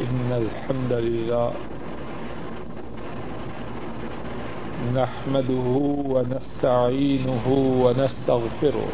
إن 0.00 0.32
الحمد 0.42 0.92
لله 0.92 1.50
نحمده 4.94 5.68
ونستعينه 6.14 7.46
ونستغفره 7.84 8.88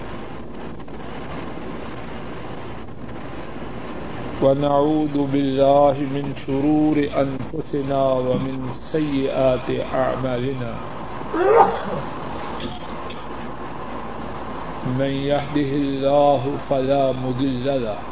ونعوذ 4.43 5.17
بالله 5.33 5.97
من 6.15 6.35
شرور 6.47 6.97
أنفسنا 7.25 8.03
ومن 8.13 8.71
سيئات 8.93 9.67
أعمالنا 9.95 10.73
من 14.99 15.13
يهده 15.33 15.71
الله 15.85 16.43
فلا 16.71 17.13
مضل 17.13 17.67
له 17.85 18.12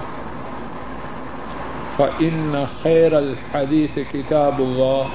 فإن 2.01 2.65
خير 2.83 3.19
الحديث 3.19 3.99
كتاب 4.13 4.59
الله 4.59 5.05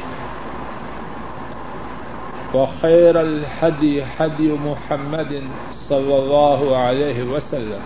وخير 2.55 3.21
الهدي 3.21 4.03
هدي 4.19 4.53
محمد 4.53 5.49
صلى 5.89 6.17
الله 6.19 6.77
عليه 6.77 7.23
وسلم 7.23 7.81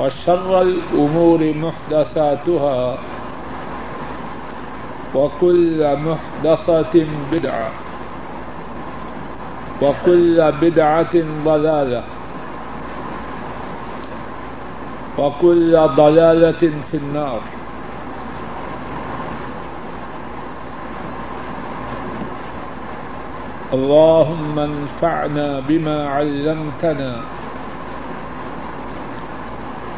وشر 0.00 0.62
الأمور 0.62 1.54
محدثاتها 1.54 2.98
وكل 5.14 5.96
محدثة 5.96 7.06
بدعة 7.32 7.70
وكل 9.82 10.52
بدعة 10.60 11.14
ضلالة 11.44 12.02
وكل 15.20 15.72
ضلالة 15.96 16.62
في 16.90 16.96
النار 16.96 17.40
اللهم 23.72 24.58
انفعنا 24.58 25.60
بما 25.68 26.08
علمتنا 26.08 27.12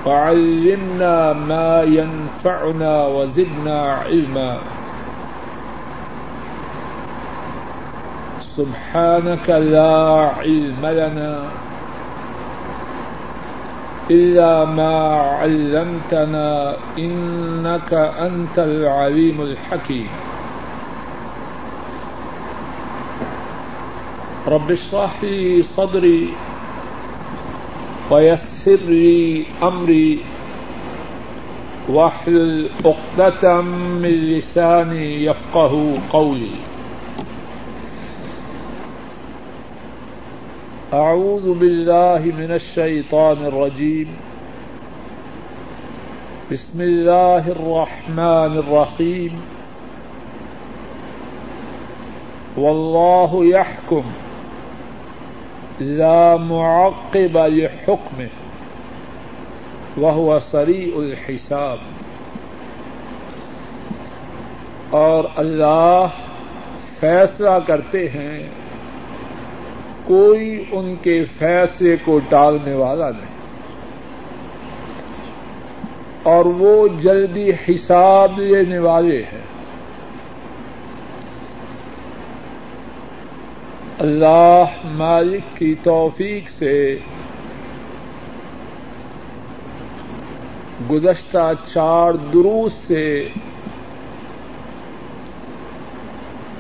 وعلمنا 0.06 1.32
ما 1.32 1.82
ينفعنا 1.82 3.06
وزدنا 3.06 3.78
علما 3.92 4.56
سبحانك 8.56 9.48
لا 9.50 10.30
علم 10.38 10.82
لنا 10.86 11.32
إلا 14.12 14.64
ما 14.64 14.94
علمتنا 15.40 16.76
إنك 16.98 17.92
أنت 18.28 18.56
العليم 18.58 19.40
الحكيم 19.40 20.08
رب 24.48 24.70
اشرح 24.70 25.22
لي 25.24 25.62
صدري 25.62 26.28
ويسر 28.10 28.80
لي 28.88 29.44
أمري 29.62 30.18
واحلل 31.88 32.68
عقدة 32.84 33.60
من 34.02 34.14
لساني 34.32 35.24
يفقه 35.24 35.98
قولي 36.10 36.54
أعوذ 40.92 41.58
بالله 41.58 42.18
من 42.36 42.52
الشيطان 42.52 43.46
الرجيم. 43.46 44.14
بسم 46.52 46.80
الله 46.80 47.48
الرحمن 47.48 48.58
الرحيم. 48.58 49.40
والله 52.56 53.44
يحكم 53.44 54.02
لا 55.80 56.36
معقب 56.36 57.38
لحكمه 57.38 58.28
وهو 59.96 60.38
سريع 60.38 60.96
الحساب. 60.96 61.76
اور 64.90 65.24
اللہ 65.36 66.06
فیصلہ 67.00 67.58
کرتے 67.66 68.08
ہیں 68.08 68.61
کوئی 70.04 70.64
ان 70.70 70.94
کے 71.02 71.24
فیصلے 71.38 71.96
کو 72.04 72.20
ٹالنے 72.28 72.74
والا 72.74 73.10
نہیں۔ 73.10 73.42
اور 76.22 76.44
وہ 76.44 76.88
جلدی 77.00 77.50
حساب 77.50 78.38
لینے 78.38 78.78
والے 78.78 79.22
ہیں۔ 79.22 79.42
اللہ 83.98 84.64
مالک 84.84 85.56
کی 85.56 85.74
توفیق 85.82 86.50
سے 86.50 86.98
گزشتہ 90.90 91.52
چار 91.74 92.12
دروس 92.12 92.72
سے 92.86 93.28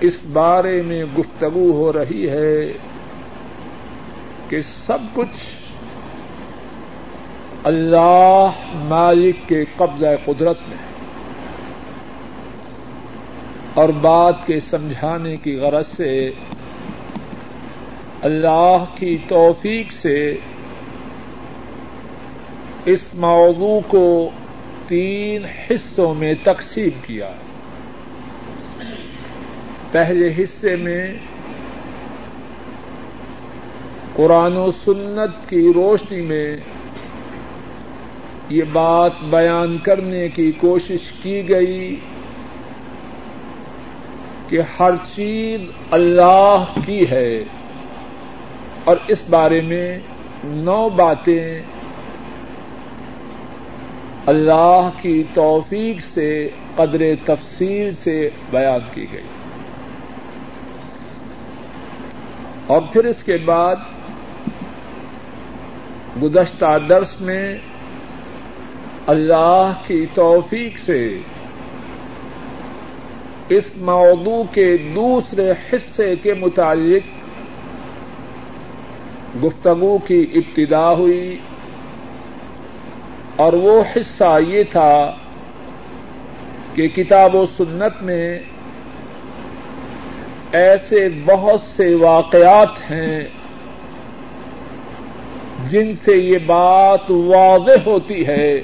اس 0.00 0.18
بارے 0.32 0.82
میں 0.82 1.04
گفتگو 1.18 1.70
ہو 1.72 1.92
رہی 1.92 2.30
ہے۔ 2.30 2.72
کہ 4.52 4.62
سب 4.62 4.98
کچھ 5.14 5.48
اللہ 7.64 8.48
مالک 8.74 9.36
کے 9.48 9.64
قبضہ 9.76 10.06
قدرت 10.24 10.58
میں 10.68 10.76
اور 13.74 13.88
بات 13.88 14.46
کے 14.46 14.60
سمجھانے 14.60 15.36
کی 15.36 15.56
غرض 15.56 15.86
سے 15.96 16.30
اللہ 18.22 18.84
کی 18.94 19.18
توفیق 19.28 19.92
سے 19.92 20.36
اس 22.84 23.14
موضوع 23.14 23.80
کو 23.88 24.30
تین 24.88 25.44
حصوں 25.44 26.14
میں 26.14 26.34
تقسیم 26.42 27.00
کیا۔ 27.06 27.30
پہلے 29.92 30.42
حصے 30.42 30.76
میں 30.76 31.12
قرآن 34.14 34.56
و 34.56 34.70
سنت 34.70 35.50
کی 35.50 35.72
روشنی 35.74 36.20
میں 36.20 36.56
یہ 38.48 38.62
بات 38.72 39.12
بیان 39.30 39.78
کرنے 39.78 40.28
کی 40.28 40.52
کوشش 40.52 41.12
کی 41.22 41.48
گئی 41.48 42.00
کہ 44.48 44.60
ہر 44.80 44.90
چیز 45.14 45.60
اللہ 45.90 46.64
کی 46.86 47.10
ہے 47.10 47.44
اور 48.84 48.96
اس 49.08 49.28
بارے 49.30 49.60
میں 49.60 49.98
نو 50.44 50.88
باتیں 50.88 51.62
اللہ 54.26 54.90
کی 55.00 55.22
توفیق 55.34 56.00
سے، 56.00 56.48
قدر 56.76 57.02
تفصیل 57.24 57.94
سے 57.94 58.30
بیان 58.50 58.80
کی 58.94 59.06
گئی۔ 59.12 59.22
اور 62.66 62.82
پھر 62.92 63.04
اس 63.04 63.22
کے 63.22 63.36
بعد 63.36 63.76
گزشتہ 66.20 66.78
درس 66.88 67.20
میں 67.20 67.58
اللہ 69.06 69.72
کی 69.86 70.04
توفیق 70.14 70.78
سے 70.78 71.18
اس 73.48 73.64
موضوع 73.76 74.42
کے 74.52 74.76
دوسرے 74.94 75.50
حصے 75.50 76.14
کے 76.22 76.34
متعلق 76.34 77.10
گفتگو 79.44 79.98
کی 79.98 80.20
ابتدا 80.34 80.90
ہوئی 80.90 81.36
اور 83.36 83.52
وہ 83.52 83.82
حصہ 83.96 84.38
یہ 84.46 84.62
تھا 84.72 85.16
کہ 86.74 86.88
کتاب 86.88 87.34
و 87.34 87.44
سنت 87.46 88.02
میں 88.02 88.38
ایسے 90.52 91.08
بہت 91.24 91.60
سے 91.60 91.94
واقعات 91.94 92.90
ہیں 92.90 93.22
جن 95.70 95.92
سے 96.04 96.16
یہ 96.16 96.38
بات 96.46 97.10
واضح 97.10 97.78
ہوتی 97.86 98.26
ہے 98.26 98.60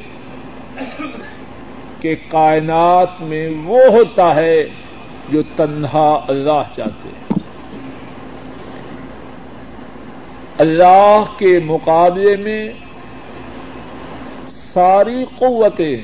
کہ 2.01 2.17
کائنات 2.29 3.09
میں 3.21 3.51
وہ 3.65 3.81
ہوتا 3.87 4.35
ہے 4.35 4.69
جو 5.29 5.43
تنہا 5.57 6.25
اللہ 6.29 6.63
چاہتے 6.77 7.09
ہیں۔ 7.09 7.39
اللہ 10.59 11.25
کے 11.39 11.61
مقابلے 11.65 12.37
میں 12.37 12.69
ساری 14.49 15.25
قوتیں، 15.25 15.97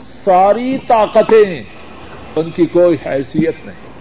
ساری 0.00 0.78
طاقتیں، 0.78 1.62
ان 2.36 2.50
کی 2.50 2.66
کوئی 2.66 2.96
حیثیت 3.06 3.54
نہیں۔ 3.64 3.92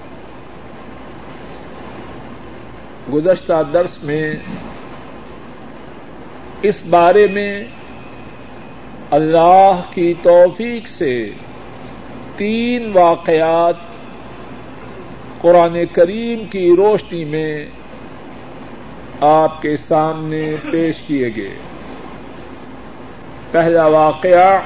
گزشتہ 3.14 3.54
درس 3.74 4.04
میں 4.04 4.34
اس 6.62 6.86
بارے 6.90 7.28
میں 7.28 7.64
اللہ 9.12 9.82
کی 9.94 10.14
توفیق 10.22 10.88
سے 10.88 11.30
تین 12.38 12.92
واقعات 12.94 13.76
قرآن 15.42 15.78
کریم 15.94 16.46
کی 16.46 16.76
روشنی 16.78 17.24
میں 17.24 17.66
آپ 19.22 19.62
کے 19.62 19.78
سامنے 19.78 20.56
پیش 20.72 20.96
کیے 21.08 21.30
گئے۔ 21.36 21.58
پہلا 23.52 23.86
واقعہ 23.86 24.62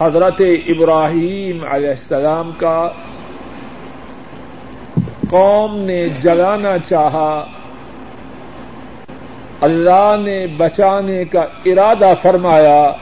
حضرت 0.00 0.42
ابراہیم 0.66 1.64
علیہ 1.70 1.88
السلام 1.88 2.50
کا 2.56 2.90
قوم 5.30 5.78
نے 5.78 6.08
جلانا 6.08 6.78
چاہا۔ 6.78 7.46
اللہ 9.60 10.14
نے 10.24 10.46
بچانے 10.46 11.24
کا 11.24 11.46
ارادہ 11.64 12.12
فرمایا، 12.22 12.92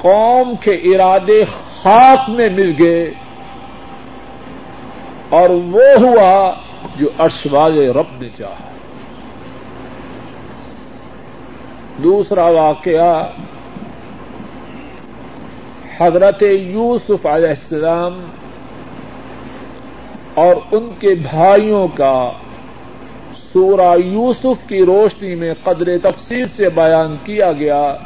قوم 0.00 0.54
کے 0.60 0.72
ارادے 0.72 1.44
خاک 1.82 2.30
میں 2.30 2.48
مل 2.50 2.74
گئے 2.78 3.10
اور 5.28 5.50
وہ 5.50 5.82
ہوا 6.00 6.54
جو 6.96 7.08
عرش 7.18 7.46
رب 7.46 8.22
نے 8.22 8.28
چاہا۔ 8.38 8.70
دوسرا 12.02 12.44
واقعہ، 12.44 13.30
حضرت 15.98 16.42
یوسف 16.42 17.26
علیہ 17.26 17.48
السلام 17.48 18.20
اور 20.34 20.56
ان 20.72 20.90
کے 21.00 21.14
بھائیوں 21.14 21.88
کا 21.94 22.30
سورہ 23.56 23.98
یوسف 24.04 24.68
کی 24.68 24.86
روشنی 24.86 25.34
میں 25.34 25.54
قدر 25.64 25.98
تفصیل 25.98 26.48
سے 26.48 26.68
بیان 26.68 27.16
کیا 27.24 27.52
گیا۔ 27.52 27.96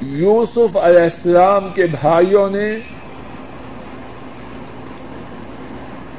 یوسف 0.00 0.76
علیہ 0.76 1.00
السلام 1.00 1.68
کے 1.74 1.86
بھائیوں 1.86 2.50
نے 2.50 2.76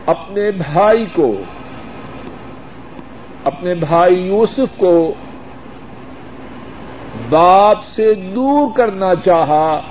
اپنے 0.05 0.51
بھائی 0.51 1.05
کو، 1.05 1.35
اپنے 3.43 3.73
بھائی 3.75 4.15
یوسف 4.15 4.77
کو 4.77 5.13
باپ 7.29 7.83
سے 7.95 8.13
دور 8.13 8.77
کرنا 8.77 9.15
چاہا 9.15 9.81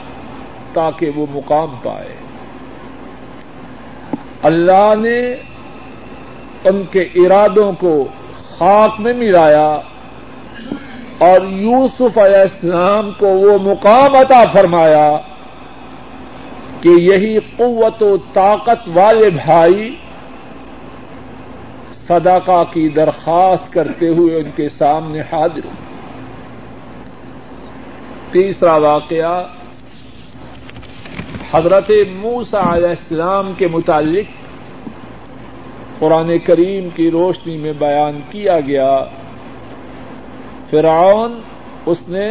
تاکہ 0.73 1.11
وہ 1.17 1.27
مقام 1.31 1.75
پائے۔ 1.83 2.17
اللہ 4.43 4.95
نے 5.03 5.37
ان 6.67 6.83
کے 6.91 7.01
ارادوں 7.01 7.73
کو 7.73 8.05
خاک 8.59 9.01
میں 9.01 9.13
ملایا 9.15 9.79
اور 11.19 11.41
یوسف 11.41 12.19
علیہ 12.19 12.41
السلام 12.41 13.11
کو 13.19 13.27
وہ 13.27 13.59
مقام 13.59 14.17
عطا 14.17 14.43
فرمایا 14.53 15.19
کہ 16.81 16.89
یہی 16.89 17.39
قوت 17.57 18.03
و 18.03 18.17
طاقت 18.33 18.89
والے 18.95 19.31
بھائی 19.31 19.97
صدقہ 21.93 22.63
کی 22.73 22.89
درخواست 22.89 23.73
کرتے 23.73 24.09
ہوئے 24.09 24.37
ان 24.37 24.51
کے 24.57 24.69
سامنے 24.69 25.21
حاضر 25.21 25.65
ہوئے 25.65 25.85
تیسرا 28.31 28.77
واقعہ، 28.77 29.43
حضرت 31.53 31.91
موسا 32.17 32.75
علیہ 32.75 32.89
السلام 32.89 33.53
کے 33.59 33.67
متعلق 33.67 34.46
قرآن 35.99 36.39
کریم 36.39 36.89
کی 36.95 37.11
روشنی 37.11 37.57
میں 37.57 37.73
بیان 37.73 38.21
کیا 38.31 38.61
گیا۔ 38.61 39.05
فرعون، 40.71 41.41
اس 41.87 42.09
نے 42.09 42.27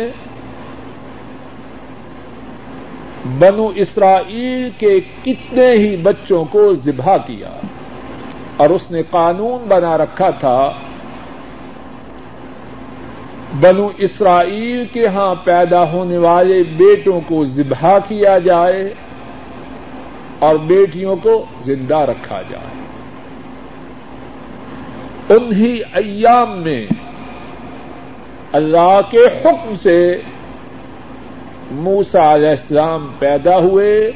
بنو 3.40 3.72
اسرائیل 3.76 4.70
کے 4.78 5.00
کتنے 5.24 5.72
ہی 5.72 5.98
بچوں 5.98 6.46
کو 6.46 6.74
ذبح 6.86 7.18
کیا 7.18 7.50
اور 8.58 8.70
اس 8.70 8.92
نے 8.92 9.02
قانون 9.10 9.66
بنا 9.68 9.98
رکھا 9.98 10.30
تھا۔ 10.30 10.72
بنو 13.62 13.90
اسرائیل 13.98 14.86
کے 14.86 15.08
ہاں 15.08 15.36
پیدا 15.44 15.92
ہونے 15.92 16.18
والے 16.18 16.64
بیٹوں 16.64 17.22
کو 17.28 17.46
ذبح 17.46 17.98
کیا 18.08 18.38
جائے 18.38 18.94
اور 20.40 20.56
بیٹیوں 20.56 21.16
کو 21.16 21.46
زندہ 21.66 21.98
رکھا 21.98 22.42
جائے۔ 22.50 22.85
انہی 25.30 25.80
ایام 25.94 26.58
میں 26.58 26.88
اللہ 28.52 29.00
کے 29.12 29.18
حکم 29.18 29.76
سے 29.76 30.22
موسا 31.72 32.34
علیہ 32.34 32.50
السلام 32.50 33.08
پیدا 33.20 33.58
ہوئے۔ 33.58 34.12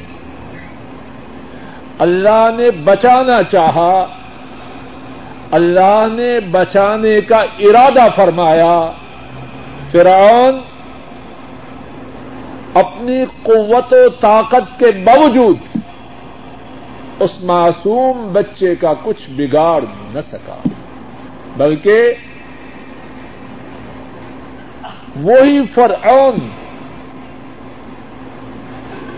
اللہ 1.98 2.48
نے 2.56 2.70
بچانا 2.70 3.42
چاہا۔ 3.42 4.06
اللہ 5.50 6.06
نے 6.12 6.40
بچانے 6.40 7.20
کا 7.20 7.36
ارادہ 7.36 8.08
فرمایا۔ 8.16 8.90
فرعون 9.92 10.60
اپنی 12.74 13.24
قوت 13.42 13.92
و 13.92 14.08
طاقت 14.08 14.78
کے 14.78 14.86
باوجود 14.86 15.56
اس 17.20 17.42
معصوم 17.42 18.32
بچے 18.32 18.74
کا 18.74 18.92
کچھ 19.02 19.30
بگاڑ 19.30 19.80
نہ 20.14 20.20
سکا۔ 20.20 20.68
بلکہ 21.60 22.14
وہی 25.16 25.58
فرعون 25.74 26.48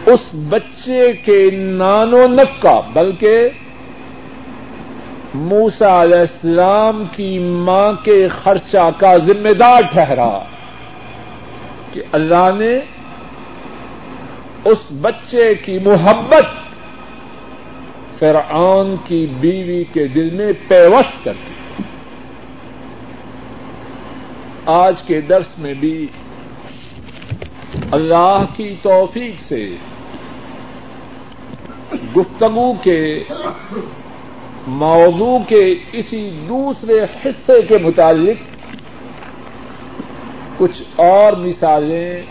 اس 0.07 0.21
بچے 0.49 1.13
کے 1.25 1.51
نانو 1.55 2.27
نکا 2.27 2.81
بلکہ 2.93 3.49
موسا 5.35 6.03
علیہ 6.03 6.19
السلام 6.19 7.05
کی 7.17 7.39
ماں 7.39 7.93
کے 8.05 8.29
خرچہ 8.43 8.89
کا 8.99 9.17
ذمہ 9.17 9.53
دار 9.53 9.83
ٹھہرا 9.93 10.39
کہ 11.93 12.03
اللہ 12.13 12.51
نے 12.59 12.73
اس 14.65 14.79
بچے 15.01 15.55
کی 15.55 15.79
محبت 15.79 16.51
فرعون 18.19 18.95
کی 19.05 19.27
بیوی 19.41 19.85
کے 19.93 20.07
دل 20.07 20.31
میں 20.31 20.53
پیوست 20.69 21.25
کر 21.25 21.33
دی۔ 21.33 21.62
آج 24.67 25.03
کے 25.03 25.21
درس 25.21 25.59
میں 25.59 25.75
بھی 25.75 26.07
اللہ 27.91 28.43
کی 28.57 28.75
توفیق 28.83 29.41
سے 29.41 29.77
گفتگو 32.17 32.73
کے 32.83 33.23
موضوع 34.67 35.39
کے 35.49 35.75
اسی 35.93 36.31
دوسرے 36.49 37.05
حصے 37.05 37.63
کے 37.63 37.79
متعلق 37.79 38.37
کچھ 40.59 40.83
اور 40.97 41.33
مثالیں 41.33 42.23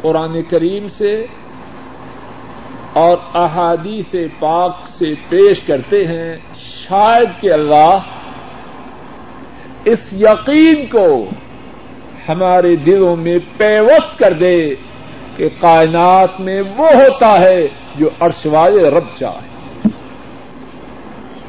قرآن 0.00 0.42
کریم 0.42 0.88
سے 0.88 1.26
اور 2.92 3.16
احادیث 3.34 4.14
پاک 4.38 4.88
سے 4.88 5.14
پیش 5.28 5.60
کرتے 5.60 6.06
ہیں، 6.06 6.36
شاید 6.56 7.28
کہ 7.40 7.52
اللہ 7.52 7.98
اس 9.88 10.12
یقین 10.12 10.86
کو 10.86 11.30
ہمارے 12.28 12.76
دلوں 12.76 13.16
میں 13.16 13.38
پیوست 13.56 14.18
کر 14.18 14.32
دے 14.32 14.74
کہ 15.36 15.48
کائنات 15.60 16.40
میں 16.40 16.62
وہ 16.76 16.88
ہوتا 16.88 17.40
ہے 17.40 17.68
جو 17.96 18.10
عرش 18.20 18.46
والے 18.46 18.90
رب 18.90 19.04
چاہے۔ 19.18 19.48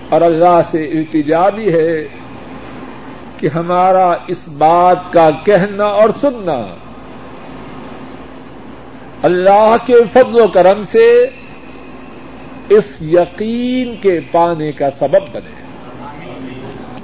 اور 0.10 0.22
اللہ 0.22 0.62
سے 0.72 0.84
التجا 0.84 1.50
بھی 1.50 1.74
ہے 1.74 2.08
کہ 3.38 3.48
ہمارا 3.48 4.14
اس 4.28 4.48
بات 4.48 5.14
کا 5.14 5.30
کہنا 5.44 5.86
اور 5.86 6.10
سننا 6.22 6.76
اللہ 9.24 9.76
کے 9.86 9.94
فضل 10.14 10.40
و 10.40 10.48
کرم 10.48 10.84
سے 10.84 11.30
اس 12.70 13.02
یقین 13.02 13.96
کے 14.02 14.20
پانے 14.32 14.72
کا 14.72 14.92
سبب 14.92 15.32
بنے۔ 15.32 15.69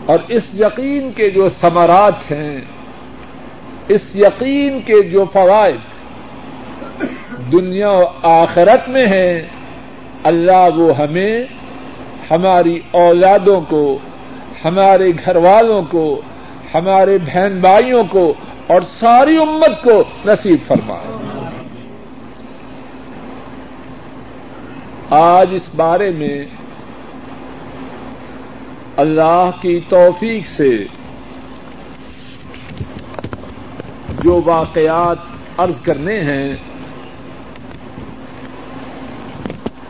اور 0.06 0.20
اس 0.28 0.44
یقین 0.54 1.12
کے 1.12 1.30
جو 1.30 1.50
ثمرات 1.62 2.32
ہیں، 2.32 2.62
اس 3.88 4.02
یقین 4.16 4.80
کے 4.82 5.02
جو 5.02 5.26
فوائد 5.34 5.96
دنیا 7.52 7.92
و 7.92 8.04
آخرت 8.24 8.90
میں 8.90 9.08
ہیں، 9.08 9.42
اللہ 10.24 10.70
وہ 10.76 10.98
ہمیں، 10.98 11.44
ہماری 12.32 12.80
اولادوں 12.92 13.62
کو، 13.62 13.98
ہمارے 14.66 15.12
گھر 15.26 15.36
والوں 15.36 15.82
کو، 15.90 16.22
ہمارے 16.74 17.18
بہن 17.18 17.58
بھائیوں 17.62 18.04
کو 18.10 18.34
اور 18.68 18.82
ساری 19.00 19.38
امت 19.38 19.84
کو 19.84 20.04
نصیب 20.26 20.58
فرمائے۔ 20.68 21.16
آج 25.10 25.48
اس 25.52 25.76
بارے 25.76 26.12
میں 26.12 26.46
اللہ 28.98 29.50
کی 29.62 29.80
توفیق 29.90 30.46
سے 30.46 30.84
جو 34.24 34.42
واقعات 34.46 35.18
عرض 35.58 35.80
کرنے 35.80 36.20
ہیں، 36.20 36.56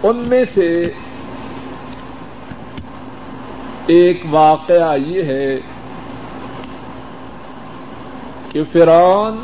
ان 0.04 0.18
میں 0.18 0.46
سے 0.46 0.90
ایک 3.88 4.24
واقعہ 4.30 4.98
یہ 4.98 5.24
ہے 5.24 5.60
کہ 8.52 8.64
فرعون 8.72 9.38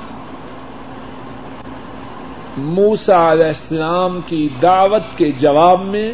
موسا 2.57 3.31
علیہ 3.31 3.45
السلام 3.45 4.19
کی 4.25 4.47
دعوت 4.61 5.17
کے 5.17 5.31
جواب 5.31 5.81
میں 5.81 6.13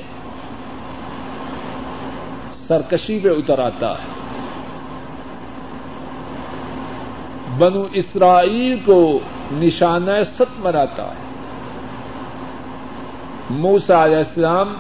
سرکشی 2.68 3.20
پہ 3.20 3.30
اتر 3.30 3.60
آتا 3.60 3.92
ہے۔ 3.92 4.18
بنو 7.58 7.86
اسرائیل 7.94 8.80
کو 8.86 9.20
نشانہ 9.52 10.24
ست 10.36 10.62
بناتا 10.62 11.04
ہے۔ 11.04 11.28
موسا 13.50 14.06
علیہ 14.06 14.18
السلام 14.18 14.74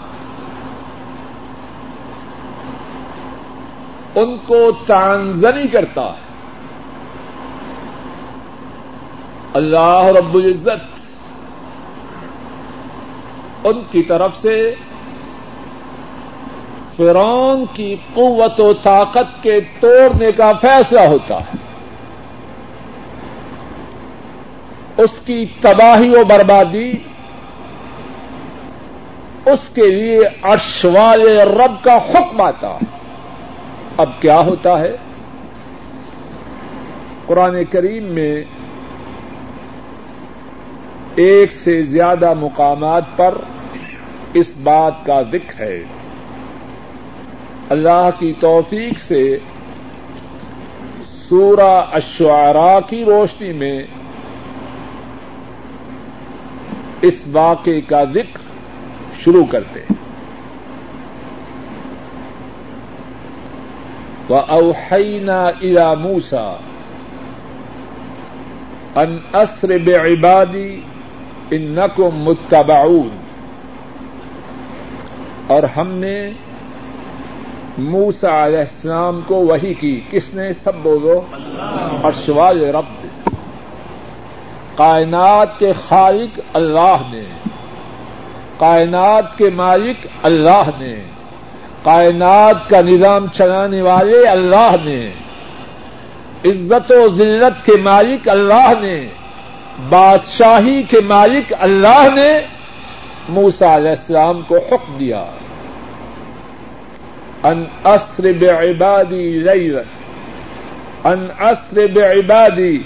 ان 4.16 4.38
کو 4.38 4.72
تانزنی 4.88 5.68
کرتا 5.68 6.02
ہے۔ 6.02 6.28
اللہ 9.54 10.06
رب 10.20 10.36
العزت 10.36 11.00
ان 13.64 13.82
کی 13.92 14.04
طرف 14.04 14.42
سے 14.42 14.76
فرون 16.98 17.66
کی 17.74 17.96
قوت 18.14 18.60
و 18.60 18.74
طاقت 18.74 19.44
کے 19.44 19.60
توڑنے 19.80 20.32
کا 20.32 20.52
فیصلہ 20.62 21.00
ہوتا 21.00 21.40
ہے۔ 21.40 21.58
اس 24.98 25.10
کی 25.26 25.46
تباہی 25.62 26.10
و 26.10 26.24
بربادی، 26.24 26.92
اس 29.46 29.70
کے 29.70 29.88
لیے 29.88 30.20
ارشوال 30.44 31.40
رب 31.40 31.84
کا 31.84 31.98
حکم 31.98 32.42
آتا 32.42 32.74
ہے۔ 32.74 32.86
اب 33.98 34.10
کیا 34.20 34.40
ہوتا 34.40 34.80
ہے؟ 34.80 34.98
قرآن 37.26 37.64
کریم 37.72 38.04
میں 38.04 38.44
ایک 41.16 41.54
سے 41.54 41.82
زیادہ 41.82 42.34
مقامات 42.34 43.04
پر 43.16 43.34
اس 44.34 44.48
بات 44.64 45.06
کا 45.06 45.22
ذکر 45.22 45.64
ہے۔ 45.64 45.84
اللہ 47.70 48.10
کی 48.20 48.34
توفیق 48.40 49.00
سے 49.00 49.38
سورہ 51.06 51.84
اشعراء 51.92 52.80
کی 52.90 53.06
روشنی 53.06 53.54
میں 53.54 53.84
اس 57.02 57.28
واقعے 57.32 57.82
کا 57.82 58.04
ذکر 58.04 58.38
شروع 59.20 59.46
کرتے 59.46 59.80
ہیں۔ 59.80 59.98
اوحینا 64.48 65.48
الا 65.48 65.94
موسا 65.94 66.56
ان 68.96 69.20
اسر 69.34 69.78
بے 69.78 69.96
عبادی 69.96 70.82
ان 71.52 71.80
اور 75.48 75.64
ہم 75.64 75.92
نے 75.92 76.32
موسا 77.78 78.46
علیہ 78.46 78.60
السلام 78.60 79.22
کو 79.28 79.36
وہی 79.36 79.74
کی۔ 79.74 80.02
کس 80.12 80.34
نے 80.34 80.54
سب 80.54 80.72
بولو؟ 80.76 81.22
ارشوال 82.04 82.64
رب۔ 82.64 83.08
کائنات 84.78 85.60
کے 85.60 85.74
خالق 85.88 86.40
اللہ 86.54 86.98
نے۔ 87.14 87.22
کائنات 88.58 89.38
کے 89.38 89.50
مالک 89.50 89.98
اللہ 90.24 90.70
نے۔ 90.80 90.96
کائنات 91.84 92.70
کا 92.70 92.82
نظام 92.82 93.28
چلانے 93.28 93.82
والے 93.82 94.28
اللہ 94.28 94.76
نے۔ 94.84 95.10
عزت 96.46 96.92
و 96.92 97.10
ذلت 97.10 97.66
کے 97.66 97.82
مالک 97.82 98.30
اللہ 98.30 98.72
نے۔ 98.82 99.08
بادشاہی 99.90 100.84
کے 100.84 100.98
مالک 101.08 101.54
اللہ 101.60 102.08
نے۔ 102.16 102.40
موسا 103.30 103.76
علیہ 103.76 103.90
السلام 103.90 104.42
کو 104.42 104.58
حکم 104.58 104.98
دیا۔ 104.98 105.24
ان 107.48 107.64
اسر 107.84 108.32
بعبادی 108.40 109.26
لیلا 109.40 109.82
ان 111.04 111.28
اسر 111.40 111.88
بعبادی 111.96 112.78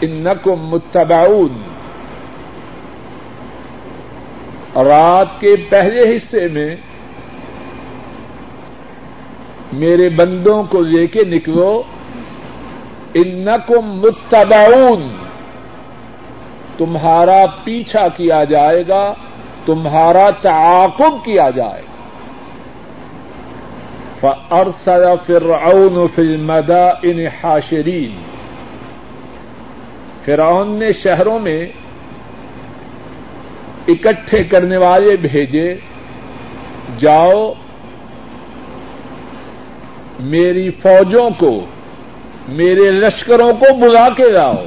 انکم 0.00 0.66
متبعون. 0.68 1.62
رات 4.76 5.40
کے 5.40 5.56
پہلے 5.68 6.16
حصے 6.16 6.48
میں 6.48 6.76
میرے 9.72 10.08
بندوں 10.08 10.62
کو 10.62 10.80
لے 10.80 11.06
کے 11.06 11.24
نکلو. 11.24 11.82
انکم 13.14 13.90
متبعون. 14.00 15.08
تمہارا 16.78 17.44
پیچھا 17.64 18.06
کیا 18.16 18.44
جائے 18.44 18.82
گا، 18.88 19.14
تمہارا 19.66 20.30
تعاقب 20.30 21.24
کیا 21.24 21.50
جائے 21.50 21.82
گا 21.82 21.87
فارسل 24.20 25.04
فرعون 25.26 26.06
فی 26.14 26.22
المدائن 26.22 27.26
حاشرین 27.26 28.22
فرعون 30.24 30.68
نے 30.68 30.92
شہروں 30.92 31.38
میں 31.38 31.68
اکٹھے 33.88 34.44
کرنے 34.44 34.76
والے 34.76 35.16
بھیجے، 35.16 35.74
جاؤ 36.98 37.52
میری 40.20 40.70
فوجوں 40.70 41.30
کو، 41.38 41.64
میرے 42.48 42.90
لشکروں 42.90 43.52
کو 43.52 43.74
بلا 43.74 44.08
کے 44.08 44.30
لاؤ۔ 44.30 44.64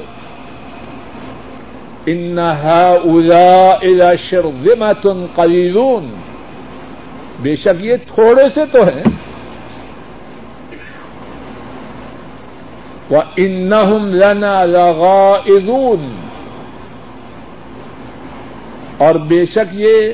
الا 3.81 4.15
شرذمت 4.15 5.08
قلیلون۔ 5.36 6.13
بے 7.41 7.55
شک 7.55 7.86
یہ 7.86 7.96
تھوڑے 8.15 8.50
سے 8.50 8.65
تو 8.65 8.84
ہیں۔ 8.84 9.11
وہ 13.12 13.22
انہم 13.36 14.06
لنا 14.08 14.65
لغائذون 14.65 16.15
اور 18.98 19.15
بے 19.15 19.46
شک 19.46 19.74
یہ 19.74 20.13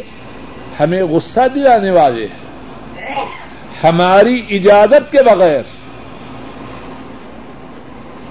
ہمیں 0.80 1.04
غصہ 1.04 1.39
دلانے 1.56 1.92
والے 1.92 2.25
ہیں۔ 2.25 2.48
ہماری 3.84 4.46
اجازت 4.50 5.12
کے 5.12 5.24
بغیر 5.24 5.62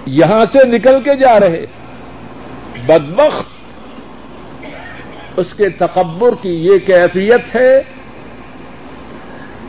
یہاں 0.07 0.45
سے 0.53 0.65
نکل 0.65 1.03
کے 1.03 1.17
جا 1.17 1.41
رہے 1.41 1.65
بدبخت، 2.87 3.49
اس 5.37 5.55
کے 5.55 5.69
تکبر 5.69 6.35
کی 6.43 6.51
یہ 6.51 6.79
کیفیت 6.79 7.57
ہے، 7.57 7.83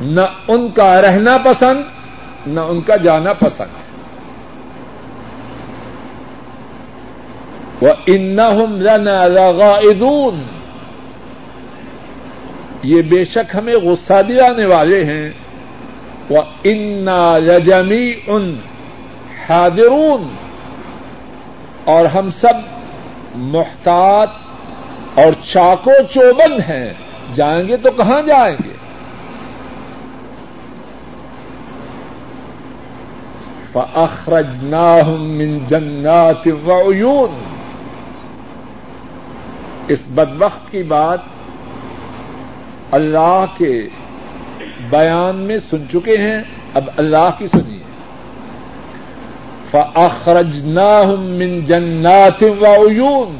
نہ 0.01 0.21
ان 0.47 0.69
کا 0.69 1.01
رہنا 1.01 1.37
پسند، 1.37 1.83
نہ 2.47 2.59
ان 2.59 2.81
کا 2.81 2.95
جانا 2.95 3.33
پسند۔ 3.33 3.86
وہ 7.81 7.89
ان 8.05 8.37
لغائدون 9.05 10.43
یہ 12.83 13.01
بے 13.01 13.25
شک 13.25 13.55
ہمیں 13.55 13.75
غصہ 13.75 14.21
دلانے 14.29 14.65
والے 14.65 15.03
ہیں۔ 15.03 15.29
وہ 16.29 16.41
انا 16.63 17.37
لجمی 17.37 18.13
ان 18.27 18.55
حاضرون 19.49 20.35
اور 21.85 22.05
ہم 22.05 22.29
سب 22.31 22.53
محتاط 23.35 24.29
اور 25.15 25.33
چاکو 25.45 25.91
چوبند 26.13 26.59
ہیں۔ 26.69 26.93
جائیں 27.33 27.67
گے 27.67 27.77
تو 27.77 27.91
کہاں 27.91 28.21
جائیں 28.21 28.57
گے؟ 28.65 28.73
فأخرجناهم 33.71 35.21
من 35.37 35.59
جنات 35.67 36.47
وعيون 36.47 37.56
اس 39.87 39.99
بدبخت 40.09 40.71
کی 40.71 40.83
بات 40.83 41.19
اللہ 42.91 43.45
کے 43.57 43.89
بیان 44.89 45.35
میں 45.35 45.57
سن 45.69 45.83
چکے 45.93 46.17
ہیں، 46.17 46.39
اب 46.73 46.89
اللہ 46.97 47.29
کی 47.37 47.47
سنیے 47.47 47.77
فأخرجناهم 49.71 51.23
من 51.23 51.65
جنات 51.65 52.43
وعيون۔ 52.43 53.39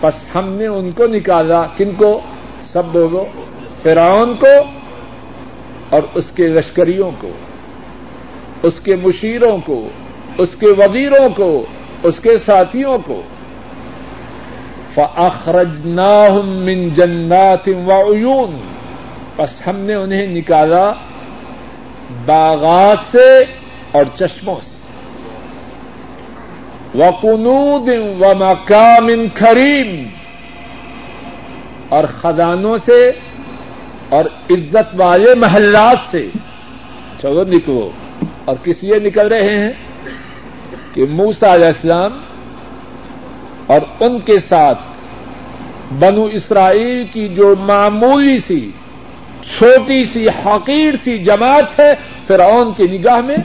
پس 0.00 0.14
ہم 0.34 0.48
نے 0.48 0.66
ان 0.66 0.90
کو 0.90 1.06
نکالا، 1.06 1.62
کن 1.76 1.90
کو؟ 1.96 2.20
سب 2.62 2.82
لوگوں، 2.92 3.24
فرعون 3.82 4.34
کو 4.40 4.62
اور 5.90 6.02
اس 6.14 6.30
کے 6.30 6.48
لشکریوں 6.48 7.10
کو، 7.18 7.30
اس 8.62 8.80
کے 8.84 8.96
مشیروں 8.96 9.58
کو، 9.66 9.88
اس 10.38 10.48
کے 10.58 10.66
وزیروں 10.66 11.28
کو، 11.36 11.64
اس 12.02 12.20
کے 12.20 12.38
ساتھیوں 12.38 12.98
کو۔ 13.06 13.22
فأخرجناهم 14.94 16.48
من 16.48 16.88
جنات 16.88 17.68
وعيون۔ 17.68 18.60
پس 19.36 19.66
ہم 19.66 19.76
نے 19.76 19.94
انہیں 19.94 20.26
نکالا 20.26 20.92
باغات 22.26 23.12
سے 23.12 23.44
اور 23.92 24.04
چشموں 24.14 24.56
سے۔ 24.62 24.76
وقنود 26.98 27.88
و 28.22 28.34
مقام 28.38 29.10
کریم 29.34 30.08
اور 31.88 32.04
خدانوں 32.04 32.78
سے 32.86 33.10
اور 34.08 34.24
عزت 34.50 35.00
والے 35.00 35.34
محلات 35.34 36.10
سے۔ 36.10 36.28
چلو 37.22 37.44
نکلو۔ 37.44 37.90
اور 38.44 38.56
کس 38.64 38.82
لیے 38.82 38.98
نکل 38.98 39.28
رہے 39.28 39.60
ہیں؟ 39.60 39.72
کہ 40.94 41.04
موسا 41.10 41.54
علیہ 41.54 41.66
السلام 41.66 42.18
اور 43.70 43.80
ان 44.00 44.18
کے 44.18 44.38
ساتھ 44.38 44.78
بنو 45.98 46.24
اسرائیل 46.24 47.04
کی 47.04 47.28
جو 47.28 47.54
معمولی 47.60 48.38
سی، 48.38 48.70
چھوٹی 49.58 50.04
سی، 50.04 50.28
حقیر 50.28 50.94
سی 51.04 51.18
جماعت 51.18 51.80
ہے، 51.80 51.94
فرعون 52.26 52.72
کی 52.76 52.98
نگاہ 52.98 53.20
میں 53.20 53.36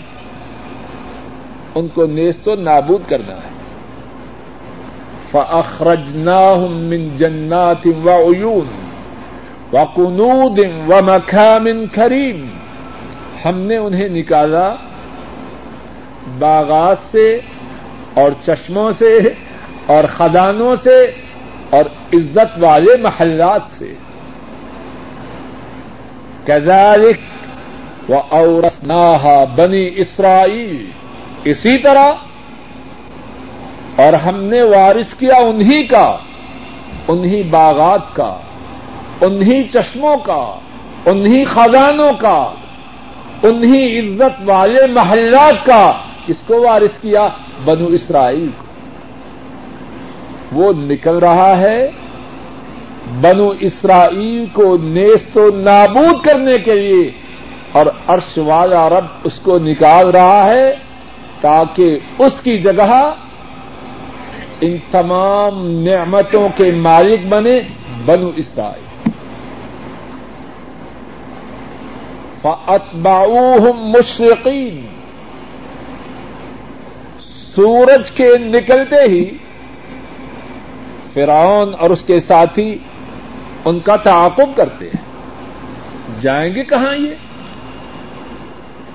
ان 1.75 1.87
کو 1.87 2.05
نیست 2.05 2.47
و 2.47 2.55
نابود 2.55 3.01
کرنا 3.09 3.33
ہے۔ 3.33 3.55
فأخرجناهم 5.31 6.73
من 6.73 7.17
جنات 7.17 7.87
وعيون 8.05 8.67
وقنود 9.73 10.59
ومكام 10.87 11.67
كريم۔ 11.93 12.47
ہم 13.45 13.59
نے 13.59 13.77
انہیں 13.77 14.09
نکالا 14.09 14.75
باغات 16.39 16.97
سے 17.11 17.39
اور 18.13 18.31
چشموں 18.45 18.91
سے 18.91 19.19
اور 19.85 20.03
خدانوں 20.03 20.75
سے 20.75 21.11
اور 21.69 21.85
عزت 22.13 22.63
والے 22.63 23.01
محلات 23.01 23.61
سے۔ 23.77 23.93
كذلك 26.45 27.19
وأورثناها 28.11 29.43
بني 29.55 29.89
إسرائيل۔ 29.89 30.85
اسی 31.43 31.77
طرح 31.77 32.13
اور 33.95 34.13
ہم 34.13 34.43
نے 34.43 34.61
وارث 34.61 35.13
کیا 35.13 35.35
انہی 35.35 35.87
کا، 35.87 36.17
انہی 37.07 37.43
باغات 37.43 38.15
کا، 38.15 38.37
انہی 39.21 39.63
چشموں 39.63 40.17
کا، 40.17 40.59
انہی 41.05 41.43
خزانوں 41.43 42.11
کا، 42.19 42.51
انہی 43.43 43.99
عزت 43.99 44.49
والے 44.49 44.87
محلات 44.87 45.65
کا 45.65 45.91
کس 46.25 46.41
کو 46.47 46.61
وارث 46.61 46.97
کیا 46.97 47.27
بنو 47.65 47.85
اسرائیل۔ 47.85 48.49
کو 48.59 48.64
وہ 50.55 50.73
نکل 50.75 51.17
رہا 51.17 51.57
ہے 51.61 51.91
بنو 53.21 53.49
اسرائیل 53.59 54.45
کو 54.53 54.77
نیست 54.77 55.37
و 55.37 55.49
نابود 55.55 56.25
کرنے 56.25 56.57
کے 56.57 56.75
لیے 56.75 57.11
اور 57.71 57.85
عرش 58.07 58.37
والا 58.37 58.89
رب 58.89 59.05
اس 59.23 59.39
کو 59.39 59.57
نکال 59.57 60.09
رہا 60.09 60.45
ہے 60.45 60.75
تاکہ 61.41 61.97
اس 62.19 62.41
کی 62.43 62.57
جگہ 62.57 63.13
ان 64.61 64.77
تمام 64.91 65.65
نعمتوں 65.67 66.47
کے 66.55 66.71
مالک 66.71 67.25
بنے 67.29 67.59
بنو 68.05 68.29
اسرائیل۔ 68.35 68.85
فَأَتْبَعُوهُمْ 72.41 73.95
مشرقین 73.95 74.85
سورج 77.55 78.11
کے 78.11 78.29
نکلتے 78.37 79.01
ہی 79.07 79.25
فرعون 81.15 81.73
اور 81.79 81.89
اس 81.89 82.03
کے 82.03 82.19
ساتھی 82.19 82.77
ان 83.65 83.79
کا 83.79 83.95
تعاقب 83.95 84.57
کرتے 84.57 84.85
ہیں۔ 84.85 85.05
جائیں 86.21 86.55
گے 86.55 86.63
کہاں 86.63 86.95
یہ؟ 86.95 87.11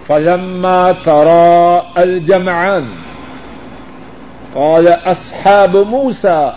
فلما 0.06 0.90
ترى 1.04 1.78
الجمعان 1.94 2.94
قال 4.52 4.88
أصحاب 5.06 5.76
موسى 5.88 6.48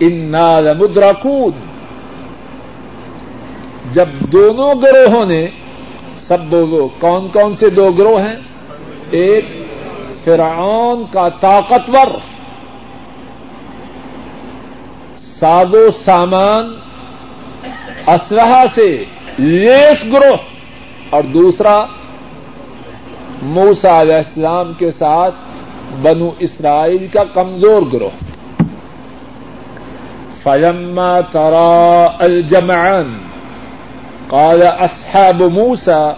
إنا 0.00 0.60
لمدركون۔ 0.60 1.50
جب 3.92 4.08
دونوں 4.32 4.74
گروہوں 4.82 5.26
نے، 5.26 5.46
سب 6.18 6.40
بولو 6.40 6.88
کون 7.00 7.28
کون 7.28 7.56
سے 7.56 7.70
دو 7.70 7.92
گروہ 7.92 8.20
ہیں؟ 8.20 8.36
ایک 9.10 9.44
فرعون 10.24 11.04
کا 11.12 11.28
طاقتور۔ 11.28 12.37
ساز 15.38 15.74
و 15.74 15.90
سامان 16.04 16.74
اسلحہ 18.06 18.64
سے 18.74 19.04
لیس 19.38 20.12
گروہ 20.12 20.36
اور 21.10 21.22
دوسرا 21.22 21.84
موسا 23.42 24.00
علیہ 24.00 24.14
السلام 24.14 24.72
کے 24.72 24.90
ساتھ 24.90 25.34
بنو 26.02 26.30
اسرائیل 26.38 27.06
کا 27.12 27.24
کمزور 27.24 27.82
گروہ۔ 27.92 28.24
فلما 30.42 31.20
ترا 31.20 32.10
الجمعان 32.18 33.18
قال 34.28 34.62
اصحاب 34.62 35.42
موسا 35.42 36.12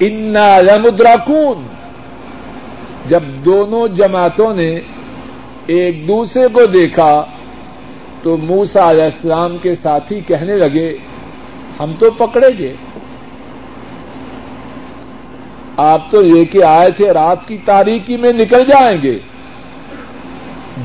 انا 0.00 0.60
لمدرکون 0.60 1.66
جب 3.06 3.22
دونوں 3.44 3.88
جماعتوں 3.88 4.54
نے 4.54 4.80
ایک 5.66 6.08
دوسرے 6.08 6.48
کو 6.52 6.66
دیکھا 6.66 7.24
تو 8.22 8.36
موسا 8.36 8.90
علیہ 8.90 9.04
السلام 9.04 9.56
کے 9.58 9.74
ساتھی 9.74 10.20
کہنے 10.20 10.56
لگے، 10.56 10.96
ہم 11.80 11.92
تو 11.98 12.10
پکڑے 12.10 12.58
گے 12.58 12.72
آپ 15.76 16.10
تو 16.10 16.20
لے 16.20 16.44
کے 16.44 16.64
آئے 16.64 16.90
تھے، 16.90 17.10
رات 17.12 17.48
کی 17.48 17.58
تاریخی 17.64 18.16
میں 18.16 18.32
نکل 18.32 18.64
جائیں 18.64 19.02
گے۔ 19.02 19.18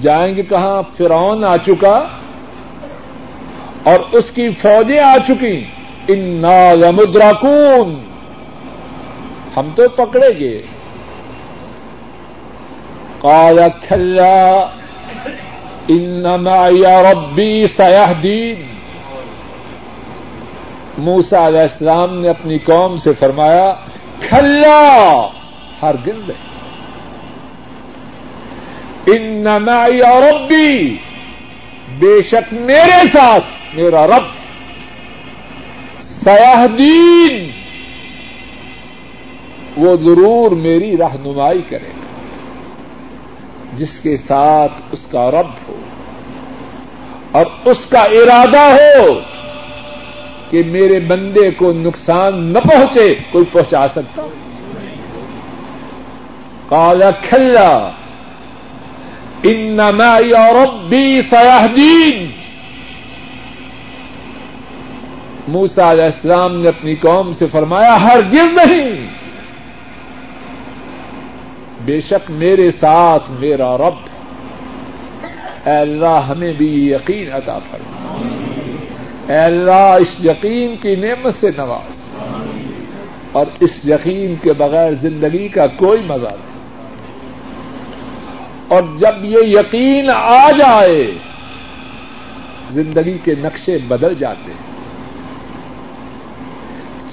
جائیں 0.02 0.36
گے 0.36 0.42
کہاں؟ 0.42 0.82
فرعون 0.98 1.44
آ 1.44 1.58
چکا 1.58 2.08
اور 3.84 4.00
اس 4.12 4.26
کی 4.32 4.50
فوجیں 4.50 5.00
آ 5.00 5.18
چکی 5.28 5.64
ان 6.08 6.42
لمدراکون 6.76 8.04
ہم 9.58 9.70
تو 9.76 9.90
پکڑے 9.90 10.40
گے 10.40 10.62
قال 13.20 13.60
کھلا 13.88 14.66
انما 15.92 16.70
یا 16.70 17.12
ربی 17.12 17.68
سیاح 17.68 18.14
دین 18.24 18.72
موسا 20.98 21.48
علیہ 21.48 21.60
السلام 21.60 22.18
نے 22.18 22.30
اپنی 22.30 22.58
قوم 22.58 22.98
سے 22.98 23.14
فرمایا، 23.20 23.74
کھلا 24.20 25.28
ہرگز 25.82 26.30
نہیں۔ 26.30 26.52
ان 29.06 29.48
اور 29.48 30.24
ربی 30.24 30.98
بے 32.00 32.22
شک 32.22 32.54
میرے 32.54 33.08
ساتھ 33.14 33.44
میرا 33.74 34.08
رب 34.08 34.24
سیاح 36.02 36.66
دین 36.78 37.52
وہ 39.78 39.96
ضرور 39.96 40.52
میری 40.52 40.98
رہنمائی 40.98 41.62
کرے۔ 41.70 42.01
گا 42.01 42.01
جس 43.78 44.00
کے 44.00 44.18
ساتھ 44.18 44.72
اس 44.92 45.08
کا 45.08 45.32
رب 45.32 45.70
ہو 45.70 45.76
اور 47.32 47.46
اس 47.66 47.86
کا 47.90 48.00
ارادہ 48.00 48.62
ہو 48.62 49.20
کہ 50.50 50.64
میرے 50.64 51.00
بندے 51.00 51.52
کو 51.52 51.72
نقصان 51.72 52.44
نہ 52.44 52.60
پہنچے، 52.60 53.16
کوئی 53.32 53.46
پہنچا 53.52 53.88
سکتا۔ 53.88 54.22
کالا 56.70 57.12
کھلا 57.12 57.90
ان 59.44 59.80
اور 59.80 60.56
ربی 60.56 61.22
سیاح 61.30 61.66
دین 61.76 62.32
موسا 65.48 65.92
علیہ 65.92 66.04
السلام 66.04 66.62
نے 66.62 66.68
اپنی 66.68 66.96
قوم 66.96 67.34
سے 67.34 67.46
فرمایا 67.46 68.04
ہر 68.04 68.20
گر 68.34 68.66
نہیں۔ 68.66 69.21
بے 71.86 72.02
شک 72.02 72.32
میرے 72.32 72.72
ساتھ 72.72 73.32
میرا 73.32 73.78
رب 73.78 74.12
اے 75.66 75.78
اللہ، 75.78 76.26
ہمیں 76.30 76.54
بھی 76.58 76.92
یقین 76.92 77.34
عطا 77.34 77.60
فرما۔ 77.60 78.22
اے 79.28 79.38
اللہ، 79.38 79.96
اس 80.00 80.26
یقین 80.26 80.76
کی 80.76 80.96
نعمت 80.96 81.34
سے 81.34 81.50
نواز۔ 81.58 82.14
اور 83.32 83.46
اس 83.60 83.86
یقین 83.86 84.36
کے 84.42 84.54
بغیر 84.54 84.94
زندگی 84.94 85.48
کا 85.48 85.68
کوئی 85.68 86.02
مزہ 86.08 86.28
نہیں۔ 86.28 86.52
اور 88.68 88.82
جب 88.98 89.26
یہ 89.26 89.60
یقین 89.60 90.10
آ 90.16 90.52
جائے، 90.52 91.12
زندگی 92.70 93.18
کے 93.24 93.36
نقشے 93.36 93.78
بدل 93.88 94.14
جاتے 94.14 94.52
ہیں۔ 94.52 94.72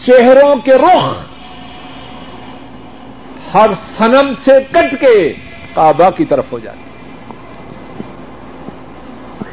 چہروں 0.06 0.56
کے 0.64 0.74
رخ 0.74 1.37
ہر 3.54 3.70
سنم 3.96 4.32
سے 4.44 4.50
کٹ 4.70 5.00
کے 5.00 5.32
کعبہ 5.74 6.10
کی 6.10 6.24
طرف 6.24 6.52
ہو 6.52 6.58
جاتے 6.58 6.88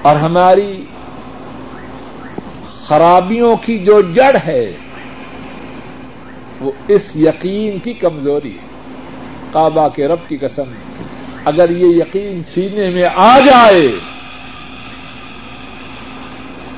اور 0.02 0.16
ہماری 0.16 0.86
خرابیوں 2.68 3.56
کی 3.58 3.78
جو 3.80 4.02
جڑ 4.02 4.36
ہے، 4.46 4.72
وہ 6.62 6.72
اس 6.88 7.16
یقین 7.16 7.80
کی 7.80 7.94
کمزوری 7.94 8.52
ہے۔ 8.52 8.68
کعبہ 9.52 9.88
کے 9.90 10.08
رب 10.08 10.20
کی 10.28 10.38
قسم، 10.38 10.64
اگر 11.46 11.70
یہ 11.70 11.88
یقین 11.88 12.42
سینے 12.44 12.90
میں 12.90 13.10
آ 13.16 13.40
جائے، 13.40 13.88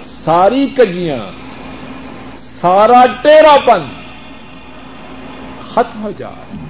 ساری 0.04 0.68
کجیاں، 0.68 1.32
سارا 2.40 3.06
ٹیرا 3.22 3.58
پن 3.66 3.84
ختم 5.74 6.04
ہو 6.04 6.12
جائے۔ 6.18 6.67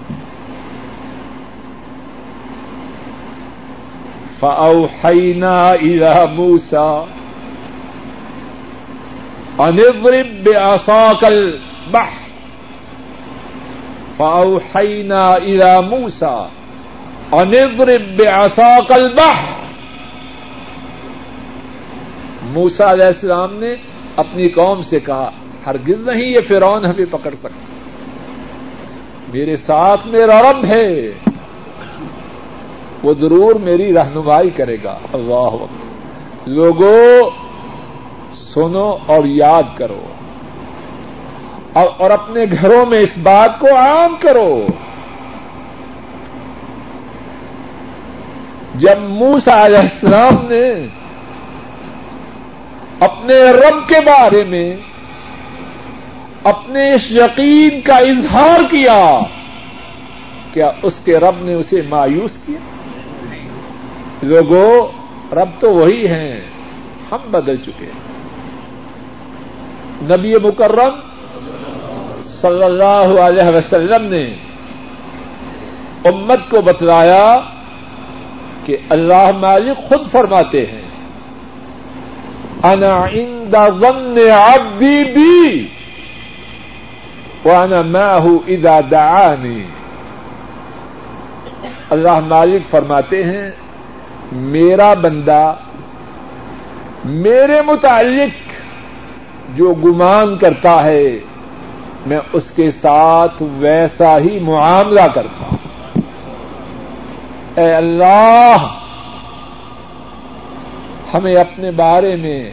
فأوحينا 4.39 5.73
إلى 5.73 6.25
موسى 6.35 7.03
أن 9.59 9.79
اضرب 9.79 10.43
بعصاك 10.43 11.25
البحر 11.25 12.29
فأوحينا 14.17 15.35
إلى 15.35 15.81
موسى 15.81 16.47
أن 17.33 17.51
اضرب 17.63 18.17
بعصاك 18.17 18.91
البحر 18.91 19.57
موسا 22.43 22.91
علیہ 22.91 23.05
السلام 23.05 23.53
نے 23.53 23.75
اپنی 24.15 24.49
قوم 24.49 24.83
سے 24.83 24.99
کہا، 24.99 25.31
ہرگز 25.65 26.09
نہیں 26.09 26.25
یہ 26.25 26.41
فرعون 26.47 26.85
ہمیں 26.85 27.05
پکڑ 27.11 27.31
سکتا۔ 27.31 27.75
میرے 29.33 29.55
ساتھ 29.55 30.07
میرا 30.07 30.41
رب 30.41 30.65
ہے۔ 30.65 31.11
وہ 33.03 33.13
ضرور 33.13 33.55
میری 33.55 33.93
رہنمائی 33.93 34.49
کرے 34.49 34.77
گا۔ 34.83 34.97
اللہ 35.13 35.49
لوگوں 36.45 37.29
سنو 38.53 38.97
اور 39.05 39.25
یاد 39.25 39.63
کرو۔ 39.75 40.01
اور 41.73 42.11
اپنے 42.11 42.45
گھروں 42.61 42.85
میں 42.85 42.99
اس 42.99 43.17
بات 43.23 43.59
کو 43.59 43.67
عام 43.75 44.15
کرو۔ 44.19 44.65
جب 48.75 48.99
موسا 48.99 49.65
علیہ 49.65 49.77
السلام 49.77 50.33
نے 50.49 50.87
اپنے 52.99 53.33
رب 53.33 53.89
کے 53.89 53.99
بارے 54.05 54.43
میں 54.43 54.77
اپنے 56.43 56.93
اس 56.93 57.11
یقین 57.11 57.81
کا 57.81 57.95
اظہار 57.95 58.59
کیا 58.71 59.19
کیا 60.53 60.71
اس 60.81 60.99
کے 61.05 61.17
رب 61.17 61.35
نے 61.39 61.53
اسے 61.53 61.81
مایوس 61.89 62.37
کیا؟ 62.45 62.76
لوگوں 64.27 64.87
رب 65.35 65.49
تو 65.59 65.71
وہی 65.71 66.07
ہیں۔ 66.07 66.41
ہم 67.11 67.19
بدل 67.31 67.57
چکے 67.57 67.85
ہیں۔ 67.85 68.07
نبی 70.01 70.33
مکرم 70.43 70.95
صلی 72.23 72.63
اللہ 72.63 73.19
علیہ 73.21 73.57
وسلم 73.57 74.05
نے 74.05 74.35
امت 76.05 76.39
کو 76.49 76.61
بتلایا 76.61 77.39
کہ 78.65 78.77
اللہ 78.89 79.31
مالک 79.37 79.89
خود 79.89 80.11
فرماتے 80.11 80.65
ہیں، 80.65 80.87
انا 82.63 83.05
عند 83.13 83.55
ظن 83.79 84.17
عبدی 84.31 85.03
بی 85.03 85.67
وانا 87.45 87.81
معه 87.81 88.35
اذا 88.47 88.79
دعانی۔ 88.91 89.63
اللہ 91.89 92.19
مالک 92.27 92.71
فرماتے 92.71 93.23
ہیں 93.23 93.51
میرا 94.31 94.93
بندہ، 94.93 95.55
میرے 97.05 97.61
متعلق 97.61 98.51
جو 99.57 99.73
گمان 99.73 100.37
کرتا 100.37 100.83
ہے، 100.83 101.19
میں 102.05 102.19
اس 102.33 102.51
کے 102.51 102.71
ساتھ 102.71 103.43
ویسا 103.43 104.17
ہی 104.17 104.39
معاملہ 104.39 105.01
کرتا 105.15 105.45
ہوں۔ 105.51 105.57
اے 107.55 107.75
اللہ، 107.75 108.55
ہمیں 111.13 111.35
اپنے 111.35 111.71
بارے 111.71 112.15
میں 112.15 112.51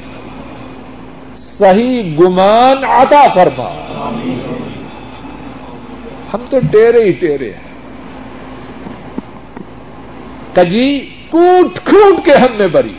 صحیح 1.37 2.17
گمان 2.21 2.85
عطا 2.85 3.27
فرما۔ 3.35 3.69
ہم 6.35 6.45
تو 6.51 6.57
ٹیرے 6.71 6.99
ہی 7.07 7.13
ٹیرے 7.13 7.53
ہیں۔ 7.53 7.75
کجی 10.55 11.14
کوٹ 11.35 11.79
کھوٹ 11.85 12.25
کے 12.25 12.33
ہم 12.33 12.59
میں 12.59 12.67
بری 12.67 12.95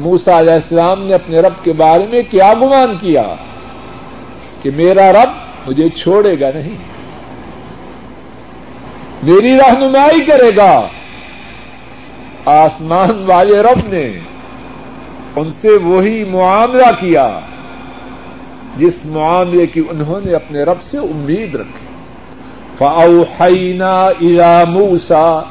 موسا 0.00 0.38
علیہ 0.38 0.52
السلام 0.52 1.02
نے 1.02 1.14
اپنے 1.14 1.40
رب 1.40 1.64
کے 1.64 1.72
بارے 1.72 2.06
میں 2.06 2.22
کیا 2.30 2.52
گمان 2.54 2.96
کیا؟ 2.96 3.34
کہ 4.62 4.70
میرا 4.76 5.12
رب 5.12 5.30
مجھے 5.68 5.88
چھوڑے 5.88 6.40
گا 6.40 6.50
نہیں۔ 6.54 6.74
میری 9.22 9.56
رہنمائی 9.56 10.24
کرے 10.24 10.50
گا۔ 10.56 10.88
آسمان 12.44 13.24
والے 13.26 13.62
رب 13.62 13.78
نے 13.88 14.12
ان 15.36 15.52
سے 15.60 15.68
وہی 15.68 16.24
معاملہ 16.24 16.90
کیا، 17.00 17.40
جس 18.76 18.94
معاملے 19.04 19.66
کی 19.66 19.82
انہوں 19.90 20.20
نے 20.24 20.32
اپنے 20.32 20.62
رب 20.62 20.82
سے 20.82 20.98
امید 20.98 21.54
رکھی۔ 21.54 21.86
فاؤحینا 22.78 24.06
الا 24.06 24.64
موسا 24.64 25.42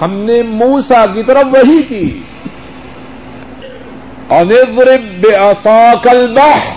ہم 0.00 0.12
نے 0.12 0.42
موسا 0.42 1.06
کی 1.06 1.22
طرف 1.22 1.44
وہی 1.44 1.82
کی۔ 1.82 2.22
انضرب 4.30 5.24
بعصاك 5.24 6.08
البحر۔ 6.08 6.76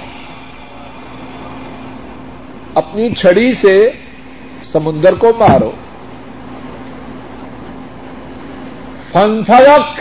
اپنی 2.76 3.10
چھڑی 3.10 3.54
سے 3.54 3.90
سمندر 4.64 5.14
کو 5.14 5.32
مارو۔ 5.40 5.72
فنفلک 9.12 10.00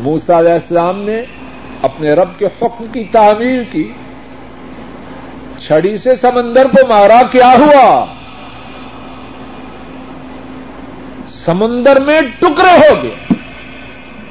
موسا 0.00 0.38
علیہ 0.38 0.52
السلام 0.52 1.02
نے 1.02 1.22
اپنے 1.82 2.12
رب 2.12 2.38
کے 2.38 2.46
حکم 2.46 2.86
کی 2.92 3.04
تعمیر 3.04 3.62
کی۔ 3.72 3.92
چھڑی 5.66 5.96
سے 5.96 6.16
سمندر 6.16 6.64
کو 6.64 6.86
مارا، 6.88 7.22
کیا 7.22 7.54
ہوا؟ 7.58 8.04
سمندر 11.28 12.00
میں 12.00 12.20
ٹکڑے 12.20 12.72
ہو 12.72 13.02
گئے۔ 13.02 13.14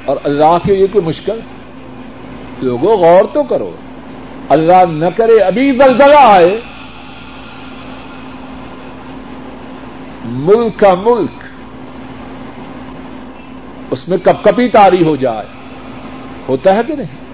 اور 0.04 0.16
اللہ 0.24 0.58
کے 0.66 0.76
لیے 0.76 0.86
کوئی 0.86 1.04
مشکل؟ 1.04 1.40
لوگوں 2.60 2.96
غور 2.96 3.24
تو 3.32 3.42
کرو۔ 3.42 3.70
اللہ 4.48 4.84
نہ 4.90 5.06
کرے 5.16 5.38
ابھی 5.38 5.72
دلدلہ 5.72 6.18
آئے۔ 6.18 6.60
ملک 10.24 10.78
کا 10.78 10.94
ملک۔ 10.94 11.30
اس 13.90 14.08
میں 14.08 14.18
کپ 14.18 14.44
کپی 14.44 14.68
تاری 14.68 15.04
ہو 15.04 15.16
جائے۔ 15.16 15.46
ہوتا 16.48 16.74
ہے 16.74 16.80
کہ 16.86 16.94
نہیں؟ 16.96 17.24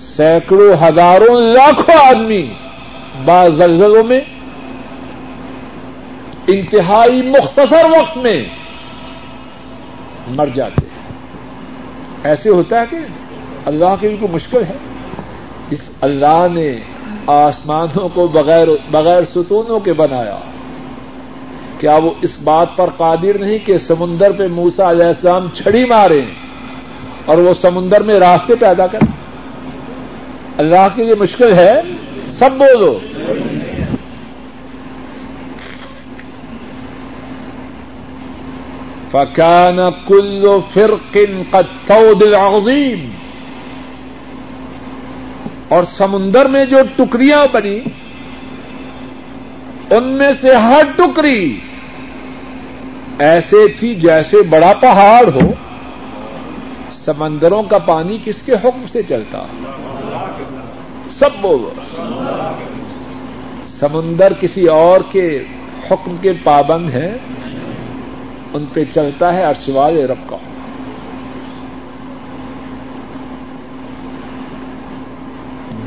سینکڑوں 0.00 0.74
ہزاروں 0.82 1.40
لاکھوں 1.40 2.06
آدمی 2.08 2.50
بعض 3.24 3.52
زلزلوں 3.52 4.04
میں 4.04 4.20
انتہائی 6.46 7.28
مختصر 7.28 7.84
وقت 7.98 8.16
میں 8.16 8.42
مر 10.28 10.46
جاتے 10.54 10.86
ہیں۔ 10.86 11.16
ایسے 12.24 12.48
ہوتا 12.48 12.80
ہے 12.80 12.84
کہ 12.90 12.96
اللہ 13.64 13.94
کے 14.00 14.08
لیے 14.08 14.16
کوئی 14.16 14.32
مشکل 14.32 14.62
ہے۔ 14.64 14.76
اس 15.70 15.90
اللہ 16.00 16.46
نے 16.52 16.76
آسمانوں 17.26 18.08
کو 18.14 18.26
بغیر 18.26 18.68
بغیر 18.90 19.22
ستونوں 19.22 19.80
کے 19.80 19.92
بنایا۔ 19.92 20.38
کیا 21.78 21.96
وہ 21.96 22.10
اس 22.22 22.38
بات 22.44 22.66
پر 22.76 22.90
قادر 22.96 23.38
نہیں 23.38 23.58
کہ 23.66 23.78
سمندر 23.78 24.32
پہ 24.32 24.46
موسا 24.46 24.90
علیہ 24.90 25.04
السلام 25.04 25.48
چھڑی 25.54 25.84
مارے 25.84 26.20
اور 27.24 27.38
وہ 27.38 27.54
سمندر 27.54 28.02
میں 28.02 28.14
راستے 28.14 28.54
پیدا 28.54 28.86
کریں؟ 28.86 29.12
اللہ 30.58 30.88
کے 30.94 31.04
لیے 31.04 31.14
مشکل 31.14 31.54
ہے؟ 31.54 31.80
سب 32.30 32.50
بولو۔ 32.52 32.98
فکان 39.12 39.78
کل 40.06 40.46
فرقن 40.74 41.42
قد 41.50 41.90
عظیم 41.90 43.10
اور 45.68 45.84
سمندر 45.96 46.48
میں 46.48 46.64
جو 46.64 46.78
ٹکریاں 46.96 47.46
بنی، 47.52 47.78
ان 49.90 50.04
میں 50.18 50.30
سے 50.40 50.54
ہر 50.54 50.82
ٹکری 50.96 51.58
ایسے 53.18 53.66
تھی 53.78 53.94
جیسے 53.94 54.42
بڑا 54.42 54.72
پہاڑ 54.80 55.24
ہو، 55.34 55.52
سمندروں 56.94 57.62
کا 57.62 57.78
پانی 57.78 58.18
کس 58.24 58.42
کے 58.42 58.52
حکم 58.52 58.84
سے 58.92 59.02
چلتا؟ 59.02 59.44
سب 61.18 61.40
بولو 61.40 61.70
سمندر 63.78 64.32
کسی 64.40 64.66
اور 64.68 65.00
کے 65.12 65.26
حکم 65.90 66.16
کے 66.20 66.32
پابند 66.44 66.90
ہیں 66.90 67.12
ان 68.54 68.64
پہ 68.72 68.84
چلتا 68.94 69.34
ہے 69.34 69.44
ارشوال 69.44 69.96
رب 69.96 70.28
کا۔ 70.28 70.36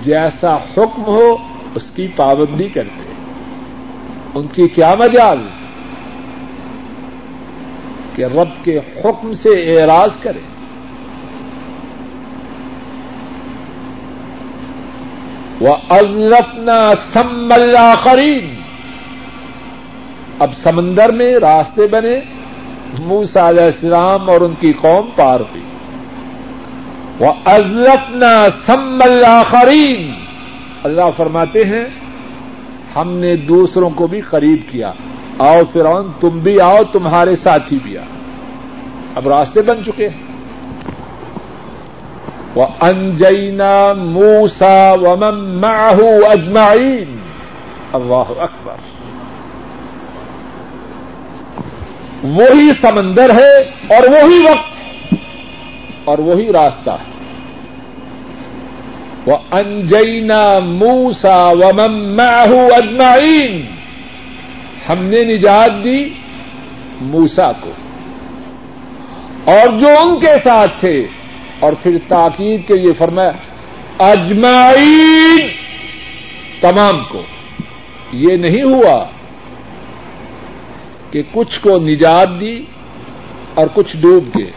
جیسا 0.01 0.56
حکم 0.56 1.01
ہو، 1.01 1.38
اس 1.75 1.91
کی 1.95 2.08
پابندی 2.15 2.69
کرتے 2.69 3.13
ان 4.36 4.47
کی 4.47 4.67
کیا 4.67 4.95
مجال؟ 4.95 5.38
کہ 8.15 8.25
رب 8.25 8.65
کے 8.65 8.78
حکم 8.78 9.34
سے 9.34 9.82
اعراض 9.82 10.10
کرے 10.21 10.39
وہ 15.60 15.75
ازرفنا 15.89 16.95
سمبل 17.13 17.75
آخرین 17.78 18.62
اب 20.39 20.58
سمندر 20.58 21.12
میں 21.12 21.34
راستے 21.36 21.88
بنے۔ 21.88 22.35
موسا 23.00 23.50
علیہ 23.50 23.63
السلام 23.63 24.30
اور 24.30 24.41
ان 24.41 24.54
کی 24.60 24.74
قوم 24.82 25.10
پار 25.15 25.39
ہوئی 25.39 25.63
وہ 27.19 27.34
ازرفنا 27.45 28.48
سمبل 28.65 29.26
آخرین 29.26 30.12
اللہ 30.84 31.02
فرماتے 31.17 31.65
ہیں، 31.65 31.86
ہم 32.95 33.12
نے 33.12 33.36
دوسروں 33.36 33.89
کو 33.89 34.08
بھی 34.08 34.21
قریب 34.21 34.71
کیا۔ 34.71 34.91
آؤ 35.39 35.62
فرعون، 35.74 36.08
تم 36.19 36.30
بھی 36.30 36.60
آؤ، 36.60 36.78
تمہارے 36.91 37.36
ساتھی 37.36 37.80
بھی 37.84 37.98
آؤ۔ 37.98 38.06
اب 39.15 39.28
راستے 39.28 39.62
بن 39.62 39.86
چکے 39.86 40.10
ہیں۔ 40.10 40.24
وہ 42.56 42.65
انجینا 42.82 43.93
موسا 43.93 44.93
و 44.93 45.15
ماہو 45.32 46.26
اجمعین 46.30 47.17
اللہ 47.93 48.39
اکبر۔ 48.39 48.94
وہی 52.26 52.74
سمندر 52.82 53.30
ہے 53.30 53.58
اور 53.96 54.08
وہی 54.08 54.40
وقت 54.40 54.76
اور 56.06 56.18
وہی 56.18 56.48
راستہ 56.54 56.90
ہے۔ 56.90 57.16
وہ 59.26 59.38
انجینا 59.52 60.60
موسا 60.60 61.50
و 61.50 61.90
ماہو 61.92 62.68
اجمعین 62.78 63.66
ہم 64.90 65.06
نے 65.06 65.24
نجات 65.24 65.84
دی 65.84 66.10
موسا 67.02 67.52
کو۔ 67.52 67.72
اور 69.46 69.68
جو 69.80 69.88
ان 69.88 70.20
کے 70.20 70.34
ساتھ 70.44 70.80
تھے۔ 70.80 71.08
اور 71.60 71.74
پھر 71.74 71.98
تاکید 72.08 72.68
کے 72.68 72.74
لیے 72.74 72.94
فرمایا 72.94 73.32
اجمعین 74.00 75.40
تمام 76.62 77.04
کو۔ 77.04 77.22
یہ 78.12 78.36
نہیں 78.36 78.64
ہوا۔ 78.64 79.06
کہ 81.12 81.24
کچھ 81.32 81.60
کو 81.62 81.78
نجات 81.78 82.30
دی 82.39 82.65
اور 83.54 83.68
کچھ 83.74 83.98
ڈوب 83.98 84.38
گئے۔ 84.38 84.52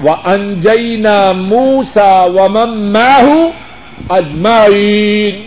وہ 0.00 0.10
انجینا 0.24 1.32
موسا 1.32 2.24
و 2.24 2.48
ماہو 2.74 3.50
اجمعین 4.08 5.46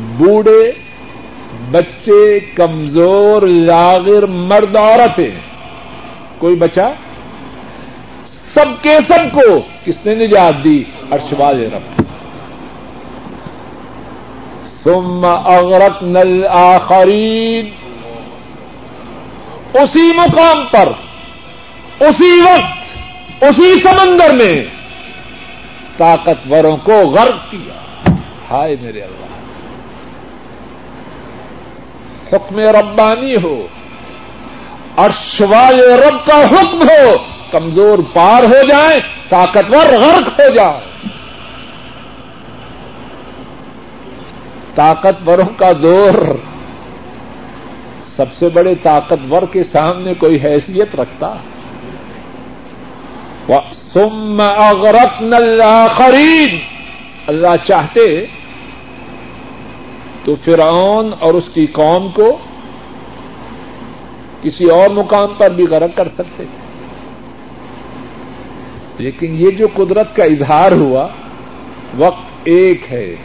بوڑھے، 0.00 0.72
بچے، 1.70 2.40
کمزور، 2.54 3.42
لاغر، 3.42 4.26
مرد، 4.26 4.76
عورتیں۔ 4.76 5.30
کوئی 6.38 6.56
بچا؟ 6.56 6.90
سب 8.54 8.82
کے 8.82 8.98
سب 9.08 9.34
کو 9.34 9.60
کس 9.84 10.06
نے 10.06 10.14
نجات 10.14 10.64
دی؟ 10.64 10.84
ارشباد 11.10 11.54
رب۔ 11.54 11.95
ثم 14.86 15.24
اغرق 15.24 16.02
نل 16.02 16.44
اسی 19.74 20.12
مقام 20.12 20.66
پر، 20.70 20.88
اسی 22.00 22.40
وقت، 22.40 22.78
اسی 23.42 23.80
سمندر 23.82 24.34
میں 24.34 24.64
طاقتوروں 25.96 26.76
کو 26.76 26.92
غرق 26.92 27.50
کیا۔ 27.50 28.10
ہائے 28.50 28.76
میرے 28.80 29.00
اللہ۔ 29.00 29.26
حکم 32.32 32.58
ربانی 32.58 33.36
ہو 33.36 33.66
اور 34.94 35.10
رب 35.80 36.26
کا 36.26 36.44
حکم 36.44 36.82
ہو، 36.82 37.14
کمزور 37.50 37.98
پار 38.12 38.42
ہو 38.42 38.66
جائیں، 38.68 39.00
طاقتور 39.28 39.86
غرق 39.86 40.40
ہو 40.40 40.54
جائے 40.54 40.95
طاقتوروں 44.76 45.58
کا 45.58 45.72
دور۔ 45.82 46.36
سب 48.16 48.34
سے 48.38 48.48
بڑے 48.48 48.74
طاقتور 48.82 49.42
کے 49.52 49.62
سامنے 49.62 50.14
کوئی 50.14 50.38
حیثیت 50.44 51.00
رکھتا۔ 51.00 51.34
سم 53.92 54.40
اغرق 54.40 55.22
نل 55.22 55.62
خرید 55.94 56.60
اللہ 57.26 57.66
چاہتے 57.66 58.26
تو 60.24 60.34
فرعون 60.44 61.14
اور 61.20 61.34
اس 61.34 61.44
کی 61.54 61.66
قوم 61.66 62.08
کو 62.08 62.38
کسی 64.42 64.64
اور 64.64 64.90
مقام 64.90 65.28
پر 65.38 65.50
بھی 65.50 65.64
غرق 65.64 65.96
کر 65.96 66.08
سکتے۔ 66.14 66.44
لیکن 68.98 69.34
یہ 69.34 69.50
جو 69.50 69.66
قدرت 69.74 70.16
کا 70.16 70.24
اظہار 70.24 70.72
ہوا، 70.72 71.08
وقت 71.98 72.30
ایک 72.44 72.92
ہے۔ 72.92 73.16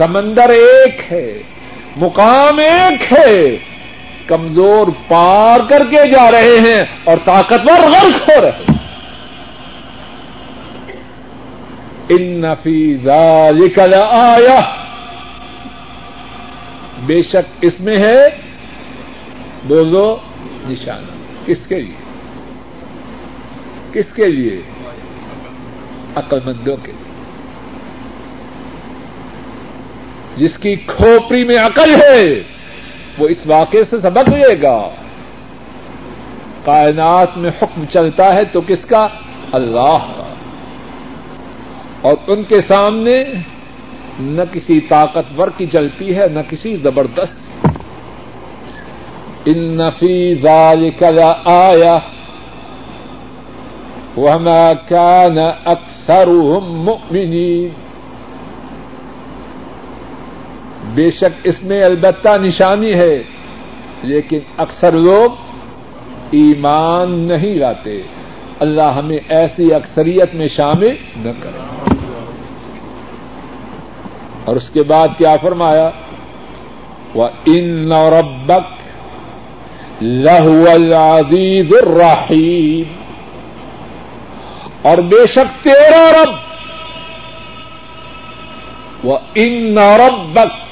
سمندر 0.00 0.48
ایک 0.48 1.12
ہے، 1.12 1.42
مقام 1.96 2.58
ایک 2.58 3.12
ہے۔ 3.12 3.58
کمزور 4.26 4.86
پار 5.08 5.60
کر 5.68 5.82
کے 5.90 6.10
جا 6.10 6.30
رہے 6.30 6.58
ہیں 6.58 6.84
اور 7.04 7.16
طاقتور 7.24 7.80
غرق 7.80 8.30
ہو 8.30 8.40
رہے 8.40 8.50
ہیں۔ 8.50 8.74
ان 12.08 12.22
نفیز 12.22 13.06
لکھل 13.50 13.94
آیا 14.10 14.60
بے 17.06 17.22
شک 17.22 17.58
اس 17.60 17.80
میں 17.80 17.96
ہے 17.96 18.28
بولو 19.64 20.16
نشانہ۔ 20.68 21.46
کس 21.46 21.66
کے 21.68 21.80
لیے؟ 21.80 21.94
کس 23.92 24.12
کے 24.14 24.28
لیے؟ 24.28 24.60
عقل 26.14 26.38
مندوں 26.44 26.76
کے 26.76 26.92
لیے۔ 26.92 26.99
جس 30.40 30.58
کی 30.58 30.76
کھوپڑی 30.76 31.44
میں 31.44 31.58
عقل 31.58 32.02
ہے، 32.02 32.42
وہ 33.18 33.28
اس 33.28 33.46
واقعے 33.46 33.84
سے 33.84 34.00
سبق 34.00 34.28
لے 34.28 34.62
گا۔ 34.62 34.88
کائنات 36.64 37.28
میں 37.36 37.50
حکم 37.62 37.84
چلتا 37.92 38.34
ہے 38.34 38.44
تو 38.44 38.60
کس 38.66 38.84
کا؟ 38.84 39.06
اللہ 39.52 39.98
کا۔ 40.16 40.34
اور 42.00 42.14
ان 42.26 42.42
کے 42.42 42.60
سامنے 42.68 43.22
نہ 44.20 44.42
کسی 44.52 44.80
طاقتور 44.80 45.48
کی 45.56 45.66
چلتی 45.66 46.16
ہے، 46.16 46.28
نہ 46.32 46.40
کسی 46.48 46.76
زبردست۔ 46.76 47.66
ان 49.44 49.76
نفی 49.76 50.34
ذالک 50.34 51.04
آیا 51.44 51.98
وما 54.16 54.72
كان 54.88 55.38
اکثرهم 55.64 56.84
مؤمنین۔ 56.84 57.89
بے 60.94 61.10
شک 61.10 61.40
اس 61.44 61.62
میں 61.62 61.84
البتہ 61.84 62.28
نشانی 62.40 62.94
ہے، 62.94 63.22
لیکن 64.02 64.38
اکثر 64.56 64.92
لوگ 64.92 65.30
ایمان 66.30 67.12
نہیں 67.12 67.54
لاتے۔ 67.54 68.02
اللہ 68.58 68.82
ہمیں 68.82 69.18
ایسی 69.28 69.74
اکثریت 69.74 70.34
میں 70.34 70.48
شامل 70.48 70.94
نہ 71.16 71.30
کرے۔ 71.40 71.94
اور 74.44 74.56
اس 74.56 74.70
کے 74.70 74.82
بعد 74.82 75.08
کیا 75.18 75.36
فرمایا؟ 75.42 75.90
وہ 77.14 77.28
ان 77.46 77.92
ربک 77.92 78.80
لہو 80.02 80.64
العزیز 80.70 81.72
الرحیم 81.72 82.92
اور 84.82 84.98
بے 84.98 85.26
شک 85.26 85.64
تیرا 85.64 86.12
رب۔ 86.12 86.34
وہ 89.04 89.18
ان 89.34 89.78
ربک 89.78 90.69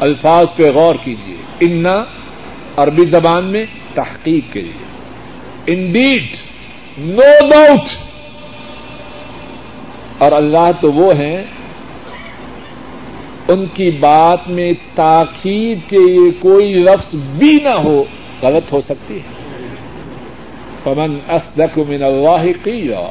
الفاظ 0.00 0.46
پہ 0.56 0.70
غور 0.70 0.94
کیجیے 1.04 1.36
انا 1.60 1.96
عربی 2.76 3.04
زبان 3.04 3.44
میں 3.44 3.64
تحقیق 3.94 4.52
کے 4.52 4.60
لیے 4.60 4.90
انڈیڈ 5.66 6.22
نو 6.98 7.48
ڈاؤٹ 7.50 7.80
اور 10.18 10.32
اللہ 10.32 10.70
تو 10.80 10.92
وہ 10.92 11.14
ہیں، 11.14 11.42
ان 13.48 13.64
کی 13.74 13.90
بات 13.90 14.48
میں 14.48 14.72
تاخیر 14.94 15.76
کے 15.90 16.30
کوئی 16.30 16.74
لفظ 16.74 17.14
بھی 17.14 17.58
نہ 17.62 17.68
ہو، 17.68 18.04
غلط 18.42 18.72
ہو 18.72 18.80
سکتی 18.80 19.16
ہے۔ 19.16 19.50
پمن 20.84 21.18
اسدق 21.28 21.78
من 21.78 22.02
اللہ 22.02 22.46
قیلا 22.64 23.10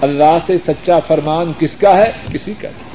اللہ 0.00 0.36
سے 0.46 0.58
سچا 0.58 0.98
فرمان 0.98 1.52
کس 1.58 1.76
کا 1.76 1.96
ہے؟ 1.96 2.12
کسی 2.32 2.54
کا۔ 2.60 2.68
نہیں 2.68 2.89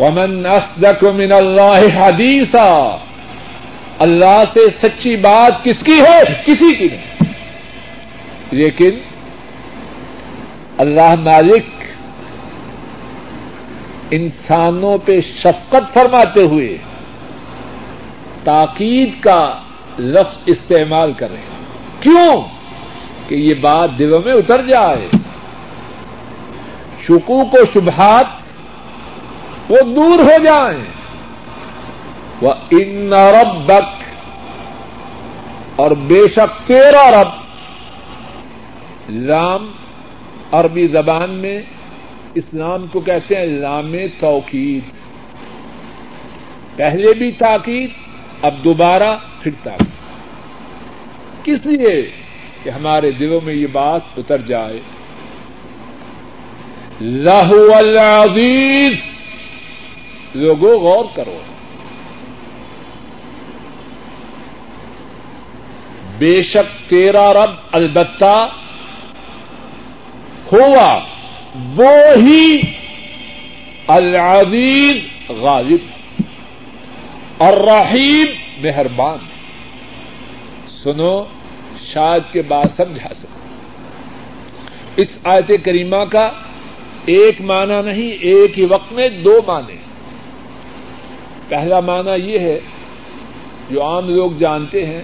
ومن 0.00 0.46
اسدق 0.46 1.04
من 1.04 1.32
اللہ 1.32 2.02
حدیثا۔ 2.02 2.96
اللہ 3.98 4.42
سے 4.52 4.60
سچی 4.82 5.16
بات 5.16 5.64
کس 5.64 5.82
کی 5.84 6.00
ہے؟ 6.00 6.22
کسی 6.46 6.76
کی 6.76 6.96
نہیں۔ 6.96 7.32
لیکن 8.50 8.90
اللہ 10.78 11.14
مالک 11.20 11.62
انسانوں 14.10 14.98
پہ 15.04 15.20
شفقت 15.20 15.94
فرماتے 15.94 16.42
ہوئے 16.42 16.76
تاکید 18.44 19.20
کا 19.20 19.62
لفظ 19.98 20.38
استعمال 20.46 21.12
کر 21.12 21.30
رہے 21.30 21.38
ہیں 21.38 22.02
کیوں؟ 22.02 22.42
کہ 23.28 23.34
یہ 23.34 23.54
بات 23.54 23.90
دلوں 23.98 24.22
میں 24.24 24.32
اتر 24.32 24.62
جائے۔ 24.62 25.08
شکوک 27.02 27.54
و 27.54 27.58
شبہات 27.74 28.39
وہ 29.70 29.80
دور 29.96 30.18
ہو 30.18 30.36
جائیں 30.44 30.84
وہ 32.42 32.52
ان 32.70 33.12
ربک، 33.12 33.90
اور 35.76 35.90
بے 36.06 36.22
شک 36.28 36.50
تیرا 36.66 37.04
رب، 37.10 37.30
لام 39.26 39.68
عربی 40.52 40.86
زبان 40.88 41.30
میں 41.34 41.60
اسلام 42.34 42.86
کو 42.86 43.00
کہتے 43.00 43.34
ہیں 43.34 43.46
لام 43.46 43.92
توقید 44.20 44.84
پہلے 46.76 47.12
بھی 47.12 47.30
تاکید، 47.38 47.90
اب 48.42 48.54
دوبارہ 48.64 49.10
پھر 49.42 49.52
تاکید۔ 49.62 49.98
کس 51.44 51.66
لیے 51.66 51.94
کہ 52.62 52.68
ہمارے 52.70 53.10
دلوں 53.10 53.40
میں 53.44 53.54
یہ 53.54 53.66
بات 53.72 54.18
اتر 54.18 54.40
جائے؟ 54.48 54.80
لاہو 57.00 57.62
العزیز 57.74 58.98
لوگوں 60.34 60.80
غور 60.80 61.04
کرو۔ 61.14 61.38
بے 66.18 66.42
شک 66.42 66.90
تیرا 66.90 67.34
رب 67.34 67.50
البتہ 67.72 68.48
ہوا، 70.52 71.00
وہ 71.76 71.90
ہی 72.16 72.60
العزیز 73.86 75.04
غالب 75.28 76.22
اور 77.38 77.52
رحیم 77.52 78.26
مہربان۔ 78.62 79.18
سنو، 80.82 81.24
شاید 81.92 82.32
کے 82.32 82.42
بعد 82.42 82.64
سمجھا 82.76 83.14
سکو۔ 83.14 83.38
اس 84.96 85.18
آیت 85.24 85.64
کریمہ 85.64 86.04
کا 86.04 86.28
ایک 87.06 87.40
معنی 87.40 87.82
نہیں، 87.82 88.10
ایک 88.10 88.58
ہی 88.58 88.64
وقت 88.64 88.92
میں 88.92 89.08
دو 89.08 89.40
معنی۔ 89.46 89.79
پہلا 91.50 91.80
معنی 91.80 92.32
یہ 92.32 92.38
ہے، 92.38 92.60
جو 93.70 93.84
عام 93.84 94.08
لوگ 94.08 94.30
جانتے 94.38 94.86
ہیں 94.86 95.02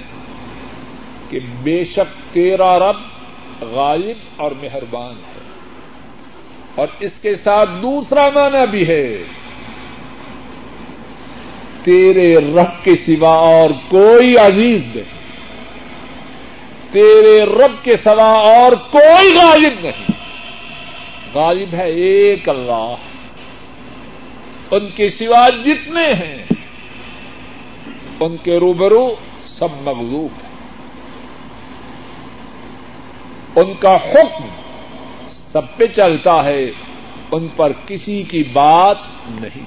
کہ 1.31 1.39
بے 1.63 1.85
شک 1.85 2.35
تیرا 2.35 2.79
رب 2.79 2.97
غالب 3.61 4.17
اور 4.37 4.51
مہربان 4.63 5.15
ہے۔ 5.15 5.41
اور 6.75 6.89
اس 7.01 7.13
کے 7.13 7.35
ساتھ 7.35 7.71
دوسرا 7.83 8.29
معنی 8.35 8.67
بھی 8.71 8.89
ہے، 8.89 9.23
تیرے 11.85 12.35
رب 12.35 12.85
کے 12.85 12.97
سوا 13.07 13.33
اور 13.33 13.71
کوئی 13.89 14.39
عزیز 14.39 14.85
نہیں۔ 14.95 15.17
تیرے 16.93 17.45
رب 17.45 17.85
کے 17.85 17.97
سوا 17.97 18.33
اور 18.33 18.73
کوئی 18.73 19.37
غالب 19.37 19.81
نہیں۔ 19.81 20.07
غالب 21.35 21.75
ہے 21.75 21.91
ایک 21.91 22.49
اللہ۔ 22.49 22.95
ان 24.71 24.91
کے 24.95 25.11
سوا 25.11 25.49
جتنے 25.49 26.13
ہیں، 26.13 26.45
ان 28.21 28.37
کے 28.37 28.59
روبرو 28.59 29.15
سب 29.45 29.69
مغلوب 29.81 30.29
ہیں۔ 30.45 30.57
ان 33.57 33.75
کا 33.79 33.97
حکم 33.97 34.47
سب 35.53 35.77
پہ 35.77 35.87
چلتا 35.87 36.45
ہے، 36.45 36.71
ان 37.33 37.49
پر 37.57 37.73
کسی 37.87 38.23
کی 38.23 38.43
بات 38.43 38.97
نہیں۔ 39.29 39.65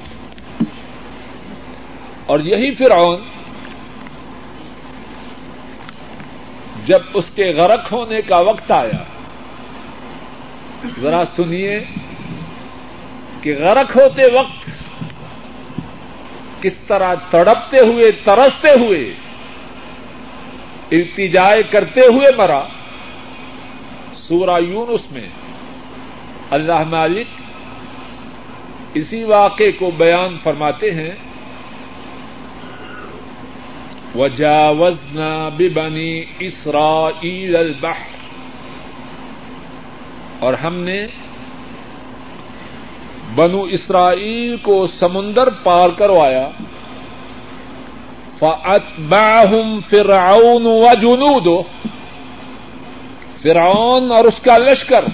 اور 2.26 2.40
یہی 2.40 2.72
فرعون، 2.72 3.22
جب 6.86 7.00
اس 7.14 7.26
کے 7.36 7.46
غرق 7.46 7.92
ہونے 7.92 8.22
کا 8.22 8.38
وقت 8.38 8.72
آیا، 8.72 9.04
ذرا 11.02 11.24
سنیے 11.36 11.84
کہ 13.42 13.56
غرق 13.60 13.98
ہوتے 13.98 14.22
وقت 14.34 14.70
کس 16.62 16.78
طرح 16.78 17.16
تڑپتے 17.30 17.80
ہوئے، 17.80 18.12
ترستے 18.12 18.70
ہوئے، 18.70 19.14
التجائے 20.92 21.64
کرتے 21.64 22.02
ہوئے 22.02 22.36
مرا۔ 22.38 22.64
سورہ 24.14 24.62
یونس 24.62 25.12
میں 25.12 25.28
اللہ 26.52 26.84
مالک 26.90 27.28
اسی 28.94 29.24
واقعے 29.24 29.72
کو 29.72 29.92
بیان 29.98 30.38
فرماتے 30.44 30.92
ہیں۔ 30.92 31.12
وجاوزنا 34.16 35.50
ببنی 35.58 36.24
اسرائیل 36.40 37.56
البحر۔ 37.56 38.20
اور 40.40 40.54
ہم 40.54 40.76
نے 40.76 41.08
بنو 43.36 43.62
اسرائیل 43.62 44.58
کو 44.58 44.86
سمندر 44.86 45.50
پار 45.50 45.90
کروایا۔ 45.90 46.50
فاتبعهم 48.40 49.80
فرعون 49.90 50.66
وجنوده۔ 50.66 51.62
فرعون 53.42 54.12
اور 54.12 54.26
اس 54.26 54.40
کا 54.40 54.58
لشکر 54.58 55.06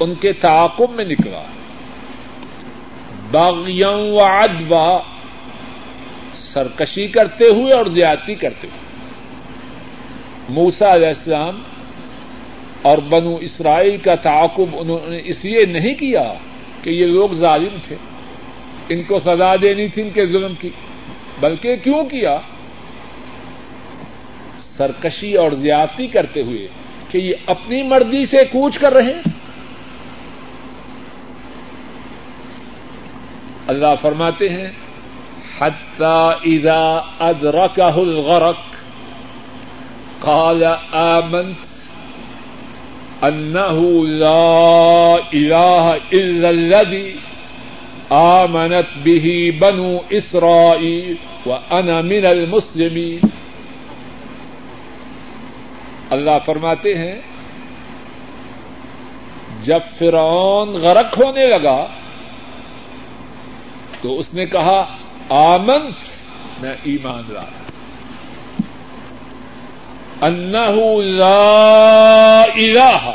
ان 0.00 0.14
کے 0.14 0.32
تعاقب 0.32 0.90
میں 0.90 1.04
نکلا۔ 1.04 1.42
باغیوں 3.30 4.12
و 4.12 4.20
ادوا 4.20 4.98
سرکشی 6.34 7.06
کرتے 7.06 7.44
ہوئے 7.46 7.72
اور 7.72 7.86
زیادتی 7.86 8.34
کرتے 8.34 8.68
ہوئے۔ 8.68 8.90
موسا 10.48 10.94
علیہ 10.94 11.08
السلام 11.08 11.62
اور 12.82 12.98
بنو 12.98 13.36
اسرائیل 13.36 13.96
کا 13.96 14.14
تعاقب 14.14 14.64
انہوں 14.72 15.10
نے 15.10 15.18
اس 15.24 15.44
لیے 15.44 15.64
نہیں 15.64 15.94
کیا 15.94 16.34
کہ 16.82 16.90
یہ 16.90 17.06
لوگ 17.06 17.28
ظالم 17.30 17.76
تھے۔ 17.88 17.96
ان 18.88 19.02
کو 19.02 19.18
سزا 19.18 19.56
دینی 19.62 19.88
تھی 19.88 20.02
ان 20.02 20.10
کے 20.10 20.26
ظلم 20.26 20.54
کی۔ 20.60 20.70
بلکہ 21.40 21.76
کیوں 21.76 22.04
کیا؟ 22.04 22.38
سرکشی 24.76 25.36
اور 25.36 25.52
زیادتی 25.52 26.06
کرتے 26.06 26.42
ہوئے 26.42 26.68
کہ 27.10 27.18
یہ 27.18 27.34
اپنی 27.46 27.82
مرضی 27.82 28.26
سے 28.26 28.44
کوچ 28.44 28.78
کر 28.78 28.92
رہے 28.92 29.12
ہیں۔ 29.12 29.22
اللہ 33.66 33.94
فرماتے 34.02 34.48
ہیں 34.48 34.70
حتى 35.60 36.48
إذا 36.50 37.00
أدركه 37.20 38.00
الغرق، 38.00 38.56
قال 40.20 40.64
آمنت 40.92 41.69
أنه 43.28 44.06
لا 44.06 45.18
إله 45.34 45.96
إلا 46.12 46.50
الذي 46.50 47.16
آمنت 48.10 48.88
به 49.02 49.58
بنو 49.60 50.00
إسرائيل 50.12 51.14
وأنا 51.46 52.00
من 52.00 52.26
المسلمين. 52.26 53.28
اللہ 56.10 56.38
فرماتے 56.44 56.94
ہیں، 56.94 57.20
جب 59.62 59.80
فرعون 59.98 60.68
غرق 60.68 61.18
ہونے 61.18 61.46
لگا 61.46 61.86
تو 64.02 64.18
اس 64.18 64.34
نے 64.34 64.46
کہا، 64.46 64.84
آمنت، 65.28 65.98
میں 66.60 66.74
ایمان 66.82 67.22
لا 67.28 67.44
انہ 70.20 71.02
لا 71.02 72.42
الہ۔ 72.42 73.10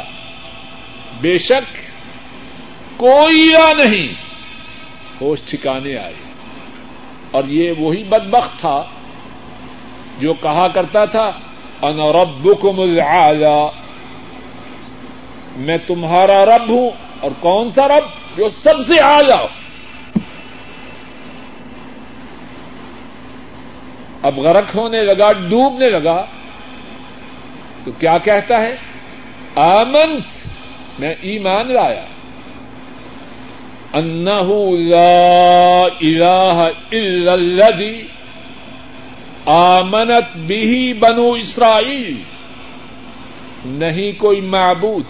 بے 1.21 1.39
شک 1.39 1.77
کوئی 2.97 3.55
الہ 3.55 3.83
نہیں۔ 3.83 4.13
ہوش 5.21 5.39
ٹھکانے 5.49 5.97
آئے۔ 5.97 6.13
اور 7.31 7.43
یہ 7.43 7.73
وہی 7.77 8.03
بدبخت 8.03 8.59
تھا 8.59 8.83
جو 10.19 10.33
کہا 10.33 10.67
کرتا 10.67 11.05
تھا 11.05 11.31
ان 11.81 11.99
ربکم 11.99 12.79
العالی۔ 12.79 13.67
میں 15.55 15.77
تمہارا 15.87 16.45
رب 16.45 16.69
ہوں۔ 16.69 16.89
اور 17.19 17.31
کون 17.39 17.71
سا 17.71 17.87
رب؟ 17.87 18.37
جو 18.37 18.47
سب 18.47 18.87
سے 18.87 19.01
آیا 19.01 19.45
اب 24.21 24.39
غرق 24.39 24.75
ہونے 24.75 24.99
لگا، 24.99 25.31
ڈوبنے 25.31 25.89
لگا۔ 25.89 26.25
تو 27.85 27.91
کیا 27.91 28.17
کہتا 28.17 28.61
ہے؟ 28.61 28.75
آمنت، 29.55 30.47
میں 30.99 31.15
ایمان 31.21 31.73
لایا۔ 31.73 32.05
انہ 33.93 34.51
لا 34.79 35.81
الہ 36.01 36.69
الا 36.91 37.33
الذی 37.33 38.01
آمنت 39.45 40.37
بھی 40.37 40.93
بنو 40.93 41.31
اسرائیل۔ 41.31 42.23
نہیں 43.65 44.19
کوئی 44.19 44.41
معبود، 44.41 45.03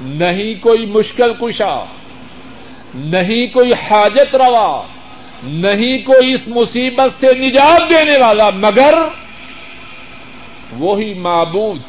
نہیں 0.00 0.62
کوئی 0.62 0.86
مشکل 0.86 1.32
کشا، 1.40 1.84
نہیں 2.94 3.46
کوئی 3.46 3.72
حاجت 3.72 4.36
روا، 4.36 4.82
نہیں 5.42 6.06
کوئی 6.06 6.32
اس 6.32 6.48
مصیبت 6.48 7.20
سے 7.20 7.34
نجات 7.34 7.90
دینے 7.90 8.18
والا، 8.18 8.50
مگر 8.50 8.94
وہی 10.78 11.14
معبود 11.14 11.80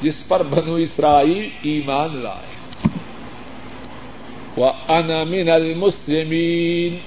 جس 0.00 0.28
پر 0.28 0.42
بنو 0.42 0.74
اسرائیل 0.74 1.48
ایمان 1.62 2.16
لائے۔ 2.16 2.58
وہ 4.56 4.72
انامن 4.88 5.50
المسلمین 5.50 6.98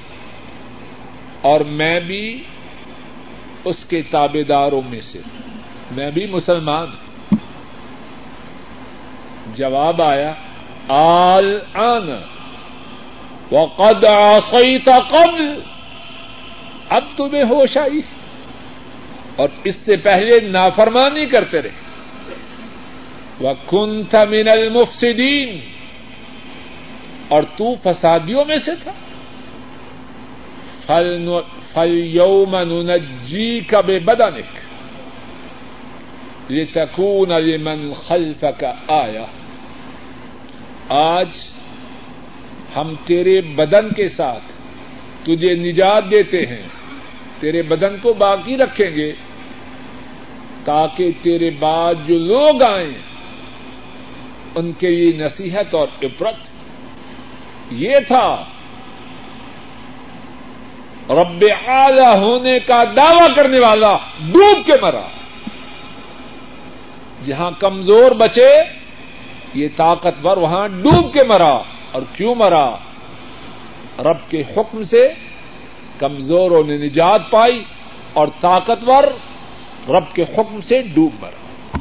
اور 1.41 1.61
میں 1.61 1.99
بھی 1.99 2.43
اس 3.65 3.85
کے 3.85 4.01
تابے 4.01 4.43
داروں 4.43 4.81
میں 4.89 5.01
سے۔ 5.01 5.19
میں 5.91 6.11
بھی 6.11 6.25
مسلمان 6.25 6.87
ہوں۔ 6.87 7.35
جواب 9.55 10.01
آیا 10.01 10.33
آل 10.87 11.59
آن 11.73 12.09
وقد 13.51 14.03
عصيت 14.03 14.85
قبل۔ 14.85 15.61
اب 16.89 17.03
تمہیں 17.15 17.43
ہوش 17.43 17.77
آئی۔ 17.77 18.01
اور 19.41 19.49
اس 19.63 19.75
سے 19.75 19.97
پہلے 19.97 20.39
نافرمانی 20.39 21.25
کرتے 21.25 21.61
رہے۔ 21.61 21.69
وكنت 23.41 24.15
من 24.15 24.47
المفسدين۔ 24.47 25.59
اور 27.27 27.43
تو 27.57 27.75
فسادیوں 27.83 28.45
میں 28.45 28.57
سے 28.57 28.71
تھا۔ 28.83 28.91
فل 31.73 32.15
یوم 32.15 32.55
نجی 32.55 33.59
کا 33.59 33.81
بے 33.81 33.99
بدنک 33.99 34.45
یہ 36.51 36.63
تکون 36.73 37.29
لمن 37.29 37.93
خلفك 37.93 38.63
آیا 38.87 39.25
آج 40.89 41.27
ہم 42.75 42.93
تیرے 43.05 43.41
بدن 43.41 43.93
کے 43.93 44.07
ساتھ 44.07 44.43
تجھے 45.23 45.55
نجات 45.55 46.03
دیتے 46.11 46.45
ہیں۔ 46.45 46.61
تیرے 47.39 47.61
بدن 47.61 47.97
کو 47.97 48.13
باقی 48.13 48.57
رکھیں 48.57 48.89
گے۔ 48.95 49.11
تاکہ 50.65 51.11
تیرے 51.21 51.49
بعد 51.49 51.93
جو 52.07 52.17
لوگ 52.17 52.61
آئیں، 52.61 52.93
ان 54.55 54.71
کے 54.71 54.89
لیے 54.89 55.25
نصیحت 55.25 55.75
اور 55.75 55.87
عبرت۔ 56.03 56.35
یہ 57.71 57.95
تھا۔ 58.07 58.43
رب 61.09 61.45
اعلی 61.67 62.19
ہونے 62.19 62.59
کا 62.59 62.83
دعوی 62.95 63.33
کرنے 63.35 63.59
والا 63.59 63.97
ڈوب 64.31 64.65
کے 64.65 64.73
مرا۔ 64.81 65.07
جہاں 67.25 67.51
کمزور 67.59 68.11
بچے، 68.11 68.49
یہ 69.53 69.67
طاقتور 69.75 70.37
وہاں 70.37 70.67
ڈوب 70.67 71.13
کے 71.13 71.23
مرا 71.23 71.57
اور 71.91 72.01
کیوں 72.15 72.35
مرا؟ 72.35 72.75
رب 73.99 74.31
کے 74.31 74.41
حکم 74.41 74.83
سے 74.83 75.07
کمزوروں 75.99 76.63
نے 76.63 76.77
نجات 76.77 77.21
پائی 77.29 77.63
اور 78.13 78.27
طاقتور 78.41 79.03
رب 79.89 80.15
کے 80.15 80.23
حکم 80.23 80.59
سے 80.67 80.81
ڈوب 80.81 81.11
مرا۔ 81.21 81.77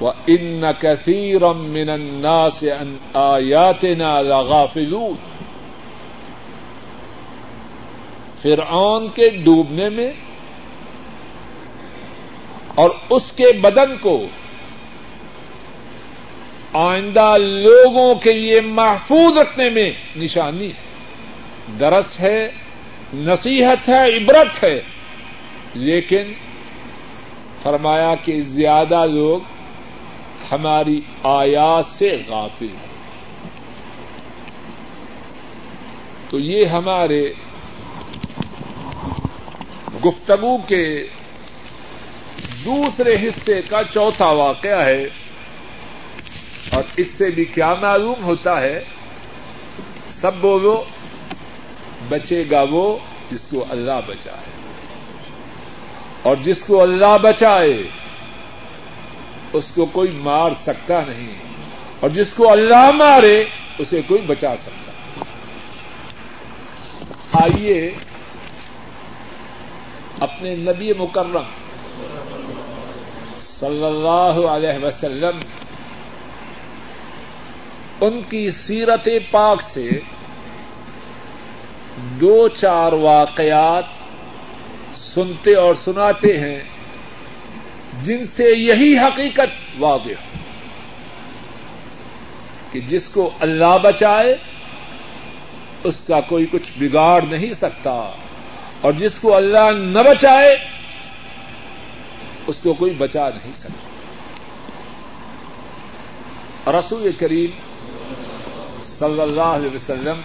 وہ 0.00 0.12
ان 0.26 0.62
کثیر 0.80 1.40
من 1.54 1.88
الناس 1.88 2.64
ان 2.80 2.96
آیاتنا 3.14 4.20
لغافلون۔ 4.20 5.14
فرعون 8.42 9.08
کے 9.14 9.28
ڈوبنے 9.28 9.88
میں 9.88 10.12
اور 12.74 12.90
اس 13.10 13.22
کے 13.36 13.52
بدن 13.52 13.96
کو 14.00 14.26
آئندہ 16.72 17.36
لوگوں 17.38 18.14
کے 18.14 18.32
لیے 18.32 18.60
محفوظ 18.60 19.38
رکھنے 19.38 19.70
میں 19.70 19.92
نشانی 20.16 20.66
ہے۔ 20.66 20.90
درس 21.80 22.20
ہے 22.20 22.48
نصیحت 23.14 23.88
ہے، 23.88 24.16
عبرت 24.16 24.64
ہے۔ 24.64 24.80
لیکن 25.74 26.22
فرمایا 27.62 28.14
کہ 28.14 28.40
زیادہ 28.40 29.06
لوگ 29.06 29.40
ہماری 30.52 31.00
آیات 31.22 31.86
سے 31.86 32.16
غافل 32.28 32.68
ہیں۔ 32.68 32.90
تو 36.28 36.38
یہ 36.38 36.64
ہمارے 36.64 37.32
گفتگو 40.06 40.58
کے 40.58 41.06
دوسرے 42.64 43.14
حصے 43.14 43.60
کا 43.68 43.82
چوتھا 43.92 44.26
واقعہ 44.26 44.84
ہے۔ 44.84 45.04
اور 46.70 46.82
اس 46.96 47.06
سے 47.06 47.30
بھی 47.30 47.44
کیا 47.44 47.74
معلوم 47.80 48.24
ہوتا 48.24 48.60
ہے، 48.60 48.84
سب 50.08 50.34
بولو۔ 50.34 50.84
بچے 52.08 52.44
گا 52.50 52.64
وہ 52.70 52.98
جس 53.30 53.40
کو 53.50 53.64
اللہ 53.70 54.00
بچائے۔ 54.06 54.50
اور 56.22 56.36
جس 56.36 56.64
کو 56.64 56.82
اللہ 56.82 57.18
بچائے، 57.22 57.82
اس 59.52 59.72
کو 59.74 59.86
کوئی 59.86 60.10
مار 60.10 60.50
سکتا 60.62 61.00
نہیں۔ 61.00 61.34
اور 62.00 62.10
جس 62.10 62.34
کو 62.34 62.52
اللہ 62.52 62.90
مارے، 62.90 63.44
اسے 63.78 64.00
کوئی 64.06 64.22
بچا 64.22 64.56
سکتا 64.56 64.92
آئیے 67.32 67.90
اپنے 70.20 70.54
نبی 70.54 70.92
مکرم 70.92 71.42
صلی 73.34 73.84
اللہ 73.84 74.46
علیہ 74.48 74.84
وسلم، 74.84 75.38
ان 78.00 78.22
کی 78.22 78.50
سیرت 78.50 79.08
پاک 79.30 79.62
سے 79.62 79.90
دو 82.20 82.48
چار 82.48 82.92
واقعات 82.92 83.84
سنتے 84.94 85.54
اور 85.54 85.74
سناتے 85.74 86.38
ہیں 86.38 86.60
جن 88.02 88.26
سے 88.26 88.50
یہی 88.50 88.98
حقیقت 88.98 89.50
واضح 89.78 90.20
ہو 90.20 90.38
کہ 92.72 92.80
جس 92.80 93.08
کو 93.08 93.30
اللہ 93.40 93.78
بچائے 93.82 94.34
اس 95.84 96.00
کا 96.06 96.20
کوئی 96.20 96.46
کچھ 96.52 96.70
بگاڑ 96.78 97.22
نہیں 97.22 97.52
سکتا 97.52 97.94
اور 98.80 98.92
جس 98.92 99.18
کو 99.18 99.34
اللہ 99.36 99.70
نہ 99.76 100.02
بچائے 100.02 100.56
اس 102.46 102.56
کو 102.62 102.74
کوئی 102.74 102.92
بچا 102.98 103.28
نہیں 103.28 103.52
سکتا 103.52 103.88
رسول 106.78 107.10
کریم 107.18 107.50
صلی 108.82 109.20
اللہ 109.20 109.50
علیہ 109.52 109.74
وسلم 109.74 110.20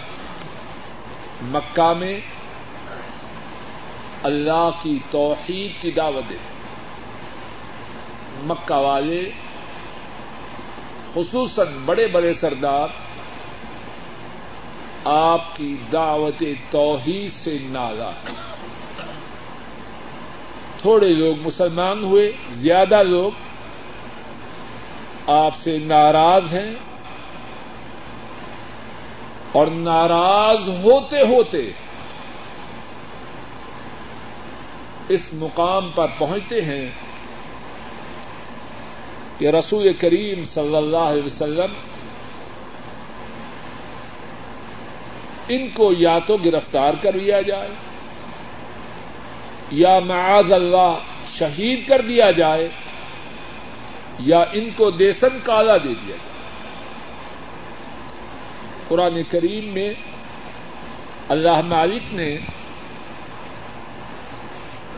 مکہ 1.42 1.92
میں 1.98 2.20
اللہ 4.22 4.70
کی 4.82 4.98
توحید 5.10 5.82
کی 5.82 5.90
دعوت 5.90 6.30
دیتے 6.30 6.54
مکہ 8.42 8.74
والے 8.74 9.30
خصوصاً 11.14 11.66
بڑے 11.84 12.06
بڑے 12.08 12.34
سردار 12.34 12.88
آپ 15.04 15.56
کی 15.56 15.76
دعوت 15.92 16.42
توحید 16.70 17.30
سے 17.30 17.58
نالا 17.60 18.08
ہے 18.08 18.32
تھوڑے 20.80 21.08
لوگ 21.08 21.46
مسلمان 21.46 22.02
ہوئے، 22.02 22.32
زیادہ 22.50 23.02
لوگ 23.02 23.30
آپ 25.30 25.56
سے 25.56 25.78
ناراض 25.78 26.54
ہیں۔ 26.54 26.74
اور 29.56 29.66
ناراض 29.66 30.68
ہوتے 30.84 31.20
ہوتے 31.20 31.70
اس 35.08 35.32
مقام 35.32 35.90
پر 35.94 36.06
پہنچتے 36.18 36.62
ہیں 36.62 36.90
کہ 39.38 39.50
رسول 39.50 39.92
کریم 39.92 40.44
صلی 40.44 40.76
اللہ 40.76 41.10
علیہ 41.10 41.22
وسلم 41.22 41.74
ان 45.48 45.68
کو 45.74 45.92
یا 45.98 46.18
تو 46.26 46.36
گرفتار 46.36 46.94
کر 47.02 47.12
لیا 47.12 47.40
جائے 47.40 47.68
یا 49.70 49.98
معاذ 49.98 50.52
اللہ 50.52 50.94
شہید 51.38 51.88
کر 51.88 52.00
دیا 52.00 52.30
جائے 52.30 52.68
یا 54.18 54.44
ان 54.52 54.70
کو 54.76 54.90
دیسن 54.90 55.38
کالا 55.44 55.76
دے 55.76 55.88
دیا 55.88 56.16
جائے۔ 56.16 56.35
قرآن 58.88 59.22
کریم 59.30 59.64
میں 59.64 59.92
اللہ 61.28 61.60
مالک 61.60 62.14
نے 62.14 62.36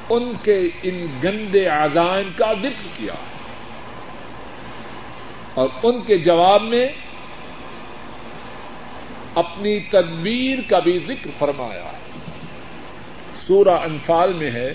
ان 0.09 0.33
کے 0.43 0.69
ان 0.83 1.07
گندے 1.23 1.69
آزائم 1.69 2.29
کا 2.37 2.53
ذکر 2.53 2.87
کیا 2.97 3.15
اور 5.55 5.69
ان 5.83 6.01
کے 6.01 6.17
جواب 6.17 6.63
میں 6.63 6.87
اپنی 9.35 9.81
تدبیر 9.91 10.59
کا 10.69 10.79
بھی 10.79 10.99
ذکر 10.99 11.31
فرمایا 11.39 11.91
سورہ 13.47 13.79
انفال 13.83 14.33
میں 14.33 14.51
ہے 14.51 14.73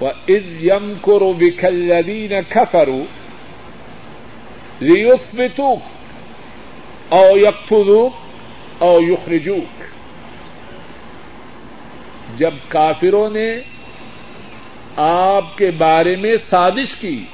وہ 0.00 0.08
از 0.08 0.44
یم 0.60 0.92
کو 1.00 1.32
بکھلدی 1.32 2.26
نہ 2.30 2.40
کفرو 2.48 3.02
ریوسو 4.80 5.74
او 7.08 7.38
یکفو 7.38 8.10
او 8.78 9.00
یخرجوک. 9.00 9.82
جب 12.36 12.54
کافروں 12.68 13.30
نے 13.30 13.48
آپ 14.96 15.58
کے 15.58 15.70
بارے 15.70 16.16
میں 16.16 16.34
سازش 16.50 16.94
کی 16.94 17.24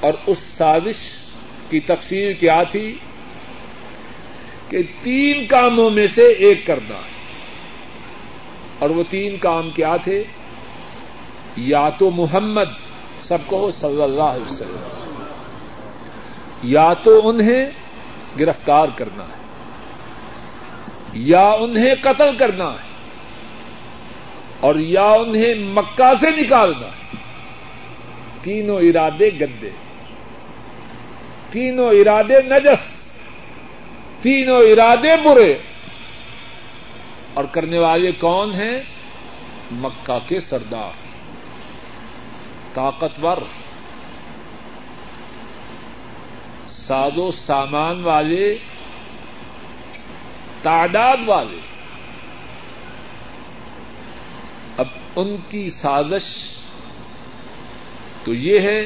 اور 0.00 0.12
اس 0.26 0.38
سازش 0.38 0.96
کی 1.70 1.80
تفصیل 1.80 2.34
کیا 2.34 2.62
تھی 2.62 2.94
کہ 4.68 4.78
تین 5.02 5.46
کاموں 5.46 5.90
میں 5.90 6.06
سے 6.06 6.28
ایک 6.28 6.66
کرنا 6.66 6.94
ہے۔ 6.94 7.14
اور 8.78 8.90
وہ 8.90 9.02
تین 9.10 9.36
کام 9.36 9.70
کیا 9.70 9.96
تھے؟ 9.96 10.24
یا 11.56 11.88
تو 11.90 12.10
محمد، 12.10 12.70
سب 13.22 13.38
کو 13.46 13.70
صلی 13.70 14.02
اللہ 14.02 14.22
علیہ 14.22 14.52
وسلم۔ 14.52 15.03
یا 16.64 16.92
تو 16.92 17.28
انہیں 17.28 17.66
گرفتار 18.40 18.88
کرنا 18.96 19.24
ہے، 19.24 19.42
یا 21.12 21.48
انہیں 21.48 21.94
قتل 22.00 22.36
کرنا 22.36 22.72
ہے، 22.72 22.94
اور 24.60 24.74
یا 24.74 25.04
انہیں 25.04 25.54
مکہ 25.54 26.12
سے 26.20 26.30
نکالنا 26.30 26.86
ہے۔ 26.86 27.16
تینوں 28.42 28.80
ارادے 28.80 29.30
گندے، 29.40 29.70
تینوں 31.50 31.90
ارادے 31.90 32.42
نجس، 32.42 33.10
تینوں 34.22 34.60
ارادے 34.60 35.16
برے۔ 35.24 35.54
اور 37.34 37.44
کرنے 37.44 37.78
والے 37.78 38.12
کون 38.12 38.52
ہیں؟ 38.52 38.80
مکہ 39.72 40.18
کے 40.28 40.40
سردار، 40.40 40.90
طاقتور۔ 42.74 43.36
ساز 46.86 47.18
و 47.18 47.30
سامان 47.30 48.02
والے، 48.02 48.54
تعداد 50.62 51.16
والے۔ 51.26 51.60
اب 54.76 54.86
ان 55.16 55.36
کی 55.50 55.70
سازش 55.70 56.22
تو 58.24 58.34
یہ 58.34 58.60
ہے، 58.60 58.82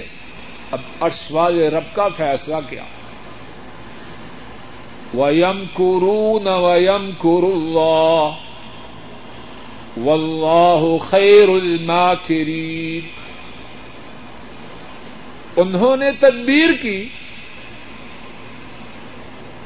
اب 0.70 0.78
عرش 1.00 1.30
والے 1.30 1.68
رب 1.68 1.94
کا 1.94 2.08
فیصلہ 2.08 2.56
کیا۔ 2.68 2.84
ویم 5.14 5.64
کرون 5.76 6.48
ویم 6.48 7.10
کور 7.18 7.42
اللہ 7.42 8.34
واللہ 10.08 11.04
خیر 11.10 11.48
الماکرین 11.48 13.08
انہوں 15.56 15.96
نے 15.96 16.12
تدبیر 16.12 16.70
کی۔ 16.82 17.08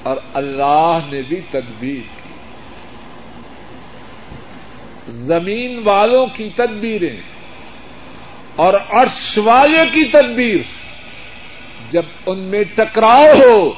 اور 0.02 0.16
اللہ 0.34 0.98
نے 1.12 1.20
بھی 1.28 1.40
تدبیر 1.50 2.00
کی۔ 2.00 2.34
زمین 5.08 5.80
والوں 5.84 6.26
کی 6.36 6.48
تدبیریں 6.56 7.16
اور 8.56 8.74
عرش 8.90 9.38
والے 9.44 9.84
کی 9.84 10.04
تدبیر۔ 10.04 10.58
جب 11.90 12.02
ان 12.26 12.38
میں 12.38 12.64
ٹکراؤ 12.74 13.26
ہو 13.26 13.70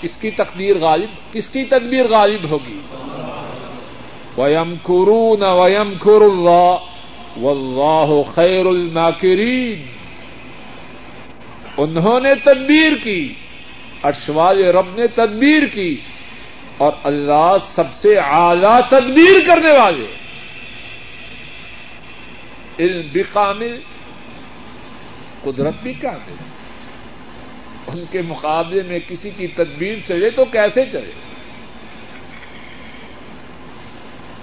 کس 0.00 0.16
کی 0.16 0.30
تقدیر 0.30 0.76
غالب 0.78 1.34
کس 1.34 1.48
کی 1.48 1.64
تدبیر 1.64 2.08
غالب 2.08 2.50
ہوگی۔ 2.50 2.80
ویم 4.38 4.74
کرو 4.82 5.36
نہ 5.36 5.52
ویم 5.52 5.94
کور 5.94 6.20
اللہ 6.20 8.10
و 8.10 8.22
خیر 8.22 8.66
الماکرین 8.66 9.86
انہوں 11.76 12.20
نے 12.20 12.34
تدبیر 12.34 12.92
کی۔ 13.04 13.34
ارشوال 14.04 14.64
رب 14.64 14.86
نے 14.94 15.06
تدبیر 15.06 15.66
کی 15.66 16.00
اور 16.76 16.92
اللہ 17.04 17.56
سب 17.74 17.84
سے 17.96 18.18
اعلی 18.18 18.82
تدبیر 18.88 19.46
کرنے 19.46 19.78
والے۔ 19.78 20.06
علم 22.78 23.06
بھی 23.12 23.22
کامل، 23.32 23.80
قدرت 25.42 25.74
بھی 25.82 25.92
کامل۔ 25.92 26.34
ان 27.86 28.04
کے 28.10 28.22
مقابلے 28.22 28.82
میں 28.82 28.98
کسی 29.08 29.30
کی 29.30 29.46
تدبیر 29.46 29.96
چلے 30.06 30.30
تو 30.30 30.44
کیسے 30.44 30.84
چلے؟ 30.92 31.12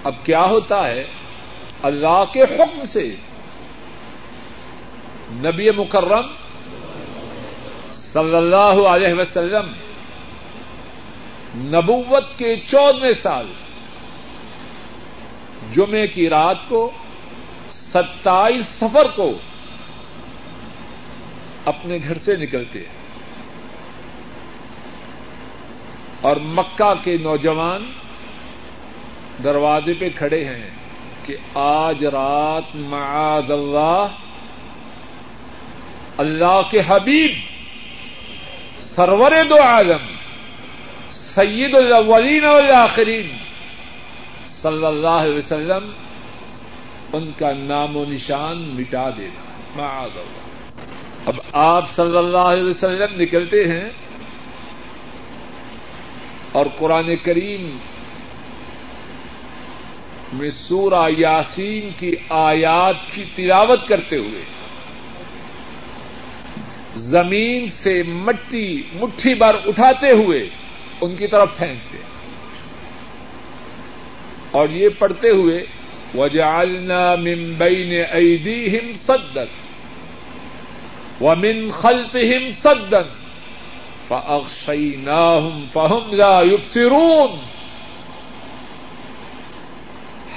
اب 0.04 0.14
کیا 0.24 0.44
ہوتا 0.44 0.86
ہے؟ 0.86 1.04
اللہ 1.82 2.22
کے 2.32 2.40
حکم 2.40 2.84
سے۔ 2.86 3.14
نبی 5.30 5.70
مکرم 5.70 6.26
صلی 8.14 8.34
اللہ 8.34 8.88
علیہ 8.88 9.14
وسلم، 9.14 9.72
نبوت 11.56 12.38
کے 12.38 12.56
چودہ 12.56 13.12
سال 13.22 13.46
جمعے 15.74 16.06
کی 16.06 16.30
رات 16.30 16.56
کو 16.68 16.90
ستائیس 17.70 18.66
سفر 18.66 19.06
کو 19.14 19.32
اپنے 21.64 21.98
گھر 22.08 22.18
سے 22.18 22.36
نکلتے 22.36 22.78
ہیں۔ 22.78 23.04
اور 26.20 26.36
مکہ 26.40 26.92
کے 27.04 27.16
نوجوان 27.16 27.90
دروازے 29.44 29.92
پہ 29.98 30.08
کھڑے 30.16 30.44
ہیں 30.44 30.70
کہ 31.26 31.36
آج 31.54 32.04
رات 32.04 32.76
معاذ 32.76 33.50
اللہ 33.50 34.06
اللہ 36.18 36.62
کے 36.70 36.82
حبیب 36.86 37.53
سرور 38.96 39.32
دو 39.48 39.56
عالم، 39.62 40.04
سید 41.34 41.74
الاولین 41.74 42.44
والآخرین۔ 42.44 43.36
صلی 44.62 44.86
اللہ 44.86 45.08
علیہ 45.08 45.36
وسلم 45.36 45.90
ان 47.12 47.30
کا 47.38 47.52
نام 47.52 47.96
و 47.96 48.04
نشان 48.04 48.58
مٹا 48.58 49.10
دینا 49.10 49.42
معاذ 49.76 50.16
اللہ 50.16 51.28
اب 51.28 51.34
آپ 51.52 51.90
صلی 51.90 52.16
اللہ 52.16 52.52
علیہ 52.52 52.64
وسلم 52.64 53.20
نکلتے 53.22 53.64
ہیں 53.68 53.90
اور 56.52 56.66
قرآن 56.78 57.14
کریم 57.16 57.76
میں 60.32 60.50
سورہ 60.50 61.08
یاسین 61.18 61.90
کی 61.98 62.14
آیات 62.28 62.94
کی 63.14 63.24
تلاوت 63.36 63.88
کرتے 63.88 64.16
ہوئے 64.16 64.44
زمین 66.96 67.68
سے 67.68 68.02
مٹی، 68.02 68.82
مٹھی 68.92 69.34
بار 69.34 69.54
اٹھاتے 69.66 70.10
ہوئے 70.10 70.48
ان 71.00 71.16
کی 71.16 71.26
طرف 71.26 71.48
پھینکتے۔ 71.56 71.98
اور 74.50 74.68
یہ 74.68 74.88
پڑھتے 74.98 75.30
ہوئے، 75.30 75.64
وجعلنا 76.14 77.14
من 77.14 77.54
بین 77.58 78.04
ایدیہم 78.10 78.92
صدن 79.06 79.44
ومن 81.20 81.70
خلفہم 81.70 82.50
صدن 82.62 83.08
فاغشیناہم 84.08 85.64
فہم 85.72 86.14
لا 86.14 86.40
یبصرون 86.40 87.38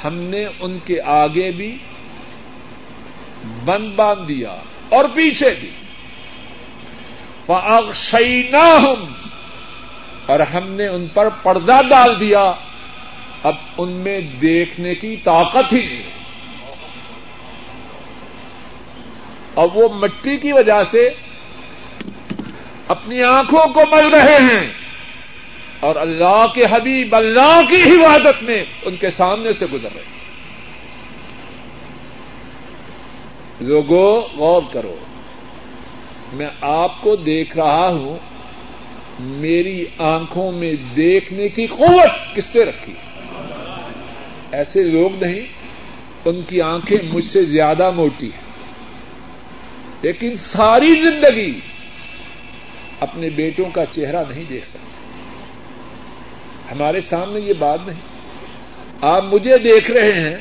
ہم 0.04 0.14
نے 0.14 0.46
ان 0.60 0.78
کے 0.86 1.02
آگے 1.06 1.52
بھی 1.52 1.78
بند 3.66 3.92
باندھ 3.96 4.28
دیا 4.28 4.56
اور 4.90 5.06
پیچھے 5.14 5.56
بھی۔ 5.60 5.70
فاغشیناہم 7.48 9.14
اور 10.26 10.40
ہم 10.40 10.72
نے 10.72 10.88
ان 10.88 11.08
پر 11.08 11.30
پردہ 11.44 11.80
ڈال 11.90 12.20
دیا۔ 12.20 12.54
اب 13.44 13.56
ان 13.78 13.92
میں 13.92 14.20
دیکھنے 14.22 14.96
کی 14.96 15.16
طاقت 15.16 15.74
ہی 15.74 15.82
نہیں۔ 15.82 16.10
اور 19.54 19.68
وہ 19.74 19.90
مٹی 19.94 20.38
کی 20.38 20.52
وجہ 20.52 20.84
سے 20.92 21.10
اپنی 22.88 23.24
آنکھوں 23.24 23.68
کو 23.74 23.82
مل 23.92 24.10
رہے 24.14 24.38
ہیں۔ 24.38 24.74
اور 25.80 25.96
اللہ 25.96 26.46
کے 26.56 26.66
حبیب 26.72 27.16
اللہ 27.16 27.62
کی 27.70 27.82
حفاظت 27.82 28.44
میں 28.44 28.66
ان 28.82 28.96
کے 28.96 29.10
سامنے 29.10 29.52
سے 29.52 29.66
گزر 29.74 29.90
رہے 29.94 30.02
ہیں۔ 30.02 30.18
لوگوں، 33.60 34.38
غور 34.38 34.62
کرو۔ 34.72 34.96
میں 36.34 36.48
آپ 36.62 37.02
کو 37.02 37.16
دیکھ 37.16 37.58
رہا 37.58 37.88
ہوں، 37.88 38.18
میری 39.20 39.86
آنکھوں 39.98 40.52
میں 40.52 40.74
دیکھنے 40.96 41.48
کی 41.48 41.68
قوت 41.68 42.36
کس 42.36 42.56
نے 42.56 42.64
رکھی؟ 42.64 42.94
ایسے 44.52 44.84
لوگ 44.84 45.24
نہیں، 45.24 45.42
ان 46.26 46.42
کی 46.42 46.62
آنکھیں 46.62 46.98
مجھ 47.14 47.26
سے 47.26 47.44
زیادہ 47.44 47.92
موٹی 47.92 48.28
ہیں۔ 48.28 48.48
لیکن 50.02 50.36
ساری 50.36 50.96
زندگی 50.96 51.60
اپنے 53.00 53.30
بیٹوں 53.30 53.70
کا 53.70 53.86
چہرہ 53.86 54.24
نہیں 54.30 54.44
دیکھ 54.50 54.66
سکتے۔ 54.66 54.88
ہمارے 56.72 57.02
سامنے 57.02 57.40
یہ 57.40 57.54
بات 57.60 57.80
نہیں۔ 57.88 58.00
آپ 59.02 59.24
مجھے 59.24 59.58
دیکھ 59.58 59.92
رہے 59.92 60.20
ہیں، 60.20 60.38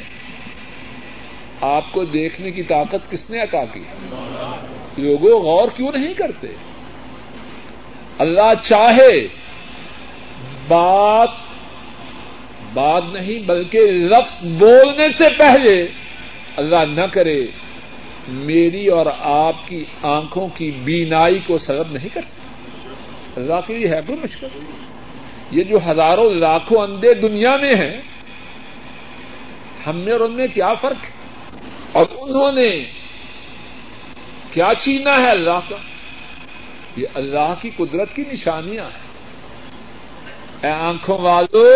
آپ 1.60 1.84
کو 1.92 2.04
دیکھنے 2.04 2.50
کی 2.50 2.62
طاقت 2.62 3.10
کس 3.10 3.30
نے 3.30 3.40
عطا 3.40 3.64
کی؟ 3.72 3.80
ہے 3.80 4.75
لوگوں 4.98 5.40
غور 5.40 5.68
کیوں 5.76 5.92
نہیں 5.92 6.14
کرتے؟ 6.14 6.46
اللہ 8.18 8.52
چاہے 8.62 9.28
بات 10.68 11.28
بات 12.74 13.02
نہیں 13.12 13.42
بلکہ 13.46 13.78
لفظ 13.80 14.44
بولنے 14.44 15.08
سے 15.18 15.24
پہلے 15.38 15.86
اللہ 16.56 16.84
نہ 16.88 17.06
کرے، 17.12 17.46
میری 18.28 18.86
اور 18.86 19.06
آپ 19.18 19.68
کی 19.68 19.84
آنکھوں 20.02 20.48
کی 20.54 20.70
بینائی 20.70 21.38
کو 21.46 21.58
سبب 21.58 21.92
نہیں 21.92 22.08
کر 22.14 22.22
سکتا۔ 22.22 22.90
اللہ 23.36 23.54
کے 23.66 23.78
لیے 23.78 23.88
ہے 23.88 24.00
کوئی 24.06 24.18
مشکل؟ 24.22 24.46
یہ 25.50 25.64
جو 25.64 25.78
ہزاروں 25.90 26.30
لاکھوں 26.30 26.82
اندے 26.82 27.14
دنیا 27.14 27.56
میں 27.56 27.74
ہیں، 27.74 28.00
ہم 29.86 29.96
میں 29.96 30.12
اور 30.12 30.20
ان 30.20 30.32
میں 30.32 30.46
کیا 30.54 30.74
فرق 30.74 31.04
ہے؟ 31.04 31.10
اور 31.92 32.06
انہوں 32.10 32.52
نے 32.52 32.84
کیا 34.56 34.72
چینا 34.78 35.16
ہے 35.16 35.30
اللہ 35.30 35.60
کا؟ 35.68 35.76
یہ 36.96 37.06
اللہ 37.14 37.54
کی 37.62 37.70
قدرت 37.76 38.16
کی 38.16 38.24
نشانیاں 38.32 38.84
ہیں۔ 38.84 39.06
اے 40.62 40.80
آنکھوں 40.80 41.18
والو، 41.18 41.70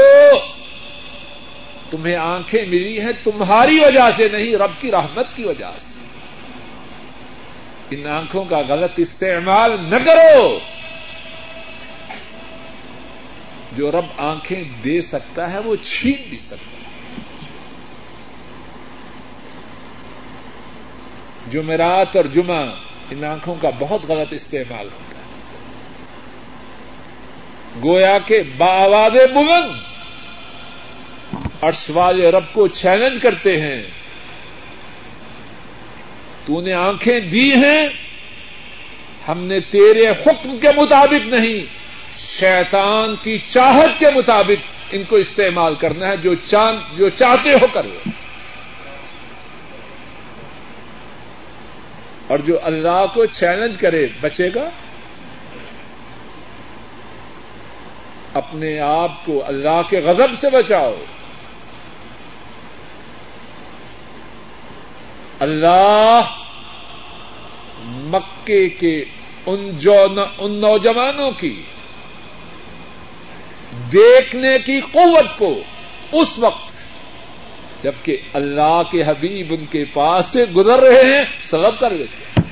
تمہیں 1.91 2.17
آنکھیں 2.17 2.67
ملی 2.67 3.01
ہیں 3.01 3.13
تمہاری 3.25 3.79
وجہ 3.81 4.11
سے 4.17 4.29
نہیں، 4.29 4.57
رب 4.57 4.71
کی 4.81 4.91
رحمت 4.91 5.27
کی 5.37 5.45
وجہ 5.45 5.71
سے۔ 5.77 5.99
ان 7.91 8.07
آنکھوں 8.07 8.45
کا 8.45 8.59
غلط 8.69 8.93
استعمال 8.97 9.73
نہ 9.91 9.97
کرو۔ 9.97 10.59
جو 13.73 13.93
رب 13.93 14.07
آنکھیں 14.17 14.65
دے 14.85 15.01
سکتا 15.01 15.53
ہے 15.53 15.59
وہ 15.59 15.77
چھین 15.77 16.29
بھی 16.29 16.39
سکتا 16.39 16.70
ہے۔ 16.70 16.70
جمعرات 21.51 22.17
اور 22.17 22.25
جمعہ 22.25 22.67
ان 23.11 23.25
آنکھوں 23.25 23.55
کا 23.61 23.71
بہت 23.79 24.01
غلط 24.09 24.33
استعمال 24.33 24.87
ہوتا 24.87 25.19
ہے۔ 25.19 25.21
گویا 27.85 28.19
کے 28.27 28.43
باواز 28.57 29.13
بلند 29.13 29.73
عرش 31.63 31.91
والے 31.91 32.31
رب 32.31 32.45
کو 32.53 32.69
چیلنج 32.69 33.23
کرتے 33.23 33.61
ہیں۔ 33.61 33.83
تو 36.47 36.61
نے 36.61 36.73
آنکھیں 36.73 37.21
دی 37.21 37.53
ہیں۔ 37.53 37.89
ہم 39.29 39.45
نے 39.45 39.61
تیرے 39.61 40.09
حکم 40.09 40.59
کے 40.63 40.69
مطابق 40.77 41.27
نہیں، 41.27 41.67
شیطان 42.41 43.15
کی 43.23 43.39
چاہت 43.39 43.99
کے 43.99 44.07
مطابق 44.15 44.67
ان 44.93 45.05
کو 45.05 45.17
استعمال 45.17 45.75
کرنا 45.75 46.09
ہے، 46.09 46.17
جو 46.17 46.35
جو 46.97 47.09
چاہتے 47.09 47.53
ہو 47.53 47.67
کر 47.73 47.83
لو۔ 47.83 48.10
اور 52.31 52.39
جو 52.39 52.59
اللہ 52.63 53.05
کو 53.15 53.27
چیلنج 53.27 53.77
کرے 53.77 54.09
بچے 54.21 54.49
گا 54.55 54.71
اپنے 58.35 58.81
آپ 58.81 59.27
کو 59.27 59.45
اللہ 59.47 59.83
کے 59.89 59.99
غضب 59.99 60.39
سے 60.41 60.51
بچاؤ۔ 60.51 60.97
اللہ 65.41 66.21
مکے 67.85 68.69
کے 68.69 69.05
ان 69.47 69.79
ان 70.39 70.53
نوجوانوں 70.53 71.31
کی 71.39 71.63
دیکھنے 73.93 74.59
کی 74.59 74.81
قوت 74.81 75.39
کو 75.39 75.63
اس 76.13 76.29
وقت 76.39 76.70
جبکہ 77.83 78.17
اللہ 78.33 78.83
کے 78.91 79.03
حبیب 79.03 79.55
ان 79.59 79.65
کے 79.67 79.85
پاس 79.85 80.27
سے 80.27 80.45
گزر 80.45 80.79
رہے 80.79 81.17
ہیں، 81.17 81.25
سبب 81.41 81.79
کر 81.79 81.91
لیتے 81.91 82.25
ہیں۔ 82.25 82.49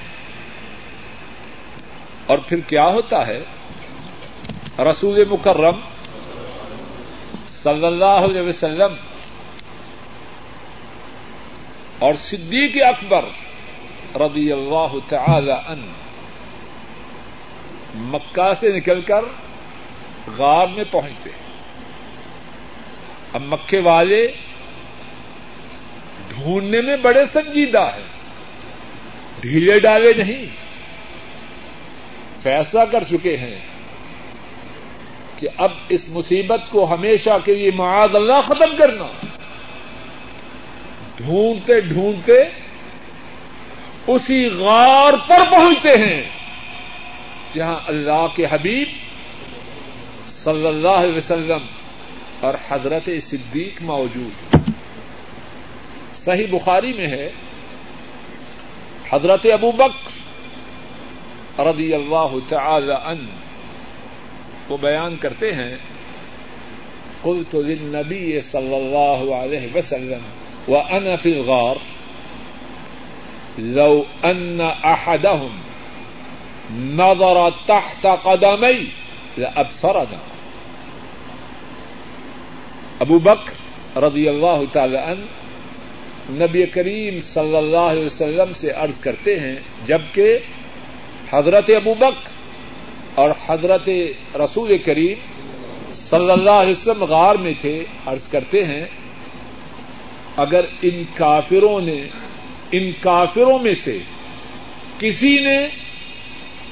اور 2.26 2.38
پھر 2.38 2.60
کیا 2.60 2.86
ہوتا 2.86 3.26
ہے؟ 3.26 3.40
رسول 4.78 5.24
مکرم 5.30 5.80
صلی 7.62 7.84
اللہ 7.84 8.04
علیہ 8.04 8.42
وسلم 8.42 8.94
اور 11.98 12.14
صدیق 12.14 12.82
اکبر 12.82 13.24
رضی 14.20 14.52
اللہ 14.52 14.94
تعالی 15.08 15.52
ان 15.52 15.92
مکہ 17.94 18.52
سے 18.60 18.72
نکل 18.72 19.00
کر 19.00 19.24
غار 20.36 20.66
میں 20.66 20.84
پہنچتے 20.90 21.30
اب 23.32 23.42
مکے 23.42 23.80
والے 23.80 24.32
ڈھونڈنے 26.38 26.80
میں 26.80 26.96
بڑے 26.96 27.26
سنجیدہ 27.26 27.80
ہیں۔ 27.80 28.18
ڈھیلے 29.40 29.80
ڈالے 29.80 30.12
نہیں۔ 30.12 30.46
فیصلہ 32.42 32.80
کر 32.92 33.04
چکے 33.10 33.36
ہیں 33.36 33.58
کہ 35.36 35.48
اب 35.56 35.70
اس 35.88 36.08
مصیبت 36.08 36.60
کو 36.70 36.94
ہمیشہ 36.94 37.30
کے 37.44 37.54
لیے 37.54 37.70
معاذ 37.70 38.16
اللہ 38.16 38.40
ختم 38.44 38.76
کرنا۔ 38.78 39.04
ڈھونڈتے 41.16 41.80
ڈھونڈتے 41.80 42.42
اسی 44.06 44.46
غار 44.46 45.12
پر 45.28 45.38
پہنچتے 45.50 45.88
ہیں 45.88 46.22
جہاں 47.54 47.78
اللہ 47.86 48.26
کے 48.36 48.46
حبیب 48.50 48.88
صلی 50.28 50.66
اللہ 50.66 50.88
علیہ 50.88 51.16
وسلم 51.16 51.66
اور 52.40 52.54
حضرت 52.68 53.08
صدیق 53.22 53.82
موجود 53.82 54.57
صحیح 56.24 56.46
بخاری 56.50 56.92
میں 56.92 57.08
ہے، 57.08 57.28
حضرت 59.10 59.46
ابو 59.52 59.70
بک 59.76 59.96
رضی 61.66 61.92
اللہ 61.94 62.32
تعالی 62.48 62.92
ان 62.92 63.20
وہ 64.68 64.76
بیان 64.80 65.16
کرتے 65.20 65.52
ہیں، 65.52 65.74
قلت 67.22 67.54
للنبی 67.54 68.40
صلی 68.40 68.74
اللہ 68.74 69.20
علیہ 69.34 69.64
وسلم 69.74 70.22
وانا 70.68 71.14
في 71.16 71.30
الغار، 71.32 71.76
لو 73.58 73.92
ان 74.24 74.60
احدهم 74.60 75.54
نظر 76.96 77.38
تحت 77.66 78.06
قدمي 78.24 78.80
لابصرنا 79.38 80.20
ابو 83.00 83.18
بکر 83.24 83.98
رضی 84.02 84.28
اللہ 84.28 84.60
تعالی 84.72 84.96
عنہ 84.98 85.37
نبی 86.30 86.66
کریم 86.66 87.20
صلی 87.20 87.56
اللہ 87.56 87.76
علیہ 87.76 88.04
وسلم 88.04 88.52
سے 88.54 88.70
عرض 88.70 88.98
کرتے 88.98 89.40
ہیں، 89.40 89.56
جبکہ 89.86 90.38
حضرت 91.30 91.70
ابو 91.76 91.94
بک 91.94 92.28
اور 93.14 93.30
حضرت 93.46 93.88
رسول 94.34 94.78
کریم 94.78 95.18
صلی 95.92 96.30
اللہ 96.30 96.50
علیہ 96.50 96.74
وسلم 96.74 97.04
غار 97.04 97.34
میں 97.34 97.52
تھے، 97.60 97.84
عرض 98.06 98.28
کرتے 98.28 98.64
ہیں، 98.64 98.84
اگر 100.36 100.64
ان 100.82 101.02
کافروں 101.14 101.80
نے، 101.80 102.08
ان 102.72 102.92
کافروں 103.00 103.58
میں 103.58 103.74
سے 103.74 103.98
کسی 104.98 105.38
نے 105.38 105.68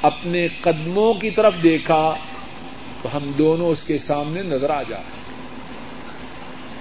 اپنے 0.03 0.49
قدموں 0.61 1.15
کی 1.15 1.31
طرف 1.31 1.55
دیکھا، 1.63 2.15
تو 3.03 3.17
ہم 3.17 3.33
دونوں 3.39 3.67
اس 3.67 3.85
کے 3.85 3.99
سامنے 3.99 4.43
نظر 4.43 4.71
آ 4.71 4.83
جائیں۔ 4.83 5.17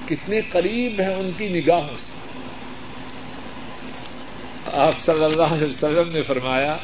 کتنے 0.07 0.41
قریب 0.41 0.99
ہیں 0.99 1.15
ان 1.15 1.30
کی 1.38 1.47
نگاہوں 1.47 1.97
سے۔ 1.97 2.14
آپ 4.76 4.97
صلی 4.97 5.23
اللہ 5.23 5.43
علیہ 5.43 5.67
وسلم 5.67 6.11
نے 6.11 6.21
فرمایا 6.21 6.78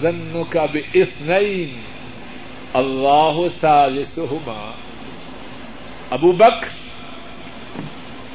ظن 0.00 0.42
کا 0.50 0.66
بھی 0.66 1.80
اللہ 2.72 3.38
ثالثہما. 3.60 4.70
ابو 6.10 6.32
بک 6.32 6.64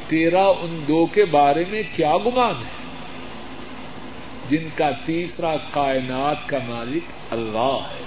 تیرا 0.09 0.43
ان 0.43 0.83
دو 0.87 1.05
کے 1.05 1.25
بارے 1.25 1.63
میں 1.69 1.83
کیا 1.95 2.17
گمان 2.17 2.63
ہے؟ 2.65 2.83
جن 4.49 4.67
کا 4.75 4.89
تیسرا 5.05 5.55
کائنات 5.71 6.49
کا 6.49 6.57
مالک 6.67 7.33
اللہ 7.33 7.77
ہے۔ 7.91 8.03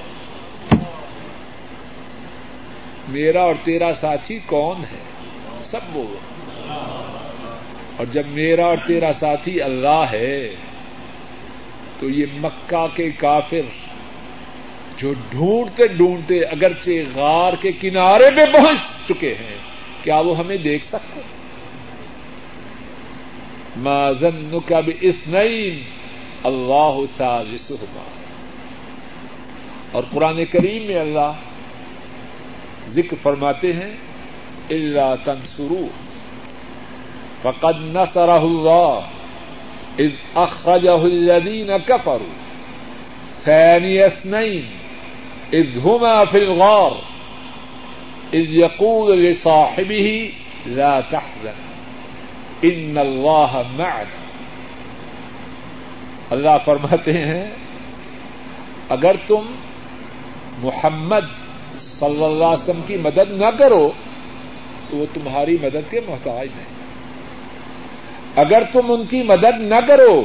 میرا 3.09 3.43
اور 3.43 3.55
تیرا 3.65 3.93
ساتھی 3.95 4.39
کون 4.47 4.77
ہے؟ 4.81 5.03
سب 5.61 5.81
بولو 5.93 6.19
اور 7.97 8.07
جب 8.07 8.27
میرا 8.27 8.67
اور 8.67 8.77
تیرا 8.87 9.13
ساتھی 9.13 9.63
اللہ 9.63 10.05
ہے، 10.13 10.49
تو 12.01 12.11
یہ 12.11 12.27
مکہ 12.37 12.87
کے 12.95 13.11
کافر 13.11 13.61
جو 14.97 15.13
ڈھونڈتے 15.31 15.87
ڈھونڈتے 15.87 16.39
اگرچہ 16.39 16.91
غار 17.15 17.53
کے 17.61 17.73
کنارے 17.73 18.31
پہ 18.37 18.53
پہنچ 18.53 18.79
چکے 19.09 19.35
ہیں، 19.35 19.57
کیا 20.05 20.19
وہ 20.19 20.39
ہمیں 20.39 20.57
دیکھ 20.57 20.87
سکتے؟ 20.87 21.21
ماضن 23.77 24.59
کا 24.67 24.81
بھی 24.81 24.93
اس 25.01 25.17
نئی 25.27 25.83
اللہ 26.45 27.01
ثالثہما۔ 27.17 28.05
اور 29.93 30.03
قرآن 30.11 30.45
کریم 30.45 30.83
میں 30.83 31.01
اللہ 31.01 31.33
ذکر 32.89 33.17
فرماتے 33.23 33.73
ہیں 33.73 33.91
اللہ 34.71 35.15
تنسرو 35.25 35.89
فقد 37.47 37.77
نصرہ 37.81 38.31
اللہ 38.31 39.01
اذ 39.99 40.15
اخرجہ 40.35 40.91
الذین 40.91 41.71
کفروا 41.87 42.35
ثانی 43.45 44.03
اثنین 44.03 44.67
اذ 45.53 45.79
ہما 45.85 46.25
فی 46.25 46.39
الغار 46.39 46.91
اذ 48.33 48.57
یقول 48.57 49.19
لصاحبه 49.19 50.29
لا 50.67 51.01
تحزن 51.01 51.65
ان 52.63 52.99
اللہ 52.99 53.63
معنا 53.77 54.25
اللہ 56.31 56.57
فرماتے 56.65 57.13
ہیں، 57.13 57.51
اگر 58.89 59.17
تم 59.27 59.43
محمد 60.59 61.25
صلی 61.79 62.25
اللہ 62.25 62.45
علیہ 62.45 62.63
وسلم 62.63 62.81
کی 62.87 62.97
مدد 62.97 63.31
نہ 63.31 63.51
کرو، 63.59 63.91
تو 64.91 64.97
وہ 64.97 65.07
تمہاری 65.15 65.57
مدد 65.63 65.91
کے 65.91 66.01
محتاج 66.07 66.47
ہیں۔ 66.47 66.76
اگر 68.37 68.63
تم 68.73 68.93
ان 68.93 69.07
کی 69.07 69.23
مدد 69.23 69.61
نہ 69.61 69.81
کرو، 69.87 70.25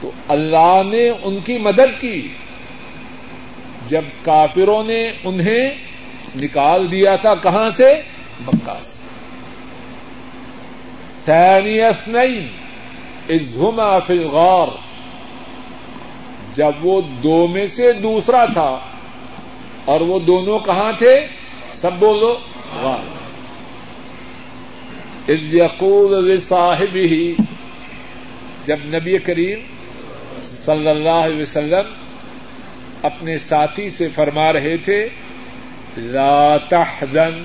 تو 0.00 0.10
اللہ 0.28 0.82
نے 0.86 1.10
ان 1.22 1.38
کی 1.44 1.58
مدد 1.58 2.00
کی۔ 2.00 2.28
جب 3.86 4.02
کافروں 4.22 4.82
نے 4.84 5.10
انہیں 5.24 5.70
نکال 6.36 6.90
دیا 6.90 7.16
تھا، 7.16 7.34
کہاں 7.34 7.70
سے؟ 7.70 7.94
مکہ 8.40 8.82
سے۔ 8.82 8.98
سینیس 11.24 12.08
نہیں 12.08 12.48
اس 13.28 13.42
گھما 13.54 13.98
فلغور 13.98 14.68
جب 16.54 16.72
وہ 16.82 17.00
دو 17.22 17.46
میں 17.46 17.66
سے 17.66 17.92
دوسرا 17.92 18.44
تھا، 18.44 18.78
اور 19.84 20.00
وہ 20.00 20.18
دونوں 20.18 20.58
کہاں 20.58 20.92
تھے؟ 20.98 21.26
سب 21.72 21.92
بولو، 21.98 22.38
غار۔ 22.82 23.21
یقول 25.28 26.38
صاحب 26.40 26.94
ہی 26.94 27.34
جب 28.64 28.76
نبی 28.84 29.18
کریم 29.18 29.58
صلی 30.44 30.88
اللہ 30.88 31.08
علیہ 31.08 31.40
وسلم 31.42 31.92
اپنے 33.02 33.38
ساتھی 33.38 33.88
سے 33.90 34.08
فرما 34.08 34.52
رہے 34.52 34.76
تھے، 34.76 35.08
لا 35.96 36.56
تحزن، 36.56 37.44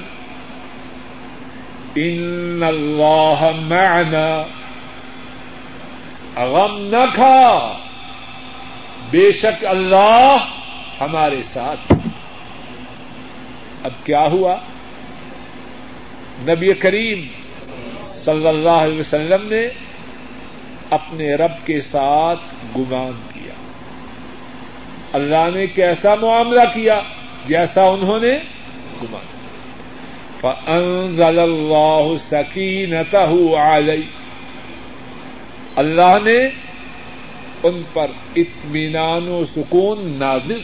ان 1.96 2.64
اللہ 2.68 3.52
معنا، 3.62 4.44
غم 6.36 6.78
نہ 6.82 7.06
کھا، 7.16 7.74
بے 9.12 9.32
شک 9.32 9.66
اللہ 9.66 10.38
ہمارے 11.02 11.44
ساتھ 11.44 11.94
اب 13.84 13.92
کیا 14.04 14.26
ہوا؟ 14.26 14.56
نبی 16.42 16.74
کریم 16.74 17.28
صلی 18.28 18.48
اللہ 18.48 18.70
علیہ 18.70 19.00
وسلم 19.00 19.48
نے 19.48 19.68
اپنے 20.90 21.36
رب 21.36 21.66
کے 21.66 21.82
ساتھ 21.82 22.40
گمان 22.78 23.20
کیا۔ 23.34 23.54
اللہ 25.14 25.50
نے 25.54 25.68
کیسا 25.68 26.16
معاملہ 26.16 26.62
کیا 26.74 27.00
جیسا 27.46 27.84
انہوں 27.84 28.20
نے 28.20 28.40
گمان 29.04 29.26
فأنزل 30.42 31.40
اللہ 31.40 32.18
سکینتہ 32.20 33.54
علی 33.58 34.04
اللہ 35.76 36.18
نے 36.24 36.50
ان 37.64 37.82
پر 37.94 38.08
اطمینان 38.36 39.28
و 39.28 39.46
سکون 39.46 40.16
نازل 40.20 40.62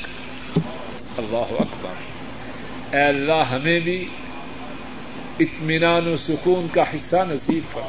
اللہ 1.18 1.54
اکبر۔ 1.60 1.94
اے 2.96 3.04
اللہ، 3.04 3.44
ہمیں 3.52 3.80
بھی 3.80 4.06
اطمینان 5.40 6.08
و 6.08 6.18
سکون 6.18 6.68
کا 6.72 6.84
حصہ 6.96 7.16
نصیب 7.16 7.76
کر۔ 7.76 7.82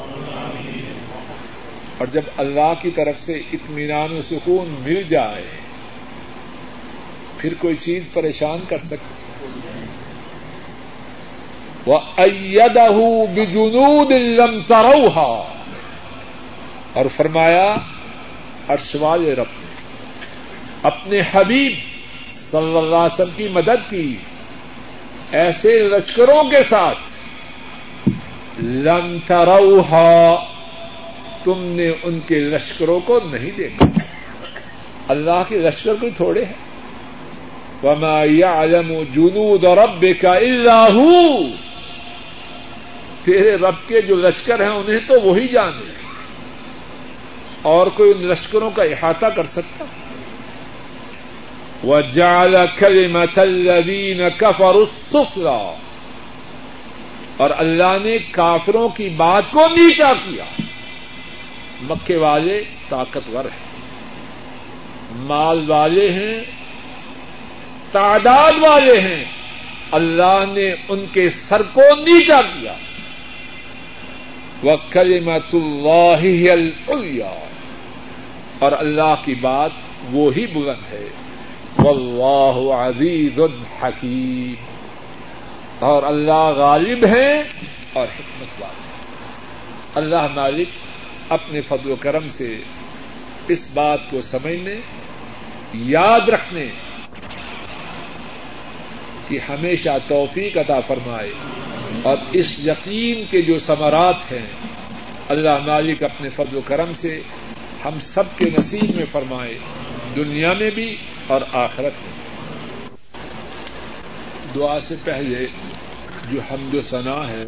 اور 1.99 2.07
جب 2.07 2.23
اللہ 2.37 2.73
کی 2.83 2.91
طرف 2.91 3.21
سے 3.21 3.33
اطمینان 3.53 4.17
و 4.17 4.21
سکون 4.21 4.75
مل 4.85 5.03
جائے، 5.03 5.45
پھر 7.39 7.55
کوئی 7.59 7.77
چیز 7.77 8.09
پریشان 8.13 8.59
کر 8.69 8.79
سکتی 8.79 9.15
وہ 11.87 11.99
ایدہ 12.17 12.87
بجنود 13.35 14.13
لم 14.13 14.61
تروہا 14.67 15.53
اور 16.93 17.05
فرمایا 17.17 17.75
ارشوال 18.69 19.27
رب 19.27 19.53
نے 19.61 19.75
اپنے 20.83 21.21
حبیب 21.33 21.73
صلی 22.33 22.79
اللہ 22.79 22.97
علیہ 22.97 23.15
وسلم 23.15 23.37
کی 23.37 23.49
مدد 23.49 23.91
کی، 23.91 24.17
ایسے 25.33 25.79
لشکروں 25.79 26.51
کے 26.51 26.63
ساتھ 26.63 26.99
لم 28.63 29.19
تروہا، 29.27 30.35
تم 31.45 31.55
نے 31.59 31.93
ان 32.03 32.21
کے 32.27 32.35
لشکروں 32.35 33.01
کو 33.01 33.21
نہیں 33.31 33.51
دیکھا۔ 33.57 33.87
اللہ 35.09 35.43
کے 35.49 35.57
لشکر 35.57 35.95
کوئی 36.01 36.13
تھوڑے 36.17 36.45
ہیں۔ 36.45 36.65
وما 37.83 38.25
يعلم 38.25 38.93
جنود 39.15 39.65
ربك 39.65 40.25
الا 40.25 40.89
هو۔ 40.93 41.43
تیرے 43.25 43.57
رب 43.57 43.75
کے 43.87 44.03
جو 44.03 44.15
لشکر 44.15 44.61
ہیں 44.61 44.69
انہیں 44.69 45.01
تو 45.09 45.21
وہی 45.21 45.49
جانے 45.49 45.93
اور 47.63 47.87
کوئی 47.87 48.11
ان 48.11 48.27
لشکروں 48.27 48.71
کا 48.71 48.83
احاطہ 48.83 49.27
کر 49.27 49.47
سکتا؟ 49.47 49.85
وہ 51.85 52.01
جال 52.01 52.57
الذين 53.37 54.29
كفروا 54.39 54.71
السفلى۔ 54.71 55.84
اور 57.37 57.51
اللہ 57.57 57.97
نے 58.05 58.19
کافروں 58.19 58.89
کی 58.89 59.09
بات 59.09 59.43
کو 59.51 59.61
نیچا 59.61 60.13
کیا۔ 60.15 60.45
مکے 61.83 62.17
والے 62.17 62.65
طاقتور 62.89 63.45
ہیں۔ 63.45 63.65
مال 65.11 65.71
والے 65.71 66.11
ہیں۔ 66.11 66.41
تعداد 67.93 68.53
والے 68.61 69.01
ہیں۔ 69.01 69.25
اللہ 69.91 70.45
نے 70.49 70.75
ان 70.89 71.05
کے 71.13 71.29
سر 71.29 71.63
کو 71.63 71.81
نیچا 71.81 72.43
کیا۔ 72.43 72.75
وہ 74.63 74.77
کلمت 74.91 75.55
اللہ 75.55 77.35
اور 78.59 78.73
اللہ 78.73 79.15
کی 79.25 79.35
بات 79.35 79.71
وہی 80.13 80.47
بلند 80.47 80.93
ہے۔ 80.93 81.09
واللہ 81.79 82.75
عزیز 82.75 83.41
حکیم 83.83 84.74
اور 85.79 86.03
اللہ 86.03 86.49
غالب 86.57 87.07
ہے 87.07 87.43
اور 87.93 88.07
حکمت 88.19 88.63
والے 88.63 88.95
اللہ 89.95 90.27
مالک 90.35 90.69
اپنے 91.29 91.61
فضل 91.61 91.91
و 91.91 91.97
کرم 91.97 92.29
سے 92.29 92.59
اس 93.49 93.69
بات 93.75 93.99
کو 94.11 94.23
سمجھنے، 94.23 94.75
یاد 95.75 96.29
رکھنے 96.29 96.67
کی 99.29 99.39
ہمیشہ 99.49 99.89
توفیق 100.09 100.57
عطا 100.57 100.81
فرمائے۔ 100.81 101.31
اور 102.03 102.17
اس 102.33 102.59
یقین 102.59 103.25
کے 103.31 103.43
جو 103.43 103.59
ثمرات 103.59 104.33
ہیں، 104.33 104.47
اللہ 105.29 105.59
مالک 105.67 106.03
اپنے 106.03 106.29
فضل 106.29 106.57
و 106.57 106.61
کرم 106.65 106.95
سے 106.95 107.21
ہم 107.85 108.01
سب 108.01 108.23
کے 108.37 108.45
نصیب 108.59 108.97
میں 108.97 109.05
فرمائے، 109.13 109.59
دنیا 110.17 110.53
میں 110.53 110.71
بھی 110.71 110.97
اور 111.27 111.41
آخرت 111.53 111.93
میں 112.05 112.14
دعا 114.55 114.81
سے 114.81 114.95
پہلے 115.05 115.47
جو 116.33 116.41
حمد 116.41 116.75
و 116.75 116.83
ثنا 116.83 117.29
ہے، 117.29 117.45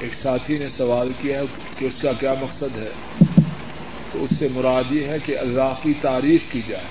ایک 0.00 0.14
ساتھی 0.14 0.58
نے 0.58 0.68
سوال 0.68 1.12
کیا 1.20 1.42
کہ 1.78 1.84
اس 1.84 2.02
کا 2.02 2.12
کیا 2.12 2.34
مقصد 2.40 2.78
ہے؟ 2.78 2.88
تو 4.12 4.24
اس 4.24 4.38
سے 4.38 4.48
مراد 4.54 4.92
یہ 4.92 5.06
ہے 5.06 5.16
کہ 5.24 5.38
اللہ 5.38 5.72
کی 5.82 5.92
تعریف 6.00 6.40
کی 6.52 6.62
جائے۔ 6.66 6.84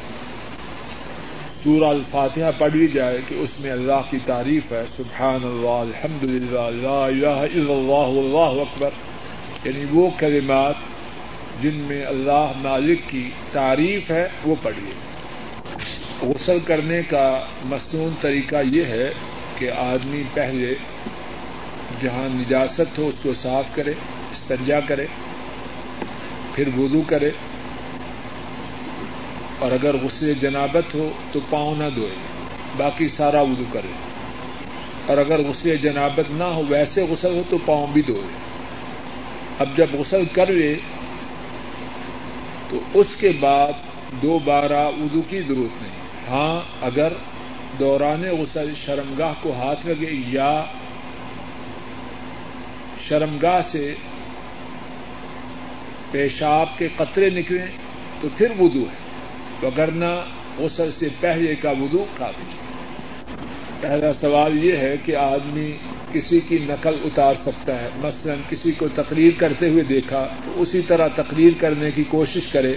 سورہ 1.64 1.90
الفاتحہ 1.90 2.52
پڑھی 2.58 2.88
جائے 2.88 3.18
کہ 3.28 3.36
اس 3.36 3.60
میں 3.60 3.72
اللہ 3.72 4.02
کی 4.10 4.18
تعریف 4.26 4.72
ہے 4.72 4.84
سبحان 4.96 5.40
اللہ 5.44 5.68
الحمد 5.68 6.24
للہ 6.24 6.60
اللہ 6.60 7.28
اللہ 7.28 8.20
اللہ 8.20 8.62
اکبر۔ 8.62 8.90
یعنی 9.64 9.86
وہ 9.92 10.10
کلمات 10.18 10.76
جن 11.62 11.76
میں 11.76 12.06
اللہ 12.06 12.52
مالک 12.56 13.00
کی 13.08 13.30
تعریف 13.52 14.12
ہے، 14.12 14.28
وہ 14.46 14.56
پڑھیے 14.62 15.15
غسل 16.22 16.60
کرنے 16.60 17.02
کا 17.10 17.46
مصنون 17.66 18.14
طریقہ 18.22 18.56
یہ 18.72 18.84
ہے 18.84 19.12
کہ 19.58 19.72
آدمی 19.72 20.24
پہلے 20.34 20.76
جہاں 22.02 22.36
نجاست 22.36 22.98
ہو 22.98 23.08
اس 23.08 23.16
کو 23.24 23.34
صاف 23.34 23.66
کرے، 23.74 23.92
استنجا 24.32 24.80
کرے، 24.80 25.06
پھر 26.56 26.68
وضو 26.78 27.02
کرے، 27.08 27.30
اور 29.60 29.72
اگر 29.72 29.96
غصے 29.96 30.34
جنابت 30.34 30.96
ہو 30.96 31.10
تو 31.32 31.40
پاؤں 31.50 31.76
نہ 31.76 31.84
دھوئے، 31.96 32.16
باقی 32.78 33.08
سارا 33.08 33.42
وضو 33.42 33.64
کرے۔ 33.72 33.92
اور 35.06 35.18
اگر 35.18 35.40
غسل 35.40 35.78
جنابت 35.78 36.32
نہ 36.32 36.44
ہو، 36.44 36.64
ویسے 36.70 37.06
غسل 37.10 37.34
ہو 37.36 37.42
تو 37.50 37.58
پاؤں 37.66 37.88
بھی 37.94 38.02
دھوئے۔ 38.02 38.28
اب 39.60 39.70
جب 39.78 39.88
غسل 39.94 40.26
کر 40.26 40.48
لے 40.48 40.76
تو 42.70 42.80
اس 42.94 43.16
کے 43.16 43.32
بعد 43.40 43.74
دوبارہ 44.22 44.88
وضو 44.88 45.22
کی 45.22 45.42
ضرورت 45.42 45.84
نہیں۔ 45.84 45.95
ہاں 46.30 46.86
اگر 46.86 47.14
دوران 47.80 48.22
غسل 48.22 48.72
شرمگاہ 48.76 49.34
کو 49.42 49.52
ہاتھ 49.52 49.88
لگے 49.88 50.22
یا 50.28 50.64
شرمگاہ 53.08 53.62
سے 53.62 53.94
پیشاب 56.12 56.78
کے 56.78 56.88
قطرے 56.98 57.30
نکلیں، 57.30 57.66
تو 58.22 58.28
پھر 58.38 58.52
وضو 58.60 58.80
ہے۔ 58.80 59.06
وگرنہ 59.64 60.22
غسل 60.58 60.92
سے 60.92 61.08
پہلے 61.20 61.56
کا 61.56 61.72
وضو 61.72 62.06
کافی 62.18 62.44
پہلا 63.80 64.14
سوال 64.14 64.66
یہ 64.66 64.76
ہے 64.76 64.96
کہ 65.06 65.16
آدمی 65.16 65.78
کسی 66.14 66.40
کی 66.40 66.58
نقل 66.62 66.96
اتار 67.04 67.34
سکتا 67.46 67.82
ہے۔ 67.82 67.90
مثلا 68.02 68.34
کسی 68.50 68.72
کو 68.72 68.88
تقریر 68.96 69.32
کرتے 69.38 69.70
ہوئے 69.70 69.84
دیکھا، 69.84 70.28
تو 70.46 70.62
اسی 70.62 70.82
طرح 70.82 71.08
تقریر 71.16 71.54
کرنے 71.60 71.92
کی 71.92 72.04
کوشش 72.04 72.48
کرے، 72.48 72.76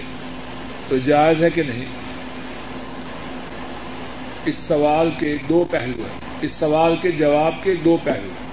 تو 0.87 0.97
جائز 0.97 1.43
ہے 1.43 1.49
کہ 1.49 1.63
نہیں؟ 1.63 1.85
اس 4.49 4.55
سوال 4.55 5.09
کے 5.19 5.35
دو 5.49 5.65
پہلو 5.71 6.03
ہیں۔ 6.03 6.19
اس 6.41 6.51
سوال 6.51 6.95
کے 7.01 7.11
جواب 7.11 7.63
کے 7.63 7.75
دو 7.75 7.97
پہلو 8.03 8.27
ہیں۔ 8.27 8.49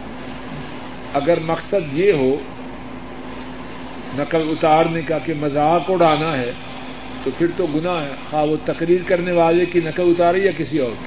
اگر 1.15 1.41
مقصد 1.41 1.99
یہ 1.99 2.13
ہو، 2.13 2.37
نقل 4.15 4.43
اتارنے 4.51 5.03
کا 5.03 5.19
کہ 5.19 5.35
مذاق 5.35 5.83
اڑانا 5.89 6.39
ہے، 6.39 6.53
تو 7.25 7.31
پھر 7.39 7.47
تو 7.57 7.67
گناہ 7.75 8.03
ہے۔ 8.03 8.11
خواہ 8.31 8.47
وہ 8.47 8.57
تقریر 8.65 9.01
کرنے 9.07 9.33
والے 9.33 9.67
کی 9.67 9.81
نقل 9.85 10.03
اتاری 10.07 10.45
یا 10.45 10.53
کسی 10.57 10.79
اور 10.79 10.91
کی۔ 10.91 11.07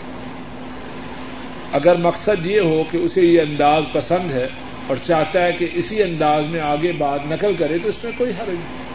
اگر 1.71 1.95
مقصد 1.95 2.45
یہ 2.45 2.59
ہو 2.59 2.83
کہ 2.91 2.97
اسے 2.97 3.21
یہ 3.21 3.41
انداز 3.41 3.83
پسند 3.91 4.31
ہے 4.31 4.47
اور 4.87 4.97
چاہتا 5.03 5.45
ہے 5.45 5.51
کہ 5.51 5.67
اسی 5.73 6.03
انداز 6.03 6.45
میں 6.49 6.61
آگے 6.61 6.91
بات 6.91 7.19
نقل 7.25 7.55
کرے، 7.59 7.77
تو 7.77 7.89
اس 7.89 8.03
میں 8.03 8.11
کوئی 8.17 8.31
حرج 8.31 8.49
نہیں۔ 8.49 8.89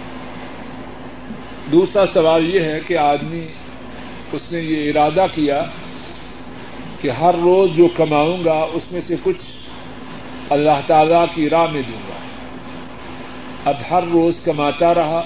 دوسرا 1.72 2.04
سوال 2.12 2.54
یہ 2.54 2.60
ہے 2.60 2.78
کہ 2.86 2.98
آدمی، 2.98 3.46
اس 4.32 4.52
نے 4.52 4.60
یہ 4.60 4.88
ارادہ 4.88 5.26
کیا 5.34 5.64
کہ 7.04 7.10
ہر 7.10 7.34
روز 7.34 7.70
جو 7.76 7.88
کماؤں 7.96 8.44
گا، 8.44 8.66
اس 8.72 8.92
میں 8.92 9.00
سے 9.06 9.16
کچھ 9.22 9.36
اللہ 10.50 10.80
تعالی 10.86 11.14
کی 11.34 11.50
راہ 11.50 11.66
میں 11.72 11.82
دوں 11.82 12.08
گا۔ 12.08 12.14
اب 13.64 13.74
ہر 13.90 14.04
روز 14.12 14.40
کماتا 14.44 14.94
رہا 14.94 15.22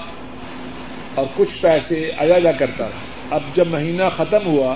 اور 1.15 1.25
کچھ 1.35 1.61
پیسے 1.61 2.11
علیحدہ 2.17 2.51
کرتا 2.59 2.85
رہا۔ 2.85 3.35
اب 3.35 3.41
جب 3.55 3.67
مہینہ 3.67 4.03
ختم 4.17 4.45
ہوا، 4.45 4.75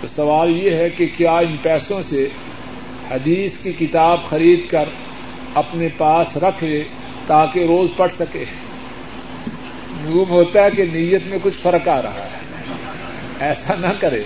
تو 0.00 0.06
سوال 0.06 0.56
یہ 0.56 0.70
ہے 0.70 0.90
کہ 0.90 1.06
کیا 1.16 1.32
ان 1.32 1.56
پیسوں 1.62 2.02
سے 2.02 2.28
حدیث 3.10 3.58
کی 3.58 3.72
کتاب 3.72 4.20
خرید 4.28 4.70
کر 4.70 4.84
اپنے 5.54 5.88
پاس 5.96 6.36
رکھ 6.36 6.64
لے 6.64 6.84
تاکہ 7.26 7.60
روز 7.60 7.90
پڑھ 7.96 8.12
سکے؟ 8.12 8.44
معلوم 9.90 10.30
ہوتا 10.30 10.64
ہے 10.64 10.70
کہ 10.70 10.84
نیت 10.84 11.22
میں 11.26 11.38
کچھ 11.42 11.58
فرق 11.62 11.88
آ 11.88 12.02
رہا 12.02 12.24
ہے۔ 12.24 12.40
ایسا 13.40 13.74
نہ 13.74 13.92
کرے۔ 14.00 14.22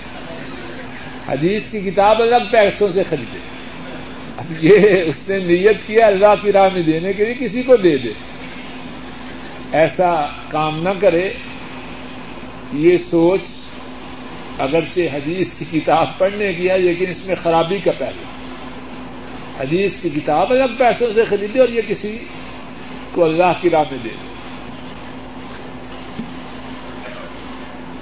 حدیث 1.29 1.69
کی 1.69 1.79
کتاب 1.79 2.21
الگ 2.21 2.35
پیسوں 2.51 2.89
سے 2.89 3.03
خریدے۔ 3.09 3.37
اب 4.37 4.63
یہ 4.63 4.79
اس 5.05 5.21
نے 5.27 5.37
نیت 5.37 5.87
کیا 5.87 6.07
اللہ 6.07 6.33
کی 6.41 6.51
راہ 6.51 6.69
میں 6.73 6.81
دینے 6.81 7.13
کے 7.13 7.25
لیے 7.25 7.33
کسی 7.39 7.63
کو 7.63 7.75
دے 7.75 7.97
دے۔ 7.97 8.11
ایسا 9.71 10.25
کام 10.49 10.81
نہ 10.81 10.89
کرے۔ 10.99 11.33
یہ 12.73 12.97
سوچ 12.97 13.39
اگرچہ 14.59 14.99
حدیث 14.99 15.53
کی 15.53 15.79
کتاب 15.79 16.17
پڑھنے 16.17 16.53
کی 16.53 16.69
ہے، 16.69 16.77
لیکن 16.77 17.09
اس 17.09 17.25
میں 17.25 17.35
خرابی 17.43 17.77
کا 17.77 17.91
پہلو۔ 17.97 18.23
حدیث 19.59 19.99
کی 20.01 20.09
کتاب 20.09 20.51
الگ 20.51 20.75
پیسوں 20.77 21.07
سے 21.13 21.23
خریدے 21.25 21.59
اور 21.59 21.69
یہ 21.69 21.81
کسی 21.87 22.17
کو 23.11 23.25
اللہ 23.25 23.51
کی 23.61 23.69
راہ 23.69 23.83
میں 23.91 23.99
دے 24.03 24.09
دے۔ 24.09 24.33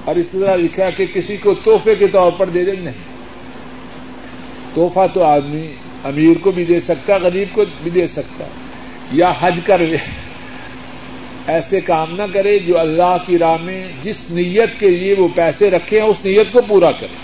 اور 0.05 0.15
اس 0.15 0.27
طرح 0.31 0.55
لکھا 0.55 0.89
کہ 0.89 1.05
کسی 1.05 1.37
کو 1.37 1.53
تحفے 1.53 1.95
کے 1.95 2.07
طور 2.07 2.31
پر 2.31 2.49
دے 2.49 2.65
دیں 2.65 2.73
نہیں۔ 2.73 3.14
تحفہ 4.75 5.07
تو 5.13 5.23
آدمی 5.23 5.73
امیر 6.03 6.37
کو 6.37 6.51
بھی 6.51 6.65
دے 6.65 6.79
سکتا 6.79 7.17
غریب 7.17 7.47
کو 7.51 7.65
بھی 7.83 7.91
دے 7.91 8.07
سکتا 8.07 8.45
یا 9.11 9.33
حج 9.39 9.59
کر 9.65 9.79
لے۔ 9.79 9.97
ایسے 11.47 11.81
کام 11.81 12.15
نہ 12.15 12.23
کرے 12.33 12.59
جو 12.59 12.79
اللہ 12.79 13.17
کی 13.25 13.37
راہ 13.37 13.57
میں 13.61 13.87
جس 14.01 14.31
نیت 14.31 14.79
کے 14.79 14.87
لیے 14.87 15.15
وہ 15.17 15.27
پیسے 15.35 15.69
رکھے 15.69 15.99
ہیں، 15.99 16.07
اس 16.07 16.17
نیت 16.25 16.51
کو 16.51 16.61
پورا 16.61 16.91
کرے۔ 16.91 17.15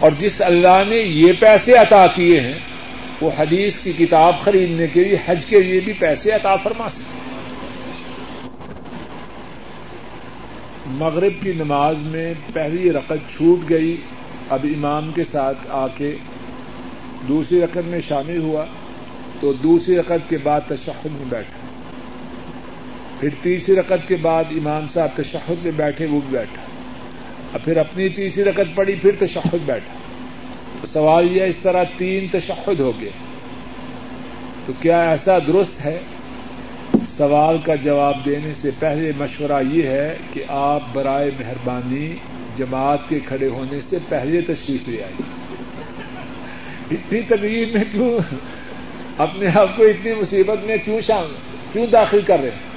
اور 0.00 0.10
جس 0.18 0.42
اللہ 0.42 0.82
نے 0.88 0.96
یہ 0.96 1.32
پیسے 1.40 1.72
عطا 1.72 2.06
کیے 2.06 2.40
ہیں، 2.40 2.58
وہ 3.20 3.30
حدیث 3.38 3.78
کی 3.78 3.92
کتاب 3.92 4.40
خریدنے 4.40 4.86
کے 4.86 5.04
لیے، 5.04 5.16
حج 5.26 5.46
کے 5.46 5.62
لیے 5.62 5.80
بھی 5.80 5.92
پیسے 5.92 6.30
عطا 6.30 6.56
فرما 6.56 6.88
سکتے 6.88 7.18
مغرب 10.86 11.32
کی 11.42 11.52
نماز 11.52 11.98
میں 11.98 12.34
پہلی 12.52 12.92
رقط 12.92 13.36
چھوٹ 13.36 13.70
گئی۔ 13.70 13.96
اب 14.48 14.66
امام 14.76 15.12
کے 15.12 15.24
ساتھ 15.24 15.58
آ 15.68 15.86
کے 15.86 16.16
دوسری 17.28 17.60
رقط 17.60 17.86
میں 17.86 18.00
شامل 18.08 18.38
ہوا 18.38 18.64
تو 19.40 19.52
دوسری 19.52 19.96
رقط 19.96 20.30
کے 20.30 20.38
بعد 20.38 20.60
تشہد 20.68 21.06
میں 21.06 21.24
بیٹھا۔ 21.28 21.66
پھر 23.20 23.28
تیسری 23.42 23.76
رقط 23.76 24.08
کے 24.08 24.16
بعد 24.16 24.44
امام 24.50 24.86
صاحب 24.92 25.08
تشہد 25.16 25.64
میں 25.64 25.72
بیٹھے، 25.76 26.06
وہ 26.06 26.20
بھی 26.26 26.38
بیٹھا۔ 26.38 26.62
اور 27.52 27.60
پھر 27.64 27.76
اپنی 27.76 28.08
تیسری 28.08 28.44
رقط 28.44 28.74
پڑی 28.74 28.94
پھر 28.94 29.10
تشہد 29.18 29.58
بیٹھا۔ 29.66 29.94
تو 30.80 30.86
سوال 30.86 31.36
یہ 31.36 31.44
اس 31.44 31.56
طرح 31.56 31.84
تین 31.96 32.26
تشہد 32.32 32.80
ہو 32.80 32.92
گئے۔ 33.00 33.10
تو 34.66 34.72
کیا 34.80 35.10
ایسا 35.10 35.38
درست 35.38 35.84
ہے؟ 35.84 36.00
سوال 37.16 37.58
کا 37.58 37.74
جواب 37.74 38.24
دینے 38.24 38.54
سے 38.54 38.70
پہلے 38.78 39.12
مشورہ 39.18 39.62
یہ 39.72 39.82
ہے 39.82 40.16
کہ 40.32 40.44
آپ 40.48 40.80
برائے 40.92 41.30
مہربانی 41.38 42.16
جماعت 42.56 42.98
کے 43.08 43.20
کھڑے 43.20 43.48
ہونے 43.48 43.80
سے 43.80 43.98
پہلے 44.08 44.40
تشریف 44.40 44.88
لے 44.88 45.02
آئیے 45.02 45.22
اتنی 46.90 47.22
تقریب 47.22 47.74
میں 47.74 47.84
کیوں؟ 47.92 48.34
اپنے 49.18 49.46
آپ 49.54 49.76
کو 49.76 49.84
اتنی 49.84 50.12
مصیبت 50.12 50.64
میں 50.64 50.76
کیوں 50.84 51.00
شامل؟ 51.00 51.34
کیوں 51.72 51.86
داخل 51.86 52.22
کر 52.22 52.38
رہے 52.38 52.50
ہیں؟ 52.50 52.74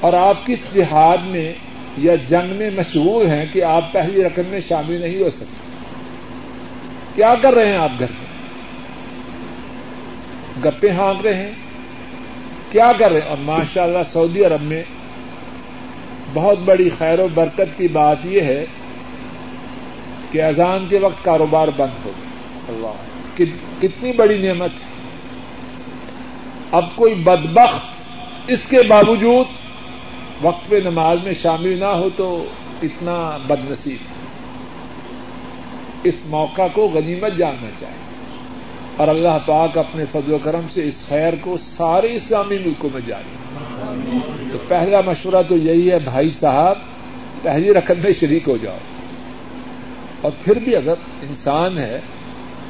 اور 0.00 0.12
آپ 0.12 0.46
کس 0.46 0.58
جہاد 0.74 1.18
میں 1.24 1.52
یا 1.98 2.14
جنگ 2.28 2.56
میں 2.56 2.70
مشہور 2.70 3.26
ہیں 3.26 3.46
کہ 3.52 3.64
آپ 3.64 3.92
پہلی 3.92 4.24
رقم 4.24 4.42
میں 4.48 4.60
شامل 4.60 5.00
نہیں 5.00 5.22
ہو 5.22 5.30
سکتے؟ 5.30 5.56
کیا 7.14 7.34
کر 7.42 7.54
رہے 7.54 7.70
ہیں 7.70 7.78
آپ 7.78 7.92
گھر 7.98 8.06
میں؟ 8.10 8.30
گپے 10.64 10.90
ہانک 10.90 11.26
رہے 11.26 11.34
ہیں؟ 11.34 11.52
کیا 12.70 12.92
کر 12.98 13.12
رہے 13.12 13.20
ہیں؟ 13.20 13.28
اور 13.28 13.38
ماشاء 13.40 13.82
اللہ 13.82 14.02
سعودی 14.12 14.44
عرب 14.44 14.62
میں 14.62 14.82
بہت 16.34 16.58
بڑی 16.58 16.90
خیر 16.98 17.20
و 17.20 17.28
برکت 17.34 17.78
کی 17.78 17.88
بات 17.88 18.16
یہ 18.24 18.40
ہے 18.40 18.66
کہ 20.30 20.42
اذان 20.42 20.86
کے 20.88 20.98
وقت 20.98 21.24
کاروبار 21.24 21.68
بند 21.76 22.06
ہو 22.06 22.10
گیا۔ 22.16 22.30
اللہ۔ 22.68 23.10
کتنی 23.80 24.12
بڑی 24.12 24.38
نعمت 24.38 24.70
ہے۔ 24.70 24.90
اب 26.72 26.84
کوئی 26.94 27.14
بدبخت 27.14 27.86
اس 28.46 28.66
کے 28.66 28.82
باوجود 28.82 29.46
وقت 30.42 30.72
نماز 30.72 31.18
میں 31.24 31.32
شامل 31.32 31.78
نہ 31.78 31.84
ہو 31.84 32.08
تو 32.16 32.44
اتنا 32.82 33.38
بد 33.46 33.70
نصیب 33.70 33.96
اس 36.04 36.14
موقع 36.26 36.62
کو 36.72 36.88
غنیمت 36.94 37.36
جاننا 37.36 37.68
چاہیے۔ 37.80 38.09
اور 39.00 39.08
اللہ 39.08 39.38
پاک 39.46 39.78
اپنے 39.78 40.04
فضل 40.12 40.32
و 40.32 40.38
کرم 40.42 40.60
سے 40.74 40.84
اس 40.84 41.04
خیر 41.08 41.32
کو 41.40 41.56
سارے 41.56 42.16
اسلامی 42.16 42.58
ملکوں 42.58 42.90
میں 42.92 43.00
جاری 43.06 43.36
تو 44.52 44.58
پہلا 44.68 45.00
مشورہ 45.00 45.42
تو 45.48 45.56
یہی 45.56 45.90
ہے، 45.90 45.98
بھائی 45.98 46.30
صاحب، 46.30 46.78
پہلی 47.42 47.74
رقم 47.74 47.94
میں 48.02 48.12
شریک 48.12 48.48
ہو 48.48 48.56
جاؤ۔ 48.56 48.76
اور 50.20 50.32
پھر 50.44 50.58
بھی 50.58 50.76
اگر 50.76 50.94
انسان 51.28 51.78
ہے، 51.78 52.00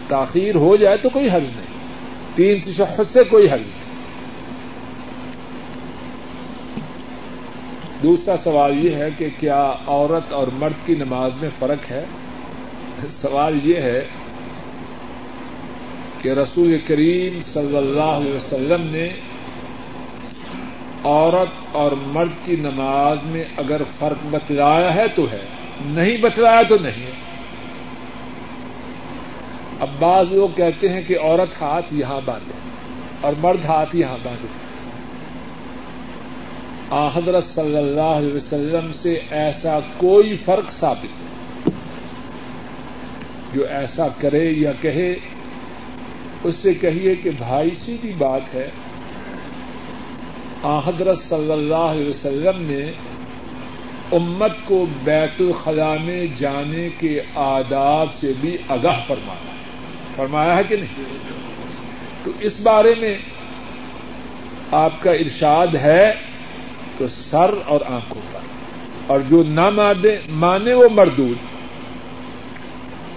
تاخیر 0.08 0.54
ہو 0.54 0.76
جائے 0.76 0.96
تو 0.96 1.08
کوئی 1.08 1.30
حرض 1.30 1.50
نہیں۔ 1.56 1.80
تین 2.34 2.60
تشہد 2.60 3.12
سے 3.12 3.24
کوئی 3.24 3.50
حرض 3.50 3.60
نہیں۔ 3.60 3.80
دوسرا 8.02 8.36
سوال 8.44 8.84
یہ 8.84 8.94
ہے 8.94 9.08
کہ 9.18 9.28
کیا 9.40 9.72
عورت 9.86 10.32
اور 10.32 10.46
مرد 10.52 10.86
کی 10.86 10.94
نماز 10.94 11.30
میں 11.40 11.48
فرق 11.58 11.90
ہے؟ 11.90 12.04
سوال 13.08 13.58
یہ 13.62 13.76
ہے 13.76 14.04
کہ 16.22 16.28
رسول 16.28 16.78
کریم 16.86 17.40
صلی 17.52 17.76
اللہ 17.76 18.02
علیہ 18.02 18.34
وسلم 18.34 18.86
نے 18.90 19.08
عورت 21.04 21.48
اور 21.72 21.92
مرد 21.92 22.46
کی 22.46 22.56
نماز 22.56 23.18
میں 23.24 23.44
اگر 23.56 23.82
فرق 23.98 24.26
بتلایا 24.30 24.94
ہے 24.94 25.08
تو 25.14 25.26
ہے، 25.32 25.40
نہیں 25.80 26.16
بتلایا 26.16 26.62
تو 26.68 26.76
نہیں 26.82 27.10
اب 29.80 29.88
بعض 29.98 30.32
لوگ 30.32 30.48
کہتے 30.56 30.88
ہیں 30.88 31.02
کہ 31.02 31.18
عورت 31.20 31.62
ہاتھ 31.62 31.94
یہاں 31.94 32.20
باندھے 32.24 32.52
اور 33.20 33.32
مرد 33.40 33.64
ہاتھ 33.64 33.96
یہاں 33.96 34.18
باندھے۔ 34.22 34.46
حضرت 37.14 37.44
صلی 37.44 37.76
اللہ 37.76 38.00
علیہ 38.00 38.34
وسلم 38.34 38.92
سے 38.92 39.20
ایسا 39.30 39.78
کوئی 39.96 40.36
فرق 40.36 40.70
ثابت 40.70 41.04
نہیں۔ 41.04 41.72
جو 43.52 43.64
ایسا 43.68 44.08
کرے 44.08 44.50
یا 44.50 44.72
کہے 44.80 45.14
اس 46.44 46.54
سے 46.54 46.74
کہیے 46.74 47.14
کہ 47.14 47.30
بھائی 47.30 47.70
سیدھی 47.78 48.12
بات 48.18 48.54
ہے 48.54 48.70
حضرت 50.62 51.18
صلی 51.18 51.52
اللہ 51.52 51.74
علیہ 51.74 52.08
وسلم 52.08 52.62
نے 52.62 52.92
امت 54.12 54.52
کو 54.64 54.86
بیت 55.04 55.40
الخلاء 55.40 55.94
میں 56.04 56.26
جانے 56.38 56.88
کے 56.98 57.20
آداب 57.34 58.06
سے 58.20 58.32
بھی 58.40 58.56
آگاہ 58.68 59.00
فرمایا۔ 59.06 59.50
فرمایا 60.16 60.56
ہے 60.56 60.62
کہ 60.68 60.76
نہیں؟ 60.76 61.04
تو 62.22 62.30
اس 62.40 62.60
بارے 62.60 62.94
میں 63.00 63.18
آپ 64.70 65.02
کا 65.02 65.10
ارشاد 65.10 65.74
ہے 65.74 66.12
تو 66.98 67.06
سر 67.08 67.50
اور 67.66 67.80
آنکھوں 67.86 68.22
پر۔ 68.32 68.40
اور 69.06 69.20
جو 69.28 69.42
نہ 69.48 69.70
مانے 70.28 70.74
وہ 70.74 70.88
مردود۔ 70.94 71.36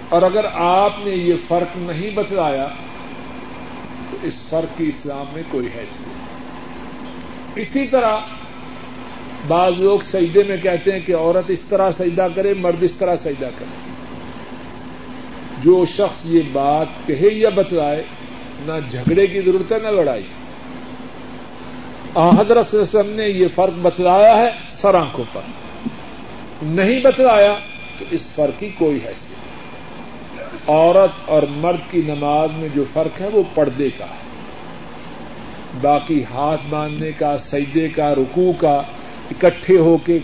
اور 0.10 0.22
اگر 0.22 0.46
آپ 0.54 0.94
نے 1.00 1.12
یہ 1.12 1.34
فرق 1.48 1.78
نہیں 1.78 2.10
بتلایا 2.16 2.68
اس 4.24 4.34
فرق 4.50 4.78
کی 4.78 4.88
اسلام 4.88 5.26
میں 5.34 5.44
کوئی 5.52 5.68
حیثیت 5.68 6.34
اسی 7.56 7.88
طرح 7.88 8.18
بعض 9.48 9.74
لوگ 9.78 10.00
سجدے 10.00 10.44
میں 10.44 10.58
کہتے 10.58 10.92
ہیں 10.92 11.00
کہ 11.00 11.16
عورت 11.16 11.50
اس 11.50 11.62
طرح 11.62 11.92
سجدہ 11.92 12.28
کرے، 12.36 12.54
مرد 12.54 12.84
اس 12.84 12.96
طرح 12.96 13.16
سجدہ 13.16 13.50
کرے۔ 13.58 13.94
جو 15.64 15.86
شخص 15.86 16.26
یہ 16.26 16.42
بات 16.52 16.86
کہے 17.06 17.28
یا 17.32 17.50
بتلائے، 17.50 18.04
نہ 18.66 18.72
جھگڑے 18.92 19.28
کی 19.28 19.42
ضرورت 19.42 19.72
ہے، 19.72 19.78
نہ 19.84 19.88
لڑائی۔ 19.88 20.24
حضرت 22.16 22.76
وسلم 22.76 23.10
نے 23.10 23.24
یہ 23.24 23.48
فرق 23.56 23.74
بتلایا 23.82 24.38
ہے 24.38 24.50
سر 24.70 24.96
آنکھوں 24.96 25.26
پر۔ 25.34 25.42
نہیں 26.62 27.02
بتلایا 27.02 27.56
تو 28.00 28.06
اس 28.12 28.22
فرق 28.36 28.60
کی 28.60 28.70
کوئی 28.70 29.00
حیثیت 29.06 29.43
عورت 30.68 31.30
اور 31.30 31.44
مرد 31.50 31.92
کی 31.92 32.02
نماز 32.08 32.50
میں 32.54 32.70
جو 32.76 32.84
فرق 32.94 33.22
ہے 33.22 33.28
وہ 33.34 33.44
پردے 33.54 33.90
کا 33.98 34.06
ہے۔ 34.06 34.24
باقی 35.82 36.24
ہاتھ 36.24 36.62
باندھنے 36.70 37.12
کا، 37.18 37.38
سجدے 37.38 37.88
کا، 37.88 38.16
رکوع 38.16 38.54
کا، 38.58 38.82
اکٹھے 39.32 39.78
ہو 39.78 39.98
کے 39.98 40.20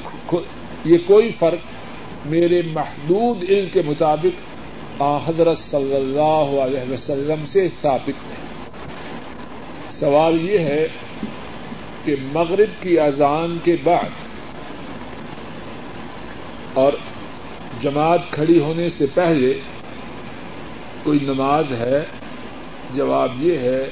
یہ 0.85 0.97
کوئی 1.07 1.31
فرق 1.31 1.59
میرے 2.25 2.61
محدود 2.61 3.43
علم 3.49 3.67
کے 3.73 3.81
مطابق 3.85 5.01
حضرت 5.27 5.57
صلی 5.57 5.95
اللہ 5.95 6.61
علیہ 6.63 6.91
وسلم 6.91 7.45
سے 7.45 7.67
ثابت 7.81 8.31
ہے 8.31 8.35
سوال 9.89 10.49
یہ 10.49 10.59
ہے 10.59 10.87
کہ 12.03 12.15
مغرب 12.33 12.83
کی 12.83 12.99
اذان 12.99 13.57
کے 13.63 13.75
بعد 13.83 14.09
اور 16.73 16.93
جماعت 17.81 18.19
کھڑی 18.31 18.59
ہونے 18.59 18.89
سے 18.89 19.05
پہلے 19.13 19.59
کوئی 21.09 21.19
نماز 21.25 21.71
ہے، 21.79 22.03
جواب 22.95 23.31
یہ 23.39 23.57
ہے، 23.57 23.89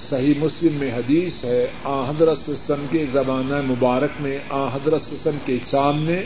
صحیح 0.00 0.34
مسلم 0.38 0.72
میں 0.74 0.90
حدیث 0.92 1.44
ہے، 1.44 1.66
آ 1.84 2.10
حضرت 2.10 2.38
سسن 2.38 2.84
کے 2.90 3.04
زمانہ 3.12 3.60
مبارک 3.66 4.20
میں، 4.20 4.38
آ 4.48 4.64
حضرت 4.74 5.02
سسن 5.02 5.38
کے 5.44 5.56
سامنے 5.66 6.22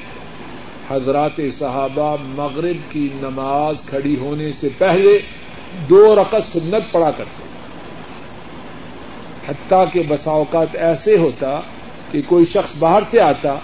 حضرات 0.91 1.41
صحابہ 1.59 2.17
مغرب 2.23 2.93
کی 2.93 3.09
نماز 3.15 3.83
کھڑی 3.87 4.17
ہونے 4.17 4.53
سے 4.53 4.69
پہلے 4.79 5.19
دو 5.89 6.15
رقط 6.15 6.53
سنت 6.53 6.93
پڑا 6.93 7.11
کرتے 7.11 7.43
حتیٰ 9.49 9.85
کہ 9.93 10.03
بسا 10.09 10.31
اوقات 10.31 10.77
ایسے 10.77 11.17
ہوتا 11.17 11.61
کہ 12.11 12.23
کوئی 12.27 12.45
شخص 12.45 12.77
باہر 12.79 13.03
سے 13.11 13.21
آتا 13.21 13.55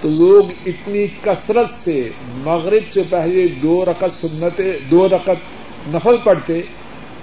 تو 0.00 0.08
لوگ 0.08 0.50
اتنی 0.66 1.06
کثرت 1.22 1.84
سے 1.84 2.08
مغرب 2.44 2.88
سے 2.92 3.02
پہلے 3.10 3.46
دو 3.62 3.84
رقط 3.84 4.20
سنتیں، 4.20 4.72
دو 4.90 5.08
رقط 5.08 5.55
نفل 5.88 6.16
پڑتے 6.24 6.62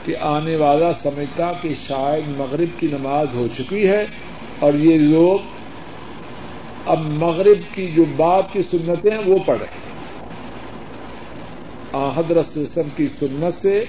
کہ 0.06 0.16
آنے 0.18 0.56
والا 0.56 0.94
سمجھتا 0.94 1.54
کہ 1.62 1.70
شاید 1.88 2.24
مغرب 2.38 2.80
کی 2.80 2.88
نماز 2.88 3.28
ہو 3.34 3.48
چکی 3.58 3.88
ہے 3.88 4.06
اور 4.60 4.74
یہ 4.74 4.98
لوگ 4.98 5.40
اب 6.86 7.00
مغرب 7.00 7.76
کی 7.76 7.88
جو 7.88 8.04
بات 8.16 8.44
کی 8.54 8.62
سنتیں 8.62 9.12
ہیں 9.12 9.24
وہ 9.26 9.38
پڑھ 9.46 9.58
رہے 9.60 9.68
ہیں۔ 9.68 9.84
رسم 12.32 12.82
کی 12.96 13.08
سنت 13.20 13.62
سے 13.62 13.86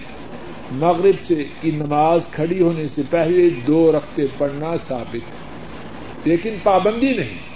مغرب 0.73 1.15
سے 1.27 1.45
کی 1.61 1.71
نماز 1.71 2.27
کھڑی 2.33 2.61
ہونے 2.63 2.87
سے 2.87 3.03
پہلے 3.11 3.51
دو 3.67 3.93
رختے 3.93 4.23
پڑھنا 4.39 4.73
ثابت 4.89 5.15
ہے۔ 5.15 5.39
لیکن 6.25 6.55
پابندی 6.63 7.13
نہیں۔ 7.13 7.54